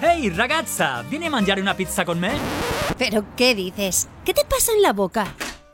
[0.00, 2.30] Hey, ragazza, ¿viene a mangiare una pizza con me?
[2.96, 4.06] ¿Pero qué dices?
[4.24, 5.34] ¿Qué te pasa en la boca?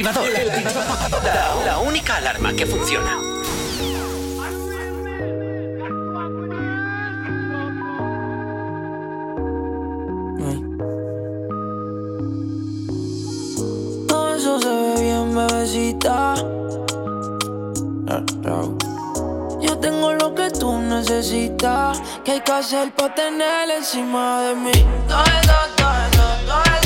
[0.00, 0.30] El activador.
[1.22, 3.18] La, la única alarma que funciona.
[14.08, 16.34] Todo eso se ve bien, bebecita.
[19.60, 22.00] Yo tengo lo que tú necesitas.
[22.24, 24.72] ¿Qué hay que hacer para tener encima de mí?
[25.06, 26.79] Todo eso, todo eso, todo eso,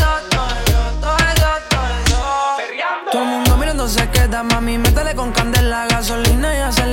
[3.89, 4.79] se queda, mami.
[4.79, 6.84] Métele con candela, gasolina y acelera.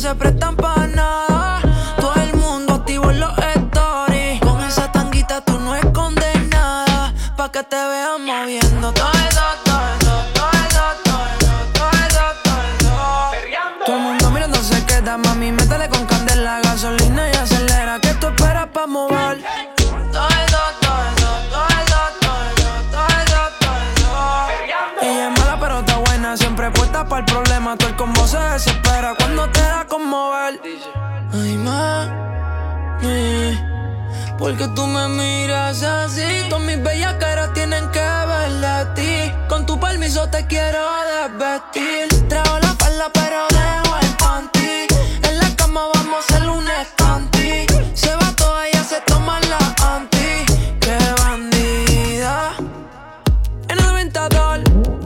[0.00, 1.60] se prestan para nada.
[2.00, 4.40] Todo el mundo activo en los stories.
[4.40, 7.12] Con esa tanguita tú no escondes nada.
[7.36, 9.19] Pa' que te vean moviendo todo.
[34.40, 36.46] Porque tú me miras así.
[36.48, 39.30] Todas mis bellas caras tienen que verle a ti.
[39.48, 40.80] Con tu permiso te quiero
[41.12, 42.28] desvestir.
[42.28, 44.86] Traigo la falda pero dejo el panty.
[45.28, 47.66] En la cama vamos a hacer un escanti.
[47.94, 49.58] Se va toda ella se toma la
[49.94, 50.30] anti.
[50.80, 52.54] Qué bandida.
[53.68, 54.62] En el aventador,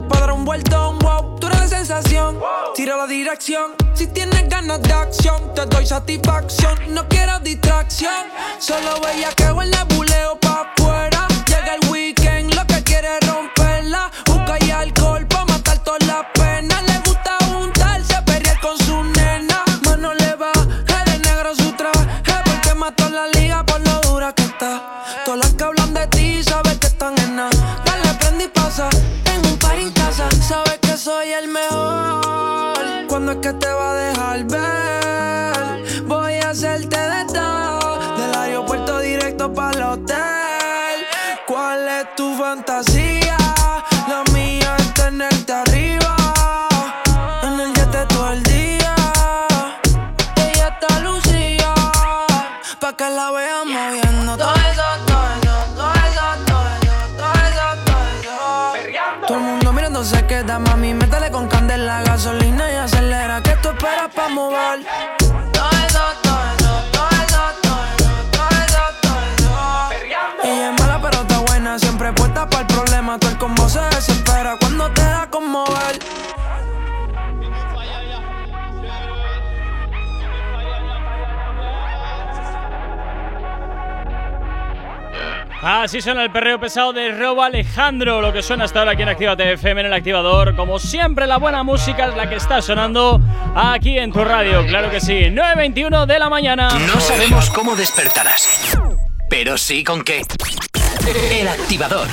[0.07, 2.39] para dar un vueltón, wow, tú eres la sensación.
[2.73, 6.75] Tira la dirección, si tienes ganas de acción, te doy satisfacción.
[6.89, 8.25] No quiero distracción,
[8.57, 11.27] solo veía que el nebuleo pa' afuera.
[11.45, 14.11] Llega el weekend, lo que quiere es romperla.
[14.25, 16.81] Busca y alcohol pa' matar todas las penas.
[16.83, 19.63] Le gusta juntarse, pelear con su nena.
[19.83, 20.53] Mano le va,
[21.07, 24.71] de negro su traje, porque mató la liga por lo dura que está.
[25.25, 27.81] Todas las que hablan de ti, sabes que están en nada.
[27.85, 28.89] Dale, prende y pasa.
[29.33, 32.24] En un par en casa, sabes que soy el mejor.
[33.25, 34.94] Cuando es que te va a dejar ver,
[60.85, 60.93] mami.
[60.93, 63.41] Métele con candela, gasolina y acelera.
[63.41, 64.85] ¿Qué tú esperas pa' mover?
[65.51, 66.01] Todo eso,
[70.43, 73.17] es mala pero está buena, siempre puesta para el problema.
[73.19, 75.99] Todo el combo se desespera cuando te da con mover.
[85.67, 89.09] Así suena el perreo pesado de Robo Alejandro, lo que suena hasta ahora aquí en
[89.09, 90.55] Activa FM en el activador.
[90.55, 93.19] Como siempre, la buena música es la que está sonando
[93.55, 95.13] aquí en tu radio, claro que sí.
[95.13, 96.69] 9.21 de la mañana.
[96.69, 98.77] No sabemos cómo despertarás,
[99.27, 100.21] pero sí con qué.
[101.31, 102.09] El activador.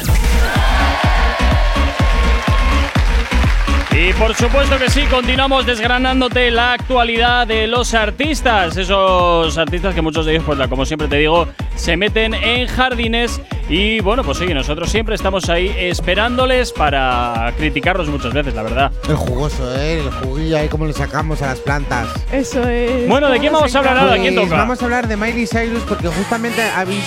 [3.95, 8.77] Y por supuesto que sí, continuamos desgranándote la actualidad de los artistas.
[8.77, 11.47] Esos artistas que muchos de ellos, pues como siempre te digo,
[11.77, 13.41] se meten en jardines.
[13.69, 18.93] Y bueno, pues sí, nosotros siempre estamos ahí esperándoles para criticarlos muchas veces, la verdad.
[19.09, 20.01] El jugoso, ¿eh?
[20.01, 22.09] El juguillo ahí, como le sacamos a las plantas.
[22.33, 23.07] Eso es.
[23.09, 24.17] Bueno, ¿de quién vamos a hablar ahora?
[24.17, 24.57] ¿Quién toca?
[24.57, 27.05] Vamos a hablar de Miley Cyrus porque justamente habéis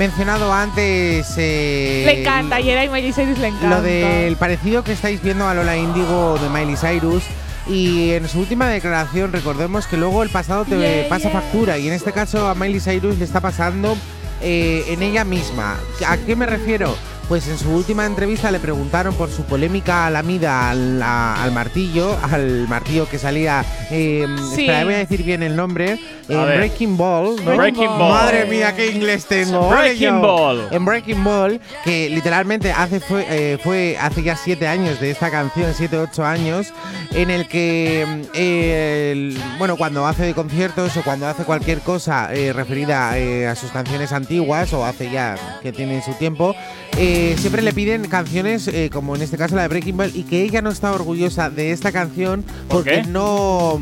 [0.00, 3.68] mencionado antes eh, Le encanta, y a Miley Cyrus le encanta.
[3.68, 7.22] lo del parecido que estáis viendo a Lola Índigo de Miley Cyrus.
[7.68, 11.40] Y en su última declaración, recordemos que luego el pasado te Yeah, pasa yeah.
[11.42, 11.76] factura.
[11.76, 13.94] Y en este caso a Miley Cyrus le está pasando
[14.40, 15.76] eh, en ella misma.
[16.08, 16.96] ¿A qué me refiero?
[17.30, 22.18] Pues en su última entrevista le preguntaron por su polémica lamida al, a- al martillo,
[22.28, 23.64] al martillo que salía.
[23.92, 24.62] Eh, Sí.
[24.62, 25.96] Espera, voy a decir bien el nombre.
[26.28, 26.56] En ver.
[26.58, 27.36] Breaking Ball.
[27.44, 27.56] ¿no?
[27.56, 28.10] Breaking Ball.
[28.12, 29.68] Madre mía, qué inglés tengo.
[29.70, 30.20] Breaking.
[30.20, 30.68] Ball.
[30.72, 35.30] En Breaking Ball, que literalmente hace fue, eh, fue hace ya siete años de esta
[35.30, 36.72] canción, siete, ocho años,
[37.12, 38.02] en el que,
[38.34, 43.54] el- bueno, cuando hace de conciertos o cuando hace cualquier cosa eh, referida eh, a
[43.54, 46.54] sus canciones antiguas o hace ya que tiene su tiempo,
[46.96, 50.22] eh, siempre le piden canciones eh, como en este caso la de Breaking Ball y
[50.24, 53.08] que ella no está orgullosa de esta canción ¿Por porque qué?
[53.08, 53.80] no,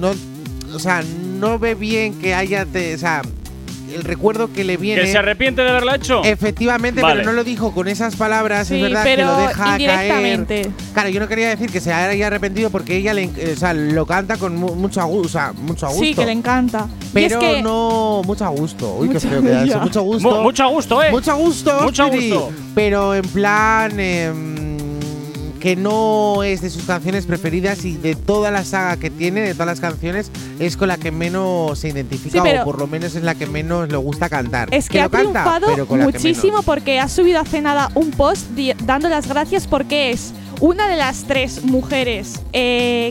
[0.00, 0.12] no,
[0.74, 1.02] o sea,
[1.38, 3.22] no ve bien que haya, te- o sea,
[3.94, 5.02] el recuerdo que le viene.
[5.02, 6.22] ¿Que se arrepiente de haberla hecho?
[6.24, 7.20] Efectivamente, Vale.
[7.20, 10.62] pero no lo dijo con esas palabras, Sí, es verdad pero que lo deja indirectamente.
[10.62, 10.74] caer.
[10.92, 14.06] Claro, yo no quería decir que se haya arrepentido porque ella le, o sea, lo
[14.06, 16.02] canta con mu- mucho o sea, mucho gusto.
[16.04, 16.88] Sí, que le encanta.
[17.12, 18.94] Pero es que no mucho a gusto.
[18.96, 19.78] Uy, Mucho- qué feo ya.
[19.84, 20.30] Mucho gusto.
[20.36, 21.10] Mu- mucho gusto, ¿eh?
[21.10, 21.80] Mucho gusto.
[21.82, 22.52] Mucho gusto.
[22.74, 24.54] Pero en plan em,
[25.64, 29.54] que no es de sus canciones preferidas y de toda la saga que tiene, de
[29.54, 33.14] todas las canciones, es con la que menos se identifica Sí, o por lo menos
[33.14, 34.68] es la que menos le gusta cantar.
[34.74, 38.46] Es que, ha triunfado muchísimo porque ha subido hace nada un post
[38.84, 43.10] dando las gracias porque es una de las tres mujeres eh,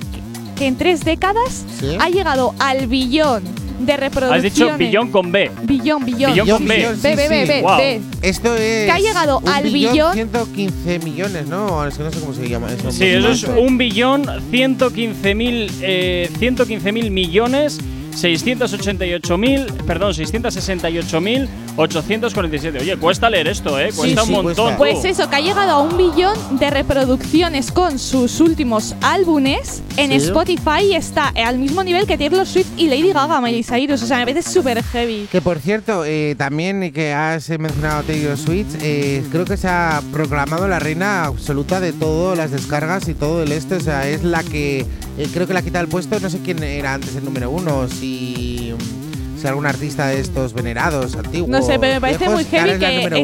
[0.53, 1.97] que, que en tres décadas Sí.
[1.99, 3.41] ha llegado al billón
[3.79, 4.53] de Has reproducciones.
[4.53, 5.51] dicho billón con B.
[5.63, 6.31] Billón, billón.
[6.33, 6.87] Billón con B.
[7.01, 7.47] B, B, B, sí.
[7.51, 7.77] B, Wow.
[7.77, 8.01] B.
[8.21, 8.85] Esto es.
[8.85, 10.13] Que ha llegado un al billón, billón.
[10.13, 11.85] 115 millones, ¿no?
[11.87, 12.91] Es que no sé cómo se llama eso.
[12.91, 17.79] Sí, eso es un billón 115 mil eh, 115 mil millones
[18.15, 22.81] 688.000, perdón, 668.847.
[22.81, 23.91] Oye, cuesta leer esto, ¿eh?
[23.95, 24.75] Cuesta sí, un montón.
[24.75, 24.77] cuesta.
[24.77, 30.11] Pues eso, que ha llegado a un billón de reproducciones con sus últimos álbumes en
[30.11, 30.17] Sí.
[30.27, 34.03] Spotify y está al mismo nivel que Taylor Swift y Lady Gaga, Miley Cyrus.
[34.03, 35.27] O sea, me parece súper heavy.
[35.31, 39.57] Que por cierto, eh, también que has eh, mencionado a Taylor Swift, eh, creo que
[39.57, 43.75] se ha proclamado la reina absoluta de todas las descargas y todo el este.
[43.75, 44.81] O sea, es la que
[45.17, 46.19] eh, creo que la quita el puesto.
[46.19, 50.53] No sé quién era antes el número uno, si, mm, si algún artista de estos
[50.53, 51.49] venerados, antiguos.
[51.49, 53.23] No sé, pero me parece viejos, muy heavy que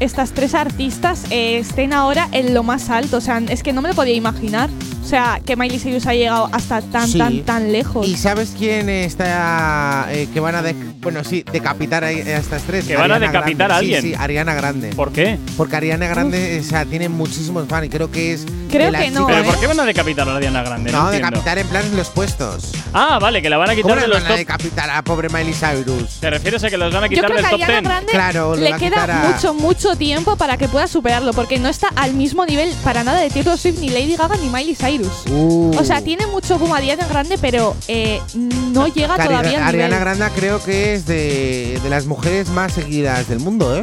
[0.00, 3.16] estas tres artistas eh, estén ahora en lo más alto.
[3.16, 4.70] O sea, es que no me lo podía imaginar.
[5.06, 7.16] O sea, que Miley Cyrus ha llegado hasta tan, Sí.
[7.18, 8.04] tan, tan lejos.
[8.08, 12.62] ¿Y sabes quién está eh, que van a de- bueno sí decapitar a, a estas
[12.62, 12.84] tres?
[12.86, 13.74] ¿Que van a Ariana decapitar Grande.
[13.74, 14.14] a Sí, alguien?
[14.16, 14.88] Sí, Ariana Grande.
[14.96, 15.38] ¿Por qué?
[15.56, 18.98] Porque Ariana Grande o sea, tiene muchísimos fans y creo que es Creo de la
[18.98, 19.52] que no, ¿Pero chica- ¿eh?
[19.52, 20.90] por qué van a decapitar a la Diana Grande?
[20.90, 22.72] No, No, decapitar en plan los puestos.
[22.92, 25.02] Ah, vale, que la van a ¿Cómo quitar de le los van a decapitar a
[25.02, 26.18] pobre Miley Cyrus?
[26.18, 27.80] ¿Te refieres a que los van a Yo quitar creo del que a top Ariana
[27.80, 27.84] 10?
[27.84, 31.88] Grande Claro, le queda a- mucho, mucho tiempo para que pueda superarlo, porque no está
[31.94, 34.95] al mismo nivel para nada de Taylor Swift, ni Lady Gaga, ni Miley Cyrus.
[35.30, 35.76] Uh.
[35.78, 39.98] O sea, tiene mucho boom Ariana Grande, pero eh, no llega todavía al Ariana.
[39.98, 43.82] Grande creo que es de, de las mujeres más seguidas del mundo, ¿eh?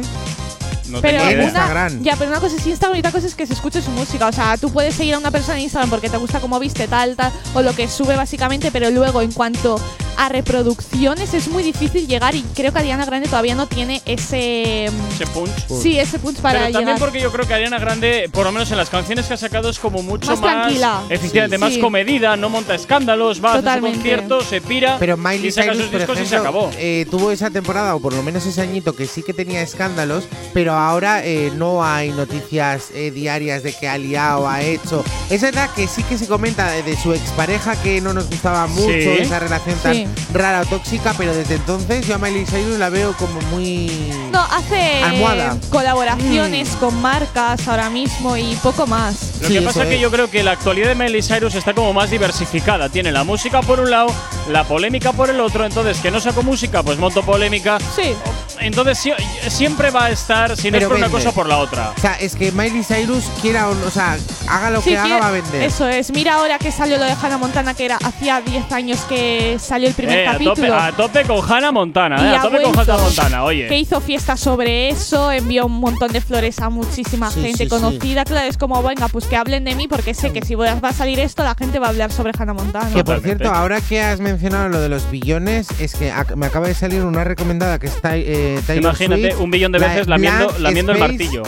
[0.94, 1.44] No Pero tengo idea.
[1.44, 2.02] Instagram.
[2.02, 4.26] ya, pero una cosa es Instagram y otra cosa es que se escuche su música.
[4.28, 6.86] O sea, tú puedes seguir a una persona en Instagram porque te gusta cómo viste
[6.88, 9.80] tal, tal, o lo que sube básicamente, pero luego en cuanto
[10.16, 14.88] a reproducciones es muy difícil llegar y creo que Ariana Grande todavía no tiene ese...
[14.90, 15.50] mm, Ese punch.
[15.82, 16.98] Sí, ese punch para Pero también llegar.
[17.00, 19.68] porque yo creo que Ariana Grande, por lo menos en las canciones que ha sacado,
[19.68, 21.02] es como mucho Más más, tranquila.
[21.10, 21.60] efectivamente, Sí.
[21.60, 21.80] más Sí.
[21.80, 23.98] comedida, no monta escándalos, va a hacer su Totalmente.
[23.98, 26.70] concierto, se pira Pero Miley y saca Cyrus, sus por discos y se ejemplo, acabó.
[26.78, 30.24] eh, tuvo esa temporada, o por lo menos ese añito, que sí que tenía escándalos,
[30.52, 35.04] pero ahora eh, no hay noticias eh, diarias de que ha liado, ha hecho.
[35.30, 38.66] Es verdad que sí que se comenta de, de su expareja que no nos gustaba
[38.66, 39.08] mucho, Sí.
[39.20, 40.06] esa relación tan Sí.
[40.32, 43.90] rara o tóxica, pero desde entonces yo a Miley Cyrus la veo como muy...
[44.32, 45.56] No, hace Almohada.
[45.70, 49.38] colaboraciones con marcas ahora mismo y poco más.
[49.40, 51.72] Lo Sí, que pasa es que yo creo que la actualidad de Miley Cyrus está
[51.74, 52.88] como más diversificada.
[52.88, 54.08] Tiene la música por un lado,
[54.50, 55.64] la polémica por el otro.
[55.64, 57.78] Entonces, que no saco música, pues monto polémica.
[57.94, 58.14] Sí.
[58.60, 61.58] Entonces, sie- siempre va a estar, si no Pero es por una cosa, por la
[61.58, 61.92] otra.
[61.96, 64.16] O sea, es que Miley Cyrus quiera o no, o sea,
[64.48, 65.62] haga lo Sí, que haga, va a vender.
[65.62, 66.10] Eso es.
[66.12, 69.88] Mira ahora que salió lo de Hannah Montana, que era hacía 10 años que salió
[69.88, 70.54] el primer Eh, a, capítulo.
[70.54, 73.66] tope, a tope con Hannah Montana, Y eh, a tope con Hannah Montana, oye.
[73.68, 77.64] Que hizo fiesta sobre eso, envió un montón de flores a muchísima Sí, gente sí,
[77.64, 77.68] sí.
[77.68, 78.24] conocida.
[78.24, 80.92] Claro, es como, venga, pues que hablen de mí porque sé que si va a
[80.92, 82.90] salir esto, la gente va a hablar sobre Hannah Montana.
[82.92, 86.68] Que por cierto, ahora que has mencionado lo de los billones, es que me acaba
[86.68, 90.06] de salir una recomendada que está eh, Taylor Imagínate Swift, un billón de la veces
[90.06, 91.42] lamiendo, Blank lamiendo el Space, martillo.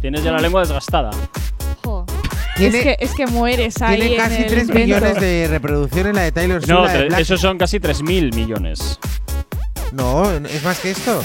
[0.00, 1.10] Tienes ya la lengua desgastada.
[1.84, 2.04] Jo.
[2.56, 3.98] Tiene, es, que, es que mueres ahí.
[4.00, 4.74] tiene en casi el 3 intento.
[4.80, 6.68] millones de reproducciones la de Taylor Swift.
[6.70, 8.98] No, la de tre- Black- esos son casi 3.000 millones.
[9.92, 11.22] No, es más que esto.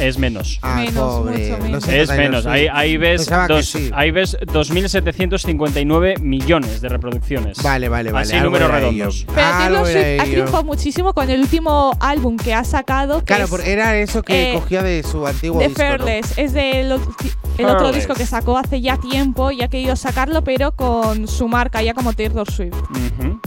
[0.00, 0.58] Es menos.
[0.62, 1.38] Ah, Menos, pobre.
[1.38, 1.88] mucho Lo menos.
[1.88, 2.46] Es menos.
[2.46, 3.90] Ahí, ahí ves dos, sí.
[3.94, 7.62] ahí ves 2.759 millones de reproducciones.
[7.62, 8.22] Vale, vale, vale.
[8.26, 9.26] Así algo números redondos.
[9.34, 13.20] Pero Taylor Swift ha triunfado muchísimo con el último álbum que ha sacado.
[13.20, 15.82] Que Claro, es porque era eso que eh, cogía de su antiguo The disco.
[15.82, 15.88] ¿no?
[15.88, 16.38] Fearless.
[16.38, 20.42] Es del ulti- el otro disco que sacó hace ya tiempo y ha querido sacarlo,
[20.42, 22.74] pero con su marca, ya como Taylor Swift.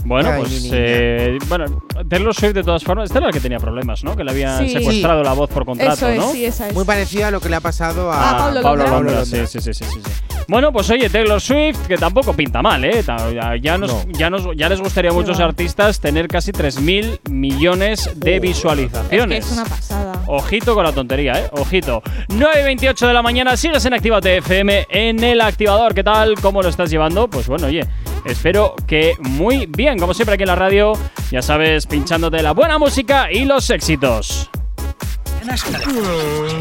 [0.04, 0.68] Bueno, Ay, pues.
[0.72, 4.16] Eh, bueno, Taylor Swift, de todas formas, esta era la que tenía problemas, ¿no?
[4.16, 4.72] Que le habían Sí.
[4.72, 6.30] secuestrado la voz por contrato, Eso es, ¿no?
[6.32, 6.74] sí, esa es.
[6.74, 8.70] Muy parecido a lo que le ha pasado a, Ah, Pablo Londra.
[8.70, 9.46] Londra, Pablo sí, Londra.
[9.48, 10.10] sí, sí, sí, sí, sí.
[10.48, 13.02] Bueno, pues oye, Taylor Swift, que tampoco pinta mal, ¿eh?
[13.34, 14.12] Ya, ya nos, No.
[14.12, 15.44] ya, nos, ya les gustaría a muchos va.
[15.46, 19.44] artistas tener casi 3.000 millones de Es que visualizaciones.
[19.46, 20.12] es una pasada.
[20.28, 21.50] Ojito con la tontería, ¿eh?
[21.52, 22.00] Ojito.
[22.28, 25.94] 9 y 28 de la mañana, sigues en Actívate FM en el activador.
[25.94, 26.34] ¿Qué tal?
[26.42, 27.30] ¿Cómo lo estás llevando?
[27.30, 27.80] Pues bueno, oye,
[28.26, 29.98] espero que muy bien.
[29.98, 30.92] Como siempre aquí en la radio,
[31.30, 34.50] ya sabes, pinchándote la buena música y los éxitos.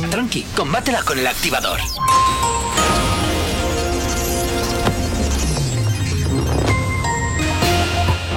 [0.10, 1.78] Tranqui, combátela con el activador.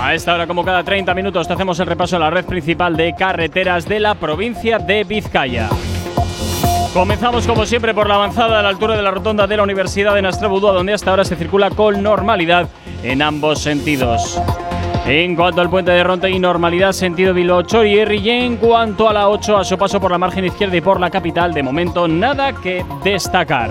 [0.00, 2.96] A esta hora, como cada 30 minutos, te hacemos el repaso a la red principal
[2.96, 5.68] de carreteras de la provincia de Vizcaya.
[6.98, 10.16] Comenzamos como siempre por la avanzada a la altura de la rotonda de la Universidad
[10.16, 12.68] de Nastrabudúa, donde hasta ahora se circula con normalidad
[13.04, 14.36] en ambos sentidos.
[15.06, 19.12] En cuanto al puente de Ronte y normalidad sentido Bilbao Chorierri y en cuanto a
[19.12, 22.08] la 8 a su paso por la margen izquierda y por la capital, de momento
[22.08, 23.70] nada que destacar.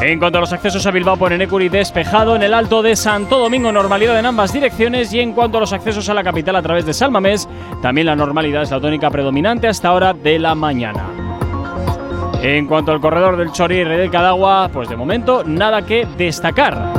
[0.00, 3.40] En cuanto a los accesos a Bilbao por Enecuri despejado, en el Alto de Santo
[3.40, 6.62] Domingo normalidad en ambas direcciones y en cuanto a los accesos a la capital a
[6.62, 7.48] través de Salmamés,
[7.82, 11.21] también la normalidad es la tónica predominante hasta hora de la mañana.
[12.42, 16.92] En cuanto al corredor del Chorirre del Cadagua, pues de momento nada que destacar.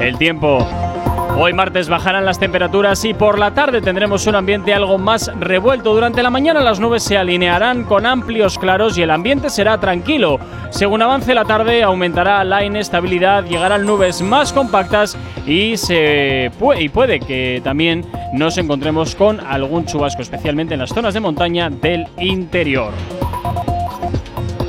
[0.00, 0.66] El tiempo.
[1.42, 5.94] Hoy martes bajarán las temperaturas y por la tarde tendremos un ambiente algo más revuelto.
[5.94, 10.38] Durante la mañana las nubes se alinearán con amplios claros y el ambiente será tranquilo.
[10.68, 16.90] Según avance la tarde aumentará la inestabilidad, llegarán nubes más compactas y, se puede, y
[16.90, 18.04] puede que también
[18.34, 22.92] nos encontremos con algún chubasco, especialmente en las zonas de montaña del interior.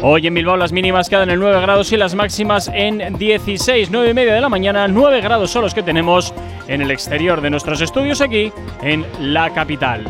[0.03, 4.09] Hoy en Bilbao las mínimas quedan en 9 grados y las máximas en 16, 9
[4.09, 4.87] y media de la mañana.
[4.87, 6.33] 9 grados son los que tenemos
[6.67, 8.51] en el exterior de nuestros estudios aquí
[8.81, 10.05] en la capital.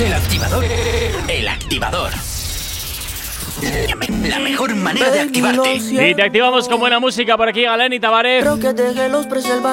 [0.00, 0.64] El activador.
[1.28, 2.27] El activador.
[4.28, 5.76] La mejor manera de activarte.
[5.76, 8.44] Y te activamos con buena música por aquí, Galén y Tabaré.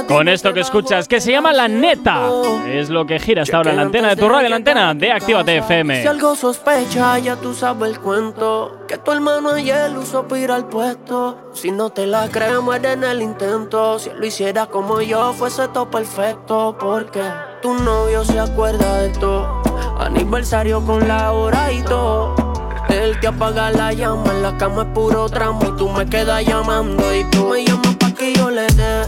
[0.07, 2.29] Con esto que escuchas, que se llama La Neta.
[2.67, 5.11] Es lo que gira hasta ahora en la antena de tu radio, la antena de
[5.11, 6.01] Actívate FM.
[6.01, 8.79] Si algo sospecha, ya tú sabes el cuento.
[8.87, 11.51] Que tu hermano ayer usó para ir al puesto.
[11.53, 13.99] Si no te la crees, muere en el intento.
[13.99, 16.77] Si lo hiciera como yo, fuese todo perfecto.
[16.79, 17.21] Porque
[17.61, 19.63] tu novio se acuerda de todo.
[19.99, 22.44] Aniversario con la hora y todo.
[22.89, 26.45] Él te apaga la llama, en la cama es puro tramo y tú me quedas
[26.45, 29.05] llamando y tú me llamas pa' que yo le dé.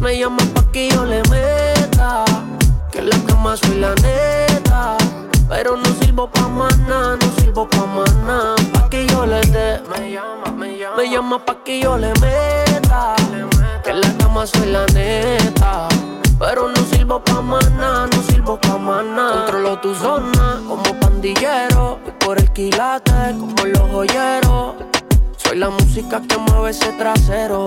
[0.00, 2.24] Me llamas pa' que yo le meta.
[2.92, 4.96] Que en la cama soy la neta.
[5.48, 8.54] Pero no sirvo pa' más nada, no sirvo pa' más nada.
[8.72, 9.80] Pa' que yo le dé.
[9.90, 10.96] Me llama, me llama.
[10.96, 13.16] Me llama pa' que yo le meta.
[13.82, 15.88] Que en la cama soy la neta.
[16.38, 19.42] Pero no sirvo pa' nada, no sirvo pa' nada.
[19.42, 21.98] Controlo tu zona como pandillero.
[22.06, 24.74] Y por el quilate como los joyeros.
[25.36, 27.64] Soy la música que mueve ese trasero.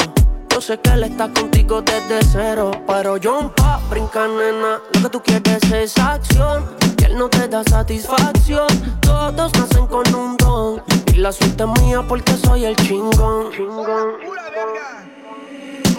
[0.50, 2.72] Yo sé que él está contigo desde cero.
[2.88, 4.80] Pero yo pa' brincar, nena.
[4.94, 6.66] Lo que tú quieres es acción.
[6.96, 8.68] Que él no te da satisfacción.
[9.02, 10.82] Todos nacen con un don.
[11.08, 13.50] Y la suerte es mía porque soy el chingón.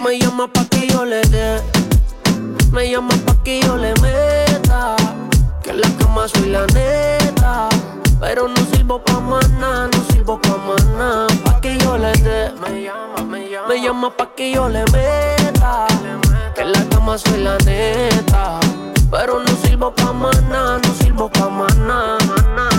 [0.03, 1.61] Me llama pa' que yo le dé.
[2.73, 4.95] Me llama pa' que yo le meta.
[5.61, 7.69] Que en la cama soy la neta.
[8.19, 9.21] Pero no sirvo pa'
[9.59, 10.57] nada, no sirvo pa'
[10.97, 11.27] nada.
[11.45, 12.51] Pa' que yo le dé.
[12.61, 13.67] Me llama, me llama.
[13.67, 15.85] Me llama pa' que yo le meta.
[16.55, 18.59] Que en la cama soy la neta.
[19.11, 20.11] Pero no sirvo pa'
[20.49, 22.72] nada, no sirvo pa' más nada.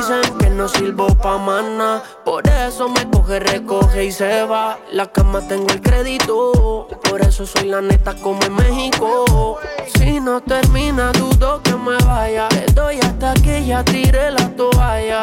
[0.00, 2.02] Dicen que no sirvo pa' nada.
[2.24, 4.78] Por eso me coge, recoge y se va.
[4.92, 6.88] La cama tengo el crédito.
[7.04, 9.58] Por eso soy la neta como en México.
[9.94, 12.48] Si no termina, dudo que me vaya.
[12.48, 15.20] Le doy hasta que ya tire la toalla.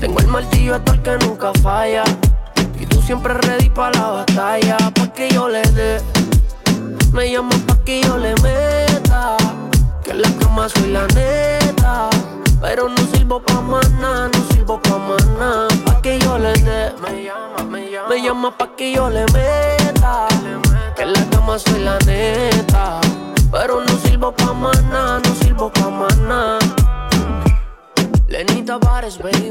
[0.00, 2.02] Tengo el martillo hasta el que nunca falla.
[2.80, 4.76] Y tú siempre ready pa' la batalla.
[4.92, 6.02] Pa' que yo le dé.
[7.12, 9.36] Me llama pa' que yo le meta.
[10.02, 11.59] Que en la cama soy la neta.
[18.48, 20.26] Pa' que yo le meta.
[20.96, 23.00] Que en la cama soy la neta.
[23.52, 26.58] Pero no sirvo pa' nada, no sirvo pa' nada.
[28.28, 29.48] Lenita Bares, baby.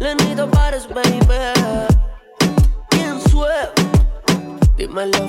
[0.00, 1.18] Lenita Bares, baby.
[2.90, 3.70] ¿Quién suave?
[4.76, 5.27] Dímelo,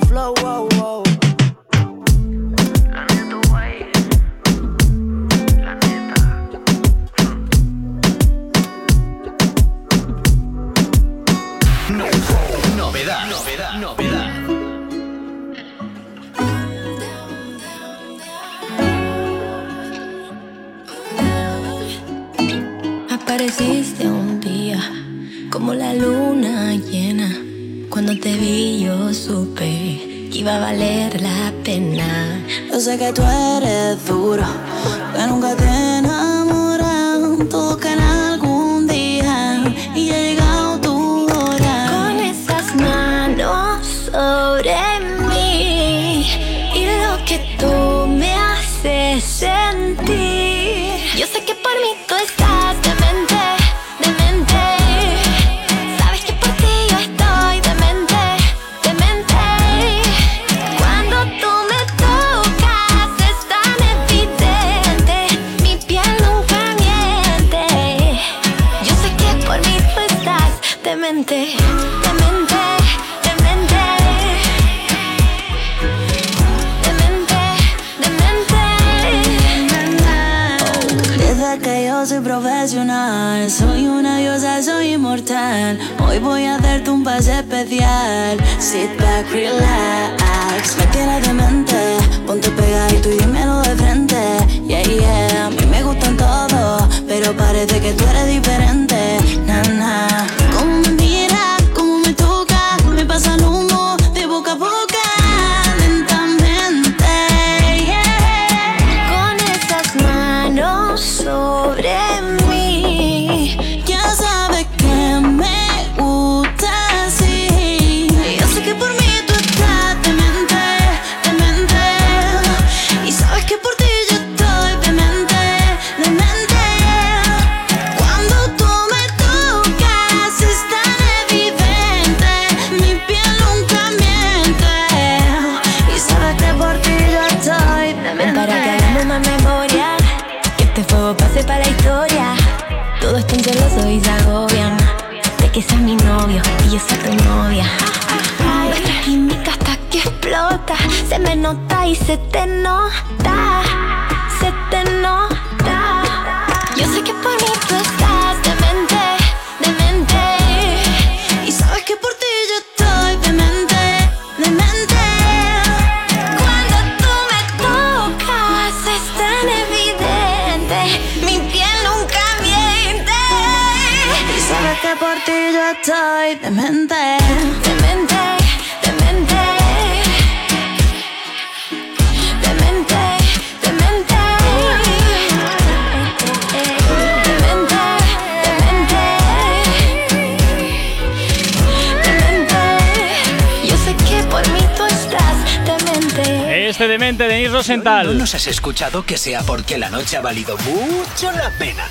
[196.80, 198.06] Este demente de Nils Rosenthal.
[198.06, 201.86] ¿No nos has escuchado que sea porque la noche ha valido mucho la pena?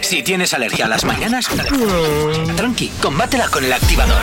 [0.00, 1.46] Si tienes alergia a las mañanas,
[2.56, 4.20] tranqui, combátela con el activador.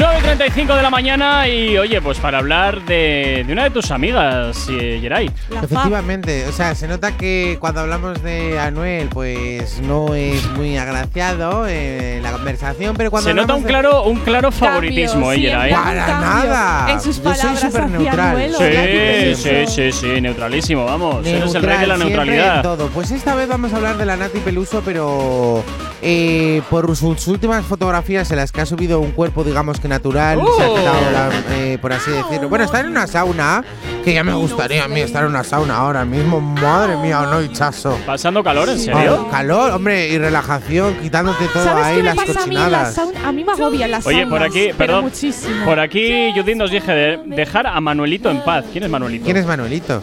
[0.00, 4.66] 9.35 de la mañana y oye, pues para hablar de, de una de tus amigas,
[4.70, 5.30] eh, Geray.
[5.62, 11.66] Efectivamente, o sea, se nota que cuando hablamos de Anuel, pues no es muy agraciado
[11.68, 15.70] eh, la conversación, pero cuando Se nota un claro, un claro favoritismo, eh, Geray.
[15.70, 16.92] Para nada.
[16.92, 18.54] En sus Yo soy súper neutral.
[18.56, 21.26] Sí, sí, sí, sí, neutralísimo, vamos.
[21.26, 22.62] Eres el rey de la Neutral, en neutralidad.
[22.62, 22.88] todo.
[22.88, 25.62] Pues esta vez vamos a hablar de la Nati Peluso, pero
[26.00, 30.38] eh, por sus últimas fotografías en las que ha subido un cuerpo, digamos que natural,
[30.56, 30.74] se ha ¡Oh!
[30.76, 32.48] quitado la- eh, por así decirlo.
[32.48, 33.62] Bueno, está en una sauna,
[34.02, 36.40] que ya me gustaría a mí estar en una sauna ahora mismo.
[36.40, 37.98] Madre mía, no, hinchazo.
[38.06, 39.26] Pasando calor, ¿en serio?
[39.28, 42.54] Ah, calor, hombre, y relajación, quitándote todo ¿Sabes ahí, qué me las pasa a mí
[42.54, 42.98] la cochinadas.
[43.26, 44.16] A mí me agobia la sauna.
[44.18, 45.04] Oye, por aquí, perdón.
[45.04, 45.64] muchísimo.
[45.66, 48.64] Por aquí, Judith nos dije de dejar a Manuelito en paz.
[48.72, 49.24] ¿Quién es Manuelito?
[49.24, 50.02] ¿Quién es Manuelito?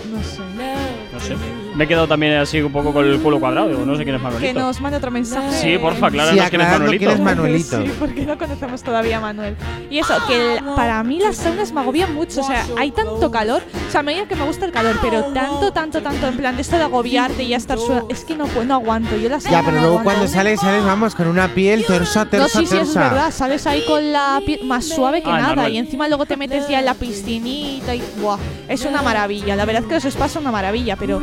[1.12, 1.34] No sé.
[1.78, 3.70] Me he quedado también así un poco con el culo cuadrado.
[3.70, 4.60] Digo, no sé quién es Que Manuelito.
[4.60, 5.52] nos mande otro mensaje.
[5.52, 6.98] Sí, porfa, acláranos Sí, quién es Manuelito.
[7.06, 7.82] quién es Manuelito.
[7.84, 9.56] Sí, porque no conocemos todavía a Manuel.
[9.92, 12.42] Y eso, que el- para mí las saunas me agobian mucho.
[12.42, 13.62] O sea, hay tanto calor.
[13.88, 16.28] O sea, me diga que me gusta el calor, pero tanto, tanto, tanto.
[16.28, 18.06] En plan, de esto de agobiarte y ya estar suave.
[18.10, 19.16] Es que no, puedo- no aguanto.
[19.16, 22.60] Yo las Ya, pero luego cuando sales, sales, vamos, con una piel tersa, No, tersa,
[22.60, 23.32] sí, sí, es verdad.
[23.32, 25.48] Sales ahí con la piel más suave que Ah, nada.
[25.50, 25.72] normal.
[25.74, 28.02] Y encima luego te metes ya en la piscinita y.
[28.20, 28.38] ¡Buah!
[28.68, 29.56] Es una maravilla.
[29.56, 31.22] La verdad es que los spas son una maravilla, pero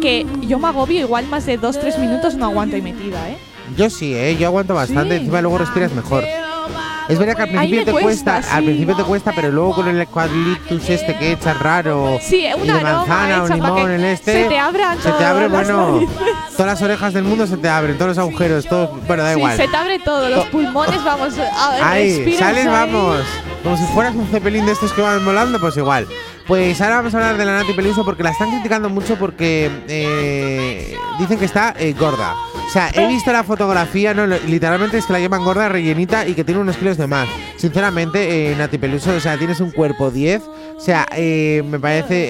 [0.00, 3.38] que yo me agobio igual más de 2-3 minutos no aguanto ahí metida, ¿eh?
[3.76, 4.36] Yo sí, ¿eh?
[4.38, 5.20] Yo aguanto bastante, Sí.
[5.22, 6.24] encima luego respiras mejor.
[7.08, 8.66] Es verdad que al principio te cuesta, cuesta, al sí.
[8.66, 12.78] principio te cuesta, pero luego con el eucaliptus este que echas raro, Sí, y una
[12.78, 16.16] de manzana pa' limón en este, se te abran se te abre, las bueno, narices.
[16.56, 19.38] todas las orejas del mundo se te abren, todos los agujeros, todo, bueno, da Sí,
[19.38, 19.56] igual.
[19.56, 22.72] se te abre todo, los pulmones, vamos, a, Ahí, sales, ahí.
[22.72, 23.18] vamos.
[23.62, 26.08] Como si fueras un cepelín de estos que van volando, pues igual.
[26.46, 29.68] Pues ahora vamos a hablar de la Nati Peluso porque la están criticando mucho porque
[29.88, 32.34] eh, dicen que está eh, gorda.
[32.66, 36.34] O sea, he visto la fotografía, no, literalmente es que la llaman gorda, rellenita y
[36.34, 37.28] que tiene unos kilos de más.
[37.56, 40.42] Sinceramente, eh, Nati Peluso, o sea, tienes un cuerpo 10.
[40.76, 42.26] O sea, eh, me parece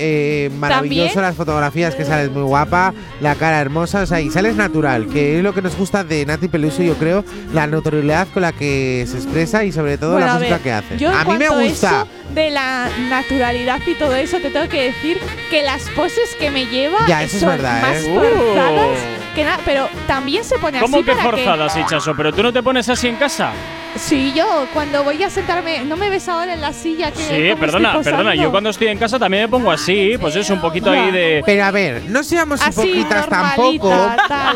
[0.47, 4.31] eh, maravilloso También- las fotografías que sales muy guapa, la cara hermosa, o sea, y
[4.31, 8.29] sales natural, que es lo que nos gusta de Nati Peluso, yo creo, la naturalidad
[8.33, 10.97] con la que se expresa y sobre todo Bueno, la música ver, que hace.
[10.99, 12.03] Yo a mí me gusta.
[12.03, 15.19] eso de la naturalidad y todo eso, te tengo que decir
[15.51, 18.13] que las poses que me lleva Ya, eso es son verdad, más ¿eh?
[18.15, 19.16] forzadas Uh.
[19.37, 19.61] Que nada.
[19.65, 22.17] Pero también se pone ¿Cómo así que para forzadas, Hichazo?
[22.17, 23.53] ¿Pero tú no te pones así en casa?
[23.99, 27.61] Sí, yo cuando voy a sentarme, ¿no me ves ahora en la silla que Sí,
[27.61, 28.35] perdona, estoy perdona.
[28.35, 31.43] Yo cuando estoy en casa también me pongo así, pues es un poquito ahí de.
[31.45, 33.93] Pero a ver, no seamos Así, hipócritas tampoco.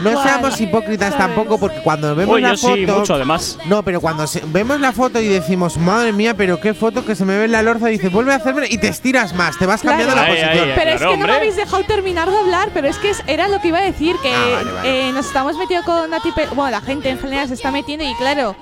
[0.02, 1.26] No seamos hipócritas ¿sabes?
[1.26, 2.74] tampoco porque cuando vemos Uy, la yo foto.
[2.74, 3.58] sí, mucho además.
[3.66, 7.14] No, pero cuando se- vemos la foto y decimos, madre mía, pero qué foto que
[7.14, 9.58] se me ve en la lorza, y dices, vuelve a hacerme y te estiras más,
[9.58, 10.28] te vas cambiando Claro.
[10.28, 10.68] la Ay, posición.
[10.68, 13.22] ay, Pero es que no me habéis dejado terminar de hablar, pero es que es-
[13.26, 15.08] era lo que iba a decir, que Ah, vale, vale.
[15.08, 18.14] eh, nos estamos metiendo con Nati bueno, la gente en general se está metiendo y
[18.14, 18.54] claro,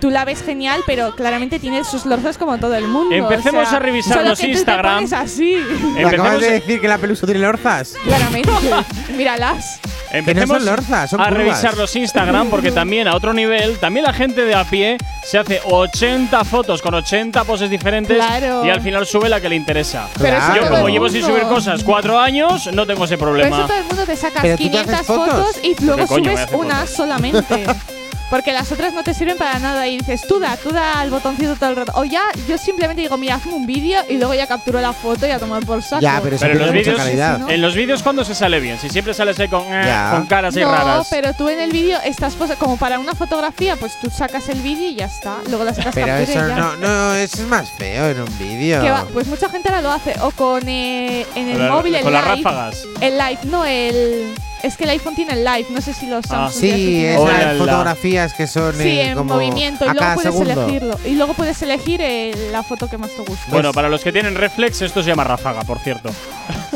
[0.00, 3.14] tú la ves genial, pero claramente tiene sus lorzas como todo el mundo.
[3.14, 4.94] Empecemos o sea, a revisar solo los que tú te Instagram.
[4.94, 5.62] pones así,
[5.94, 7.92] ¿Me acabas de decir que la pelusa tiene lorzas?
[8.02, 8.50] claramente.
[9.14, 9.78] Míralas.
[10.10, 11.38] empecemos son lorzas, son a curvas.
[11.38, 15.36] revisar los Instagram porque también a otro nivel, también la gente de a pie se
[15.38, 18.64] hace 80 fotos con 80 poses diferentes Claro.
[18.64, 20.08] y al final sube la que le interesa.
[20.18, 20.62] Pero Claro.
[20.62, 23.54] Yo como llevo sin subir cosas cuatro años, no tengo ese Por problema.
[23.58, 25.34] eso todo el mundo te sacas Pero tú te 500 haces fotos.
[25.34, 26.90] fotos y luego ¿Qué coño me subes una fotos?
[26.90, 27.66] solamente.
[28.28, 31.10] Porque las otras no te sirven para nada y dices, tú da, tú da el
[31.10, 31.92] botoncito todo el rato.
[31.94, 35.26] O ya, yo simplemente digo, mira, hazme un vídeo y luego ya capturo la foto
[35.26, 36.02] y a tomar por saco.
[36.02, 37.38] Ya, pero eso Pero en los mucha vídeos, calidad.
[37.38, 37.48] ¿no?
[37.48, 40.56] en los vídeos cuando se sale bien, si siempre sales ahí con, eh, con caras
[40.56, 41.06] ahí no, raras.
[41.08, 44.88] pero tú en el vídeo estás como para una fotografía, pues tú sacas el vídeo
[44.88, 45.36] y ya está.
[45.48, 46.56] Luego la sacas Pero captura y eso ya.
[46.56, 49.06] no, no, eso es más feo en un vídeo.
[49.12, 50.14] Pues mucha gente ahora lo hace.
[50.20, 52.36] O con eh, en el Con la- móvil, el con las live.
[52.42, 52.82] ráfagas.
[53.00, 54.34] El live, no el.
[54.62, 56.48] Es que el iPhone tiene el live, no sé si los Ah.
[56.50, 56.62] Samsung.
[56.62, 60.32] ya Sí, esas la- fotografías que son Sí, eh, en como movimiento y luego puedes
[60.34, 60.62] segundo.
[60.62, 60.98] elegirlo.
[61.04, 63.44] Y luego puedes elegir eh, la foto que más te gusta.
[63.48, 66.10] Bueno, para los que tienen reflex, esto se llama ráfaga, por cierto.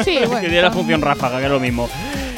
[0.05, 0.35] Sí, bueno.
[0.41, 1.89] que tiene la función ráfaga, que es lo mismo.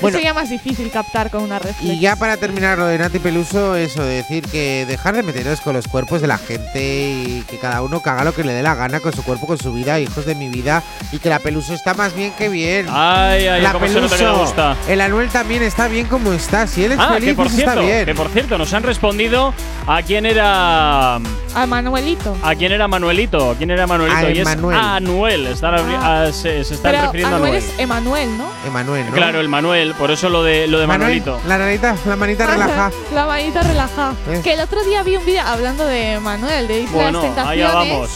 [0.02, 0.18] Bueno.
[0.18, 1.82] Sería más difícil captar con una reflex.
[1.82, 5.60] Y ya para terminar lo de Nati Peluso, eso de decir que dejar de meteros
[5.60, 8.62] con los cuerpos de la gente y que cada uno haga lo que le dé
[8.62, 11.38] la gana con su cuerpo, con su vida, hijos de mi vida, y que la
[11.38, 12.86] Peluso está más bien que bien.
[12.90, 14.76] Ay, ay, la cómo se nota que le gusta.
[14.88, 16.66] el Anuel también está bien como está.
[16.66, 18.04] Si él es Ah, feliz, que por pues cierto, está bien.
[18.04, 19.54] que por cierto, nos han respondido
[19.86, 22.36] a quién era A Manuelito.
[22.42, 24.78] a quién era Manuelito, quién era Manuelito A y es Emanuel.
[24.78, 26.22] a Anuel, están Ah.
[26.24, 27.64] a- se, se están Pero refiriendo a Anuel Anuel.
[27.72, 28.44] es Emanuel, ¿no?
[28.66, 29.12] Emanuel, ¿no?
[29.12, 31.40] Claro, el Manuel, por eso lo de lo de Manuel, Manuelito.
[31.48, 32.90] la manita, la manita relajada.
[33.14, 34.14] La manita relajada.
[34.30, 34.40] ¿Eh?
[34.42, 37.34] Que el otro día vi un vídeo hablando de Manuel, de Isla Bueno, de las
[37.36, 37.64] Tentaciones.
[37.70, 38.10] allá vamos.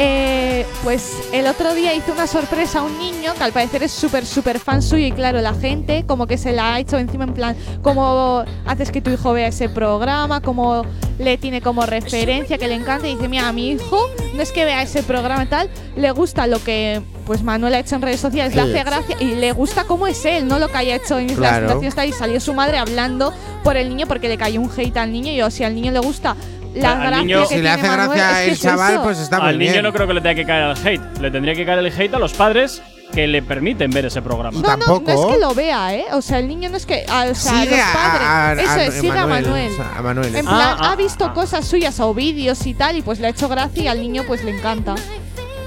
[0.00, 3.90] Eh, pues el otro día hizo una sorpresa a un niño que al parecer es
[3.90, 7.24] súper, súper fan suyo y claro, la gente como que se la ha hecho encima
[7.24, 10.84] en plan, cómo haces que tu hijo vea ese programa, cómo
[11.18, 13.98] le tiene como referencia, que le encanta y dice, mira, a mi hijo
[14.34, 17.80] no es que vea ese programa y tal, le gusta lo que pues Manuel ha
[17.80, 20.68] hecho en redes sociales, le hace gracia y le gusta cómo es él, no lo
[20.68, 21.66] que haya hecho en Claro.
[21.66, 23.34] Tentaciones tal, y salió su madre hablando
[23.64, 25.90] por el niño porque le cayó un hate al niño y yo, si al niño
[25.90, 26.36] le gusta
[26.82, 29.02] la Al niño- que Si le hace Manuel, gracia es que el es chaval, eso.
[29.02, 29.82] pues está muy Al niño bien.
[29.84, 32.14] no creo que le tenga que caer el hate, le tendría que caer el hate
[32.14, 32.82] a los padres
[33.12, 34.58] que le permiten ver ese programa.
[34.58, 35.10] Y No, no, no tampoco.
[35.30, 36.04] es que lo vea, ¿eh?
[36.12, 37.06] O sea, el niño no es que.
[37.08, 38.22] ah, o sea, Sigue los a- padres.
[38.28, 39.72] a- a- eso a es, sigue a Manuel, Manuel.
[39.72, 40.34] o sea, a Manuel.
[40.36, 41.32] En Ah, plan, ah, ha visto ah.
[41.32, 44.24] cosas suyas o vídeos y tal, y pues le ha hecho gracia y al niño
[44.26, 44.94] pues le encanta.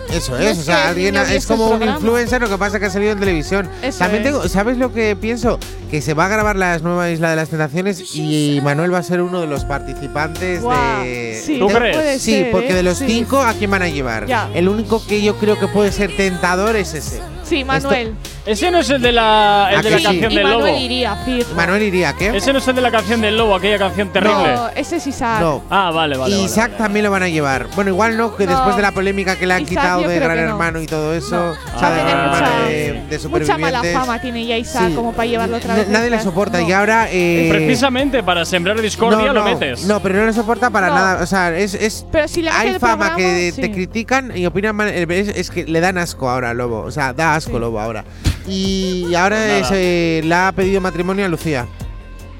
[0.10, 1.98] Eso es, es o sea, alguien es como un programa.
[1.98, 3.69] influencer, lo que pasa que ha salido en televisión.
[3.82, 4.32] Eso También es.
[4.32, 5.57] tengo, ¿sabes lo que pienso?
[5.90, 9.03] Que se va a grabar la nueva Isla de las Tentaciones y Manuel va a
[9.03, 11.41] ser uno de los participantes de.
[11.45, 12.22] sí, ¿Tú de- crees?
[12.22, 12.76] Sí, ser, porque ¿eh?
[12.76, 13.06] de los Sí.
[13.07, 14.26] cinco, ¿a quién van a llevar?
[14.28, 14.49] Ya.
[14.53, 17.22] El único que yo creo que puede ser tentador es ese.
[17.44, 18.14] Sí, Manuel.
[18.43, 20.03] Ese no es el de la, el ¿A de la sí?
[20.03, 20.77] canción y del Manuel lobo.
[20.80, 21.53] iría, fijo.
[21.55, 22.35] Manuel iría, ¿qué?
[22.35, 24.55] Ese no es el de la canción del lobo, aquella canción terrible.
[24.55, 25.41] No, ese es Isaac.
[25.41, 25.63] No.
[25.69, 26.31] Ah, vale, vale.
[26.34, 26.77] y vale, Isaac vale.
[26.84, 27.68] también lo van a llevar.
[27.76, 28.53] Bueno, igual no, que No.
[28.53, 30.43] después de la polémica que le han Isaac quitado de Gran no.
[30.43, 31.51] Hermano y todo eso, No.
[31.51, 34.45] o Va sea, a de tener Gran mucha- Hermano de, de Mucha mala fama tiene
[34.47, 34.95] ya Isaac Sí.
[34.95, 35.88] como para llevarlo otra vez.
[35.89, 36.68] nadie le soporta No.
[36.68, 37.07] y ahora.
[37.11, 39.84] eh, Precisamente para sembrar discordia no, lo no, metes.
[39.85, 40.95] No, pero no le soporta para No.
[40.95, 41.22] nada.
[41.22, 41.76] O sea, es.
[41.76, 44.88] es Pero si hay fama que te critican y opinan mal.
[44.89, 46.80] Es, es que le dan asco ahora a Lobo.
[46.81, 47.59] O sea, da asco.
[47.59, 48.03] Lobo ahora.
[48.47, 49.68] Y ahora Pues nada.
[49.69, 51.68] se le ha pedido matrimonio a Lucía.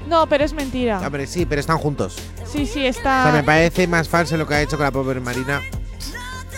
[0.08, 1.00] No, pero es mentira.
[1.00, 2.16] Hombre, sí, pero están juntos.
[2.44, 3.42] Sí, sí, O sea, me está.
[3.46, 5.60] parece más falso lo que ha hecho con la pobre Marina.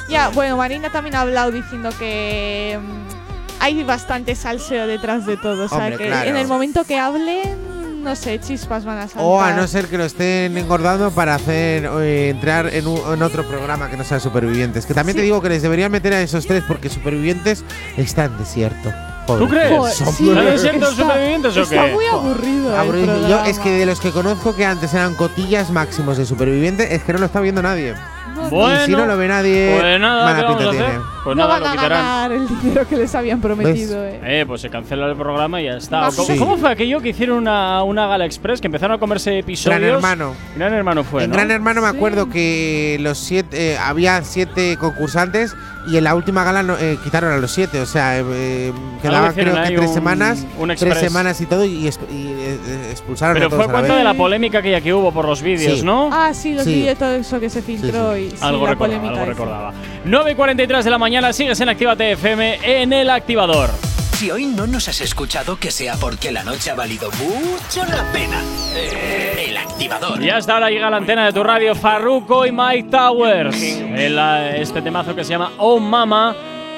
[0.08, 5.64] Ya, bueno, Marina también ha hablado diciendo que mm, hay bastante salseo detrás de todo.
[5.64, 6.28] O sea, Hombre, que claro.
[6.30, 9.22] en el momento que hablen, no sé, chispas van a saltar.
[9.24, 13.22] O a no ser que lo estén engordando para hacer eh, entrar en, un- en
[13.22, 14.84] otro programa que no sea Supervivientes.
[14.84, 17.64] Que también te digo que les deberían meter a esos tres porque Supervivientes
[17.96, 18.92] está en desierto.
[19.26, 19.42] Joder.
[19.44, 19.94] ¿Tú crees?
[19.94, 21.92] Son sí, ¿Está está- supervivientes o Está qué?
[21.92, 22.70] muy aburrido.
[22.72, 23.28] el Aburrido.
[23.28, 27.02] Yo es que de los que conozco que antes eran cotillas máximos de supervivientes, es
[27.02, 27.94] que no lo está viendo nadie.
[28.34, 31.00] No, Bueno, y si no lo ve nadie, pues nada, mala ¿qué vamos pinta tiene.
[31.22, 31.98] Pues no nada, van lo a quitarán.
[32.04, 34.04] ganar el dinero que les habían prometido.
[34.04, 34.20] Eh.
[34.24, 36.08] Eh, pues se cancela el programa y ya está.
[36.16, 36.36] ¿Cómo, sí.
[36.36, 39.78] cómo fue aquello que hicieron una, una gala express que empezaron a comerse episodios?
[39.80, 40.34] Gran Hermano.
[40.56, 41.36] Gran Hermano fue, en ¿no?
[41.36, 41.96] Gran Hermano me Sí.
[41.96, 45.54] acuerdo que los siete eh, había siete concursantes
[45.86, 47.80] y en la última gala no- eh, quitaron a los siete.
[47.80, 51.64] O sea, eh, eh, quedaban creo que tres un- semanas, un tres semanas y todo
[51.64, 54.80] y, y, eh, expulsaron Pero a todos fue a cuenta de la polémica que ya
[54.80, 55.84] que hubo por los vídeos, Sí.
[55.84, 56.10] ¿no?
[56.12, 56.74] Ah, sí, los Sí.
[56.74, 59.72] vídeos, todo eso que se filtró y sí, algo la recordaba, algo recordaba.
[60.04, 63.70] 9 y 43 de la mañana, sigues en Activa TFM en el activador.
[64.18, 68.04] Si hoy no nos has escuchado, que sea porque la noche ha valido mucho la
[68.12, 68.40] pena.
[68.74, 70.22] Eh, El activador.
[70.22, 73.60] Y hasta ahora llega a la antena de tu radio Farruko y Mike Towers.
[73.60, 74.18] El,
[74.56, 76.34] este temazo que se llama Oh Mama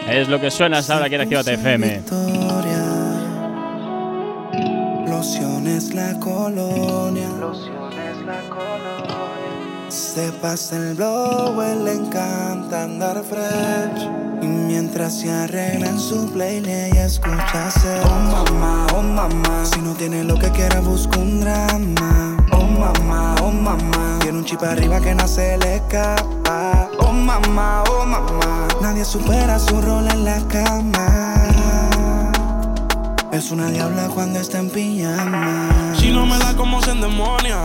[0.08, 2.02] es lo que suena hasta ahora aquí en Activa TFM.
[5.06, 7.28] Lociones la colonia.
[7.38, 9.05] Lociones la colonia.
[9.96, 14.06] Se pasa el blow, le encanta andar fresh.
[14.42, 17.70] Y mientras se arregla en su playlist y escucha
[18.04, 19.64] Oh mamá, oh mamá.
[19.64, 22.36] Si no tiene lo que quiera, busca un drama.
[22.52, 24.18] Oh mamá, oh mamá.
[24.20, 26.90] Tiene un chip arriba que no se le escapa.
[26.98, 28.68] Oh mamá, oh mamá.
[28.82, 31.36] Nadie supera su rol en la cama.
[33.32, 35.94] Es una diabla cuando está en pijama.
[35.98, 37.64] Si no me da como se endemonia,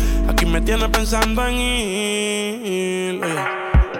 [0.29, 3.21] Aquí me tienes pensando en ir.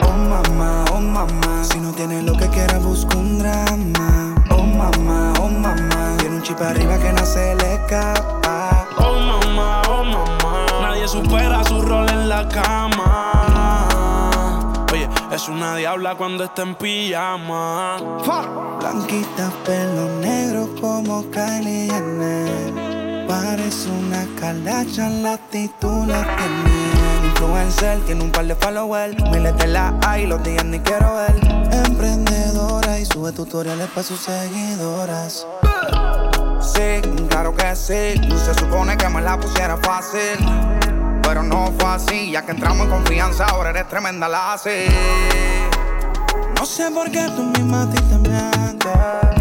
[0.01, 4.35] Oh mamá, oh mamá, si no tienes lo que quieras busca un drama.
[4.49, 8.87] Oh mamá, oh mamá, tiene un chip arriba que no se le escapa.
[8.97, 13.27] Oh mamá, oh mamá, nadie supera su rol en la cama.
[14.91, 17.97] Oye, es una diabla cuando está en pijama.
[18.79, 23.00] Blanquita, pelo negro como Kylie Jenner.
[23.31, 27.27] Parece una calacha, la actitud la tiene.
[27.27, 29.15] Influencer, tiene un par de followers.
[29.31, 31.39] Miles de la hay, los días ni quiero ver.
[31.87, 35.47] Emprendedora y sube tutoriales para sus seguidoras.
[36.59, 36.99] Sí,
[37.29, 38.19] claro que sí.
[38.35, 40.37] Se supone que me la pusiera fácil.
[41.23, 44.87] Pero no fue así, ya que entramos en confianza, ahora eres tremenda la así.
[46.59, 49.40] No sé por qué tú misma a ti te.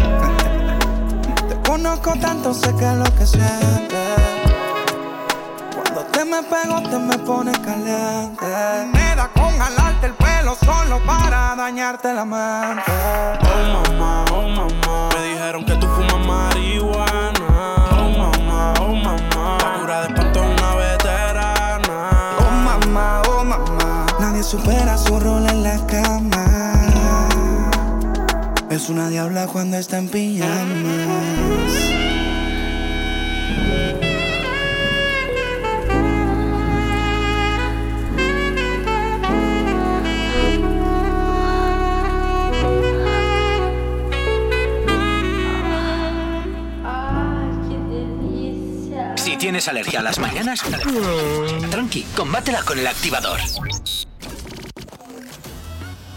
[1.71, 4.17] Conozco tanto, sé que es lo que sientes.
[5.73, 8.45] Cuando te me pego, te me pones caliente.
[8.93, 12.91] Me da con jalarte el pelo solo para dañarte la mente.
[13.41, 17.75] Oh mamá, oh mamá, me dijeron que tú fumas marihuana.
[17.89, 22.37] Oh mamá, oh mamá, la cura de espanto es una veterana.
[22.37, 26.60] Oh mamá, oh mamá, nadie supera su rol en la cama.
[28.71, 30.49] Es una diabla cuando está en pijamas.
[49.17, 50.61] Si tienes alergia a las mañanas,
[51.69, 53.41] tranqui, combátela con el activador.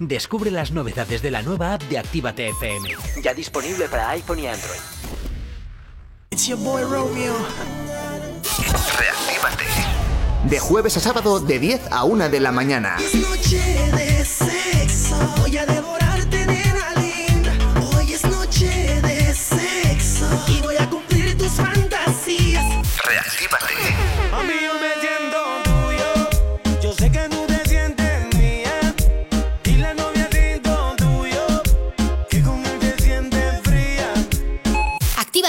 [0.00, 2.88] Descubre las novedades de la nueva app de Actívate FM.
[3.22, 4.80] Ya disponible para iPhone y Android.
[6.30, 7.34] It's your boy Romeo.
[8.98, 9.64] Reactívate.
[10.48, 12.96] De jueves a sábado de 10 a 1 de la mañana.
[13.12, 13.58] Noche
[13.94, 17.52] de sexo, voy a devorarte, linda.
[17.94, 22.64] Hoy es noche de sexo y voy a cumplir tus fantasías.
[23.04, 23.74] Reactívate.
[24.30, 24.99] Mami, yo me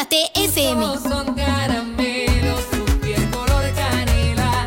[0.02, 0.84] Actívate FM.
[0.98, 4.66] Son caramelos, su piel color canela.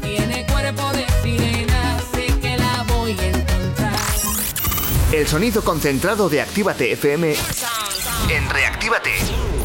[0.00, 3.96] Tiene cuerpo de sirena, sé que la voy a encontrar.
[5.12, 7.34] El sonido concentrado de Actívate FM
[8.30, 9.10] en Reactívate.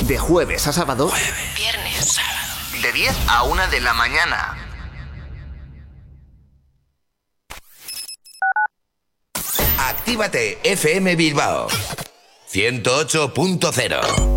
[0.01, 1.11] De jueves a sábado.
[1.55, 2.81] Viernes, sábado.
[2.81, 4.57] De 10 a 1 de la mañana.
[9.77, 11.67] Actívate FM Bilbao
[12.51, 14.36] 108.0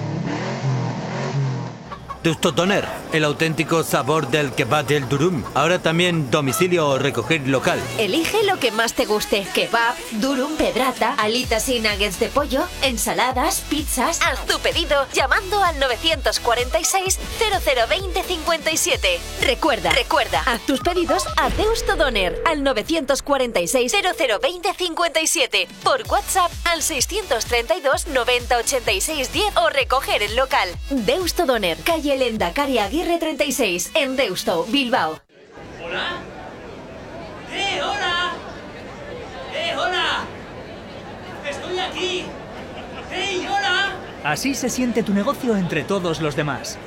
[2.23, 5.43] Deusto Doner, el auténtico sabor del kebab del durum.
[5.55, 7.79] Ahora también domicilio o recoger local.
[7.97, 9.47] Elige lo que más te guste.
[9.55, 14.19] Kebab, durum, pedrata, alitas y nuggets de pollo, ensaladas, pizzas.
[14.21, 19.19] Haz tu pedido llamando al 946 0020 57.
[19.41, 25.67] Recuerda, recuerda, haz tus pedidos a Deusto Doner al 946 0020 57.
[25.83, 30.69] Por WhatsApp al 632 90 86 10 o recoger el local.
[30.91, 35.19] Deusto Doner, calle calle Lendakari Aguirre 36, en Deusto, Bilbao.
[35.83, 36.19] ¿Hola?
[37.53, 38.33] ¡Eh, hola!
[39.53, 40.25] ¡Eh, hola!
[41.49, 42.23] ¡Estoy aquí!
[43.11, 43.95] ¡Hey, hola!
[44.23, 46.77] Así se siente tu negocio entre todos los demás.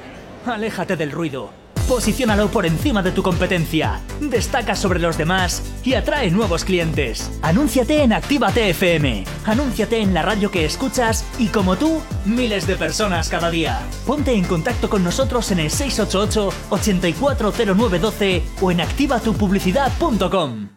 [0.46, 1.63] Aléjate del ruido.
[1.88, 4.00] Posiciónalo por encima de tu competencia.
[4.20, 7.30] Destaca sobre los demás y atrae nuevos clientes.
[7.42, 9.24] Anúnciate en Actívate FM.
[9.44, 13.80] Anúnciate en la radio que escuchas y como tú, miles de personas cada día.
[14.06, 20.68] Ponte en contacto con nosotros en el 688 840912 o en activatupublicidad.com.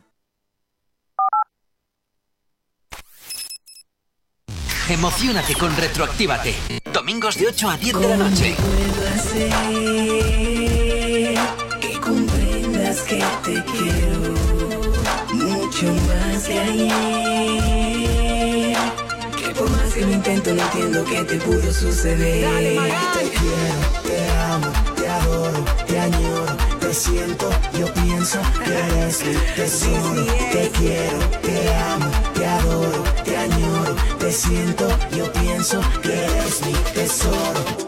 [4.89, 6.55] Emocionate con Retroactívate.
[6.93, 8.55] Domingos de 8 a 10 de la noche.
[13.07, 14.33] Que que te quiero
[15.33, 16.87] mucho más que ayer.
[19.37, 22.77] Que por más que lo intento, no entiendo qué te pudo suceder.
[23.13, 29.35] Te quiero, te amo, te adoro, te añoro, te siento, yo pienso que eres mi
[29.55, 30.25] tesoro.
[30.51, 36.73] Te quiero, te amo, te adoro, te añoro, te siento, yo pienso que eres mi
[36.93, 37.86] tesoro.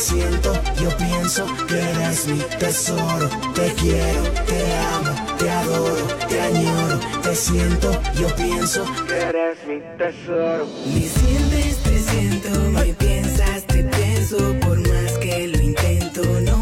[0.00, 0.52] Siento,
[0.82, 3.28] yo pienso que eres mi tesoro.
[3.54, 9.80] Te quiero, te amo, te adoro, te añoro, te siento, yo pienso que eres mi
[9.98, 10.66] tesoro.
[10.86, 16.59] Me sientes, te siento, me piensas, te pienso, por más que lo intento, no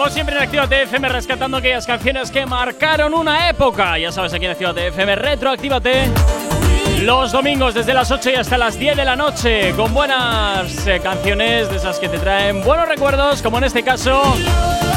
[0.00, 3.98] Como siempre en Actívate FM rescatando aquellas canciones que marcaron una época.
[3.98, 6.08] Ya sabes, aquí en Actívate FM, retroactívate.
[7.02, 11.00] Los domingos desde las 8 y hasta las 10 de la noche con buenas eh,
[11.02, 14.22] canciones de esas que te traen buenos recuerdos, como en este caso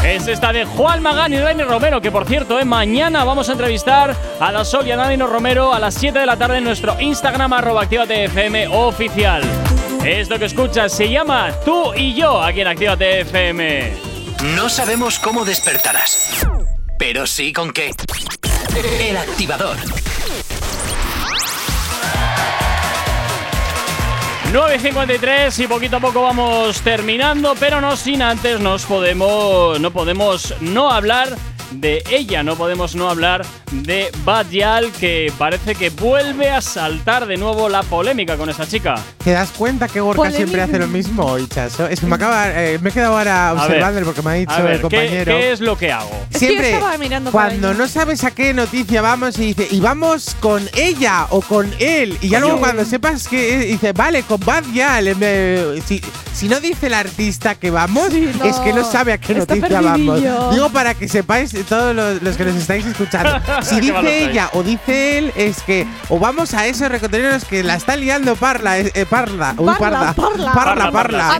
[0.06, 3.52] es esta de Juan Magán y Dani Romero, que por cierto, eh, mañana vamos a
[3.52, 6.64] entrevistar a la Sol y a Dani Romero a las 7 de la tarde en
[6.64, 9.44] nuestro Instagram arroba Actívate FM oficial.
[10.06, 14.12] Esto que escuchas se llama Tú y yo aquí en Actívate FM.
[14.44, 16.45] No sabemos cómo despertarás,
[16.99, 17.91] pero sí con qué.
[18.99, 19.78] El activador.
[24.52, 30.53] 9.53 y poquito a poco vamos terminando, pero no sin antes nos podemos, no podemos
[30.60, 31.38] no hablar
[31.72, 33.45] de ella, no podemos no hablar
[34.24, 38.95] Bad Yal, que parece que vuelve a saltar de nuevo la polémica con esta chica.
[39.24, 40.38] ¿Te das cuenta que Gorka Polémica.
[40.38, 41.88] siempre hace lo mismo, Ichazo?
[41.88, 44.62] Es que me acaba, eh, me he quedado ahora observándole porque me ha dicho a
[44.62, 45.34] ver, el ¿qué- compañero.
[45.38, 46.12] ¿qué, es lo que hago?
[46.30, 46.80] Siempre,
[47.32, 51.72] cuando no sabes a qué noticia vamos y dice, y vamos con ella o con
[51.80, 52.18] él.
[52.22, 55.08] Y ya luego cuando sepas que es, dice, vale, con Bad Yal.
[55.08, 56.02] en vez- Si,
[56.34, 58.45] si no dice el artista que vamos, no.
[58.45, 60.22] es que no sabe a qué Está noticia vamos.
[60.54, 63.40] Digo para que sepáis eh, todos los, los que nos estáis escuchando.
[63.73, 67.76] Si dice ella o dice él, es que o vamos a esos recontenidos que la
[67.76, 70.52] está liando Parla, eh, eh, Parla, uy, Parla, Parla, Parla.
[70.53, 70.91] Parla,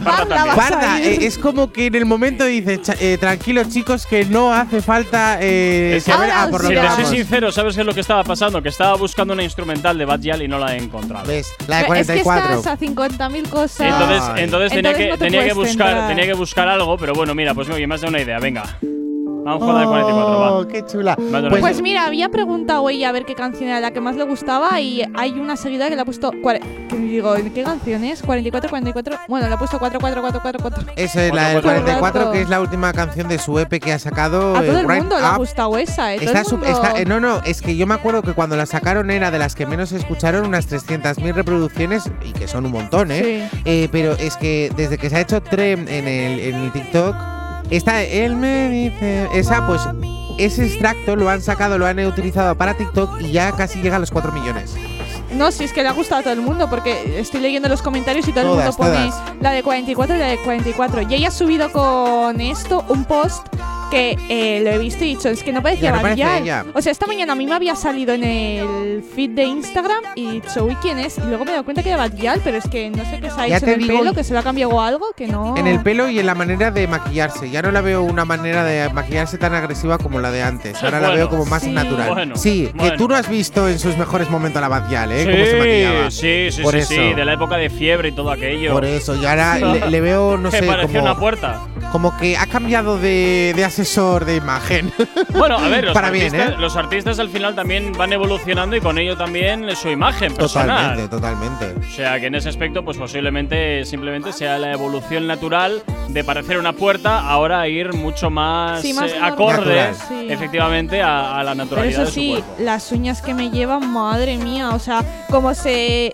[0.04, 1.02] Parla, Parla.
[1.02, 4.82] eh, es como que en el momento dice, "Cha- eh, tranquilos chicos, que no hace
[4.82, 7.10] falta eh, Es que, saber ah, por lo si que te soy vamos.
[7.12, 8.62] sincero, ¿sabes qué es lo que estaba pasando?
[8.62, 11.26] Que estaba buscando una instrumental de Bad Yal y no la he encontrado.
[11.28, 11.48] ¿Ves?
[11.68, 13.80] La Es que estás a 50.000 cosas.
[13.82, 17.14] Entonces, entonces, tenía, Entonces que, no te tenía, que buscar, tenía que buscar algo, pero
[17.14, 18.64] bueno, mira, pues oye, me has dado una idea, venga.
[19.44, 20.54] Vamos con la de 44, va.
[20.54, 21.18] Oh, qué chula.
[21.32, 24.16] Vale, Pues, Pues mira, había preguntado ella a ver qué canción era la que más
[24.16, 26.32] le gustaba y hay una seguidora que le ha puesto.
[26.42, 27.34] cuare- ¿Qué digo?
[27.54, 28.22] ¿Qué canción es?
[28.22, 29.18] 44, 44.
[29.28, 30.84] Bueno, le ha puesto 4, 4, 4, 4, 4.
[30.96, 32.32] esa es la del Todo el 44, rato.
[32.32, 34.56] que es la última canción de su EP que ha sacado.
[34.56, 35.38] A todo el Right mundo le ha Up.
[35.40, 36.18] gustado esa, ¿eh?
[36.18, 38.34] Todo Está el sup- mundo- está- eh, no, no, es que yo me acuerdo que
[38.34, 42.48] cuando la sacaron era de las que menos se escucharon, unas 300.000 reproducciones, y que
[42.48, 43.50] son un montón, ¿eh?
[43.66, 47.16] Eh, pero es que desde que se ha hecho Trem en el, en el TikTok,
[47.76, 49.82] esta, él me dice, esa, pues,
[50.38, 54.00] ese extracto lo han sacado, lo han utilizado para TikTok y ya casi llega a
[54.00, 54.76] los 4 millones.
[55.32, 57.82] No, si es que le ha gustado a todo el mundo, porque estoy leyendo los
[57.82, 59.42] comentarios y todo Todas, el mundo pone todas.
[59.42, 61.02] la de 44 y la de 44.
[61.10, 63.48] Y ella ha subido con esto un post
[63.94, 66.66] que eh, lo he visto y he dicho, es que no parecía no ella.
[66.74, 70.28] O sea, esta mañana a mí me había salido en el feed de Instagram y
[70.28, 71.18] he dicho, uy, ¿quién es?
[71.20, 73.30] Y luego me he dado cuenta que era Badial, pero es que no sé qué
[73.30, 75.56] se ha hecho en el digo- pelo, que se le ha cambiado algo, que no.
[75.58, 77.50] En el pelo y en la manera de maquillarse.
[77.52, 80.82] Ya no la veo una manera de maquillarse tan agresiva como la de antes.
[80.84, 81.70] Ahora la veo como más sí.
[81.70, 82.10] natural.
[82.14, 85.24] Bueno, sí, que tú no has visto en sus mejores momentos a la Badial, ¿eh?
[85.26, 86.12] Cómo se maquillaba.
[86.12, 86.90] Sí, sí, Por sí, eso.
[86.94, 88.72] sí, de la época de fiebre y todo aquello.
[88.74, 91.62] Por eso, y ahora le, le veo, no sé, parecía como, una puerta.
[91.92, 93.83] como que ha cambiado de, de asesor
[94.26, 94.92] de imagen.
[95.34, 96.58] Bueno, a ver, los, Para bien, artistas, ¿eh?
[96.62, 100.96] los artistas al final también van evolucionando y con ello también su imagen personal.
[101.10, 101.88] Totalmente, totalmente.
[101.88, 106.58] O sea que en ese aspecto, pues posiblemente simplemente sea la evolución natural de parecer
[106.60, 109.94] una puerta, ahora a ir mucho más, Sí, más eh, acorde.
[110.08, 110.28] Sí.
[110.30, 112.56] efectivamente, a, a la Pero naturalidad eso de su sí, cuerpo.
[112.60, 114.70] las uñas que me llevan, madre mía.
[114.72, 116.14] O sea, como se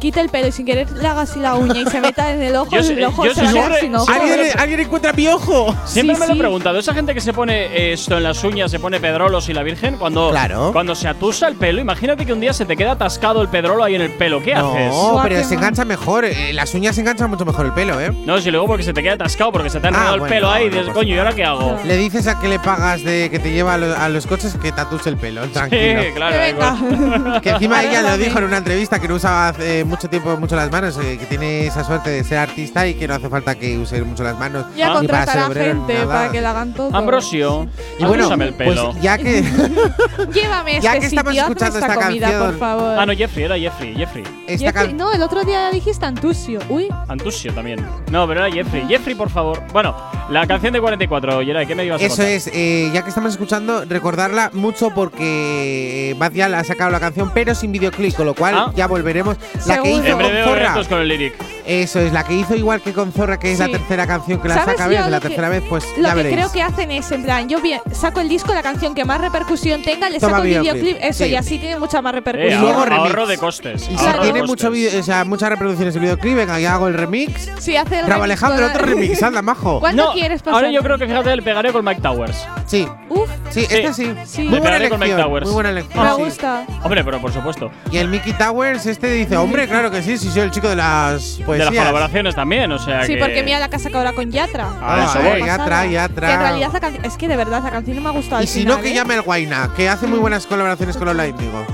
[0.00, 2.42] quita el pelo y sin querer le haga así la uña y se meta en
[2.42, 4.10] el ojo, Yo sé- el ojo yo se va a quedar sobre- sin ojo.
[4.10, 5.76] ¿Alguien, alguien encuentra mi ojo?
[5.84, 6.40] Siempre Sí, me lo he sí.
[6.40, 9.62] preguntado, esa gente que se pone esto en las uñas, se pone pedrolos y la
[9.62, 10.72] virgen, cuando, Claro.
[10.72, 13.84] cuando se atusa el pelo, imagínate que un día se te queda atascado el pedrolo
[13.84, 14.90] ahí en el pelo, ¿qué haces?
[14.92, 16.24] No, pero se engancha mejor.
[16.24, 18.10] eh, las uñas se enganchan mucho mejor el pelo, ¿eh?
[18.24, 20.20] No, si luego porque se te queda atascado, porque se te ha Ah, enredado el
[20.20, 21.78] bueno, pelo ahí y no, dices, por coño, ¿y ahora qué hago?
[21.84, 24.56] Le dices a que le pagas de que te lleva a, lo- a los coches
[24.60, 26.02] que tatúes el pelo, tranquilo.
[26.02, 27.40] Sí, claro.
[27.42, 28.24] Que encima ella lo Arréglame.
[28.24, 31.26] dijo en una entrevista que no usaba hace mucho tiempo mucho las manos, eh, que
[31.26, 34.38] tiene esa suerte de ser artista y que no hace falta que use mucho las
[34.38, 34.64] manos.
[34.76, 36.06] Ya ni para ser obrero gente nada.
[36.06, 36.96] para que le hagan todo.
[36.96, 37.68] Ambrosio,
[37.98, 38.92] Y bueno, el pelo.
[38.92, 39.42] pues ya que
[40.32, 42.98] Llévame a Ya este que estamos sitio, escuchando esta, esta comida, canción- por favor.
[42.98, 44.24] ah, no, Jeffrey, era Jeffrey, Jeffrey.
[44.46, 46.60] esta Jeffrey- no, el otro día dijiste Antusio.
[46.68, 47.84] Uy, Antusio también.
[48.10, 48.86] No, pero era Jeffrey.
[48.88, 49.62] Jeffrey, por favor.
[49.72, 49.94] Bueno,
[50.30, 52.28] la canción de 44, Yeray, ¿qué me ibas a Eso contar?
[52.32, 57.30] es, eh, ya que estamos escuchando, recordarla mucho porque Bad Gyal ha sacado la canción,
[57.34, 58.72] pero sin videoclip, con lo cual Ah.
[58.76, 59.36] ya volveremos.
[59.66, 60.84] La que hizo En breve con Zorra.
[60.88, 61.34] con el lyric.
[61.66, 64.48] Eso es, la que hizo igual que con Zorra, que es la tercera canción que
[64.48, 66.34] la ¿Sabes saca, lo La tercera vez, pues lo ya que veréis.
[66.36, 69.20] creo que hacen es, en plan, yo bien- saco el disco, la canción que más
[69.20, 71.30] repercusión tenga, le Toma saco el videoclip, videoclip, eso, sí.
[71.30, 72.58] y así tiene mucha más Eh, repercusión.
[72.58, 73.08] Y luego ahorro, remix.
[73.10, 73.82] ahorro de costes.
[73.82, 74.48] Y si ahorro de tiene costes.
[74.48, 77.50] mucho video- o sea, muchas reproducciones el videoclip, venga, ya hago el remix.
[77.58, 79.80] Sí, hace el Bravo remix Alejandro, otro remix, anda, majo.
[79.80, 80.54] ¿Cuándo No, quieres pasar?
[80.54, 82.46] ahora yo creo que fíjate, le pegaré con Mike Towers.
[82.66, 84.14] Sí, Uf, sí, este sí.
[84.24, 84.42] Sí.
[84.42, 85.46] Muy buena pegaré con Mike elección, Towers.
[85.46, 86.04] muy buena elección.
[86.04, 86.22] me sí.
[86.22, 86.64] gusta.
[86.82, 87.70] Hombre, pero por supuesto.
[87.90, 90.76] Y el Mickey Towers, este dice, hombre, claro que sí, sí soy el chico de
[90.76, 91.70] las de poesías.
[91.72, 93.18] las colaboraciones también, o sea Sí, que.
[93.20, 94.66] porque mira la que ha sacado ahora con Yatra.
[94.80, 95.46] Ah, Una eso voy.
[95.46, 96.26] Yatra, Yatra.
[96.28, 97.04] Que en realidad esa canción.
[97.04, 98.42] Es que de verdad, esa canción no me ha gustado.
[98.42, 98.94] Y si final, no, que ¿eh?
[98.94, 101.64] llame el Guaina, que hace muy buenas colaboraciones con Lola Índigo.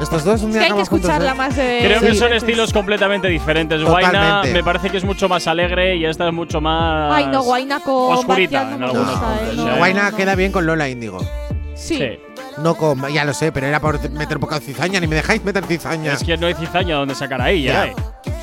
[0.00, 1.34] Estos dos un Es día que hay que acaban juntos, escucharla ¿eh?
[1.34, 1.78] más de.
[1.82, 2.16] Creo que sí.
[2.18, 3.82] son estilos completamente diferentes.
[3.82, 7.12] Guaina me parece que es mucho más alegre y esta es mucho más.
[7.14, 8.18] Ay, no, Guaina con.
[8.18, 9.76] Oscurita, en me algunos gusta, puntos, eh, no.
[9.76, 11.18] Guaina queda bien con Lola Índigo.
[11.74, 11.96] Sí.
[11.96, 12.18] Sí.
[12.58, 15.16] No con, ya lo sé, pero era por meter un poco de cizaña, ni me
[15.16, 16.14] dejáis meter cizaña.
[16.14, 17.72] Es que no hay cizaña donde sacar ahí, ya.
[17.72, 17.82] Ya.
[17.82, 17.92] hay.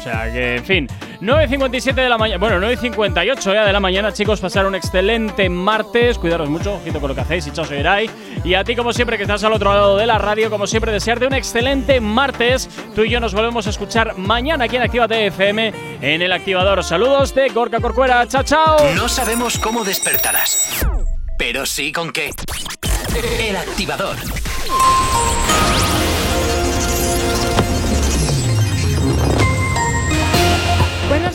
[0.03, 0.87] O sea que, en fin.
[1.21, 2.37] 9.57 de la mañana.
[2.37, 4.41] Bueno, 9.58 ya de la mañana, chicos.
[4.41, 6.17] Pasar un excelente martes.
[6.17, 7.47] Cuidaros mucho, ojito con lo que hacéis.
[7.47, 8.09] Y chao, soy Eray.
[8.43, 10.91] Y a ti, como siempre, que estás al otro lado de la radio, como siempre,
[10.91, 12.69] desearte un excelente martes.
[12.93, 16.83] Tú y yo nos volvemos a escuchar mañana aquí en Actívate FM en el activador.
[16.83, 18.27] Saludos de Gorka Corcuera.
[18.27, 18.75] Chao, chao.
[18.95, 20.85] No sabemos cómo despertarás,
[21.37, 22.31] pero sí con qué.
[23.39, 24.17] El activador.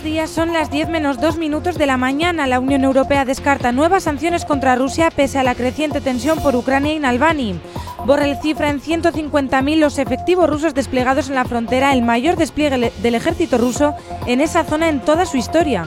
[0.08, 2.46] Días, son las 10 menos 2 minutos de la mañana.
[2.46, 6.94] La Unión Europea descarta nuevas sanciones contra Rusia pese a la creciente tensión por Ucrania
[6.94, 7.60] y Navalny.
[8.06, 13.14] Borrell cifra en 150.000 los efectivos rusos desplegados en la frontera, el mayor despliegue del
[13.14, 13.94] ejército ruso
[14.26, 15.86] en esa zona en toda su historia.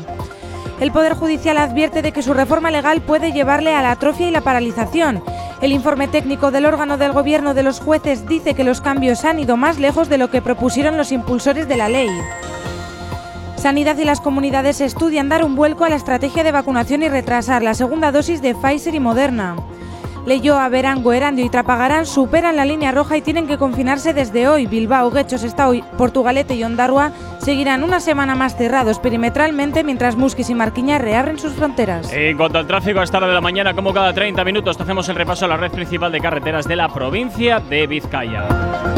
[0.79, 4.31] El Poder Judicial advierte de que su reforma legal puede llevarle a la atrofia y
[4.31, 5.23] la paralización.
[5.63, 9.39] El informe técnico del órgano del gobierno de los jueces dice que los cambios han
[9.39, 12.09] ido más lejos de lo que propusieron los impulsores de la ley.
[13.61, 17.61] Sanidad y las comunidades estudian dar un vuelco a la estrategia de vacunación y retrasar
[17.61, 19.55] la segunda dosis de Pfizer y Moderna.
[20.25, 24.65] Leyoa, Berango, Erandio y Trapagarán superan la línea roja y tienen que confinarse desde hoy.
[24.65, 30.55] Bilbao, Guecho, Sestao, Portugalete y Ondarroa seguirán una semana más cerrados perimetralmente mientras Musquis y
[30.55, 32.11] Marquiña reabren sus fronteras.
[32.11, 35.07] En cuanto al tráfico, a esta hora de la mañana, como cada 30 minutos, hacemos
[35.07, 38.47] el repaso a la red principal de carreteras de la provincia de Vizcaya.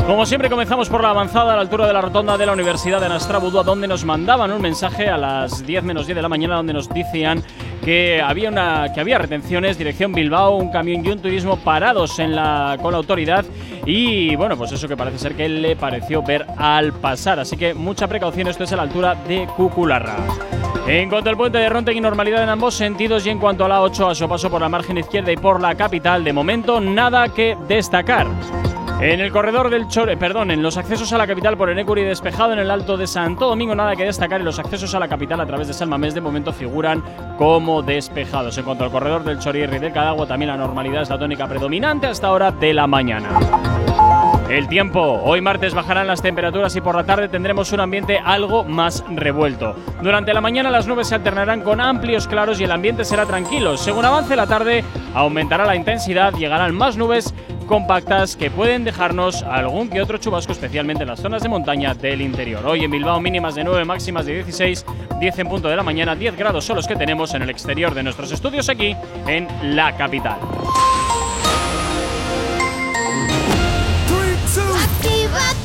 [0.05, 2.99] Como siempre, comenzamos por la avanzada a la altura de la rotonda de la Universidad
[2.99, 6.57] de Nastrabudúa, donde nos mandaban un mensaje a las 10 menos 10 de la mañana,
[6.57, 7.41] donde nos decían
[7.85, 12.35] que había, una, que había retenciones, dirección Bilbao, un camión y un turismo parados con
[12.35, 13.45] la autoridad.
[13.85, 17.39] Y bueno, pues eso que parece ser que le pareció ver al pasar.
[17.39, 20.17] Así que mucha precaución, esto es a la altura de Cucularra.
[20.85, 23.69] En cuanto al puente de Ronten y normalidad en ambos sentidos y en cuanto a
[23.69, 26.81] la 8 a su paso por la margen izquierda y por la capital, de momento
[26.81, 28.27] nada que destacar.
[29.03, 32.53] En el corredor del Chore, perdón, en los accesos a la capital por Enecuri despejado
[32.53, 35.41] en el Alto de Santo Domingo, nada que destacar y los accesos a la capital
[35.41, 37.03] a través de Salmamés de momento figuran
[37.37, 38.57] como despejados.
[38.57, 42.07] En cuanto al corredor del Chorierri del Cadagua, también la normalidad es la tónica predominante
[42.07, 43.27] hasta hora de la mañana.
[44.49, 45.01] El tiempo.
[45.23, 49.75] Hoy martes bajarán las temperaturas y por la tarde tendremos un ambiente algo más revuelto.
[50.01, 53.77] Durante la mañana las nubes se alternarán con amplios claros y el ambiente será tranquilo.
[53.77, 54.83] Según avance la tarde,
[55.15, 57.33] aumentará la intensidad, llegarán más nubes
[57.63, 62.21] compactas que pueden dejarnos algún que otro chubasco, especialmente en las zonas de montaña del
[62.21, 62.65] interior.
[62.65, 64.85] Hoy en Bilbao mínimas de 9, máximas de 16,
[65.19, 67.95] 10 en punto de la mañana, 10 grados son los que tenemos en el exterior
[67.95, 68.95] de nuestros estudios aquí
[69.25, 70.37] en la capital.
[75.33, 75.62] What?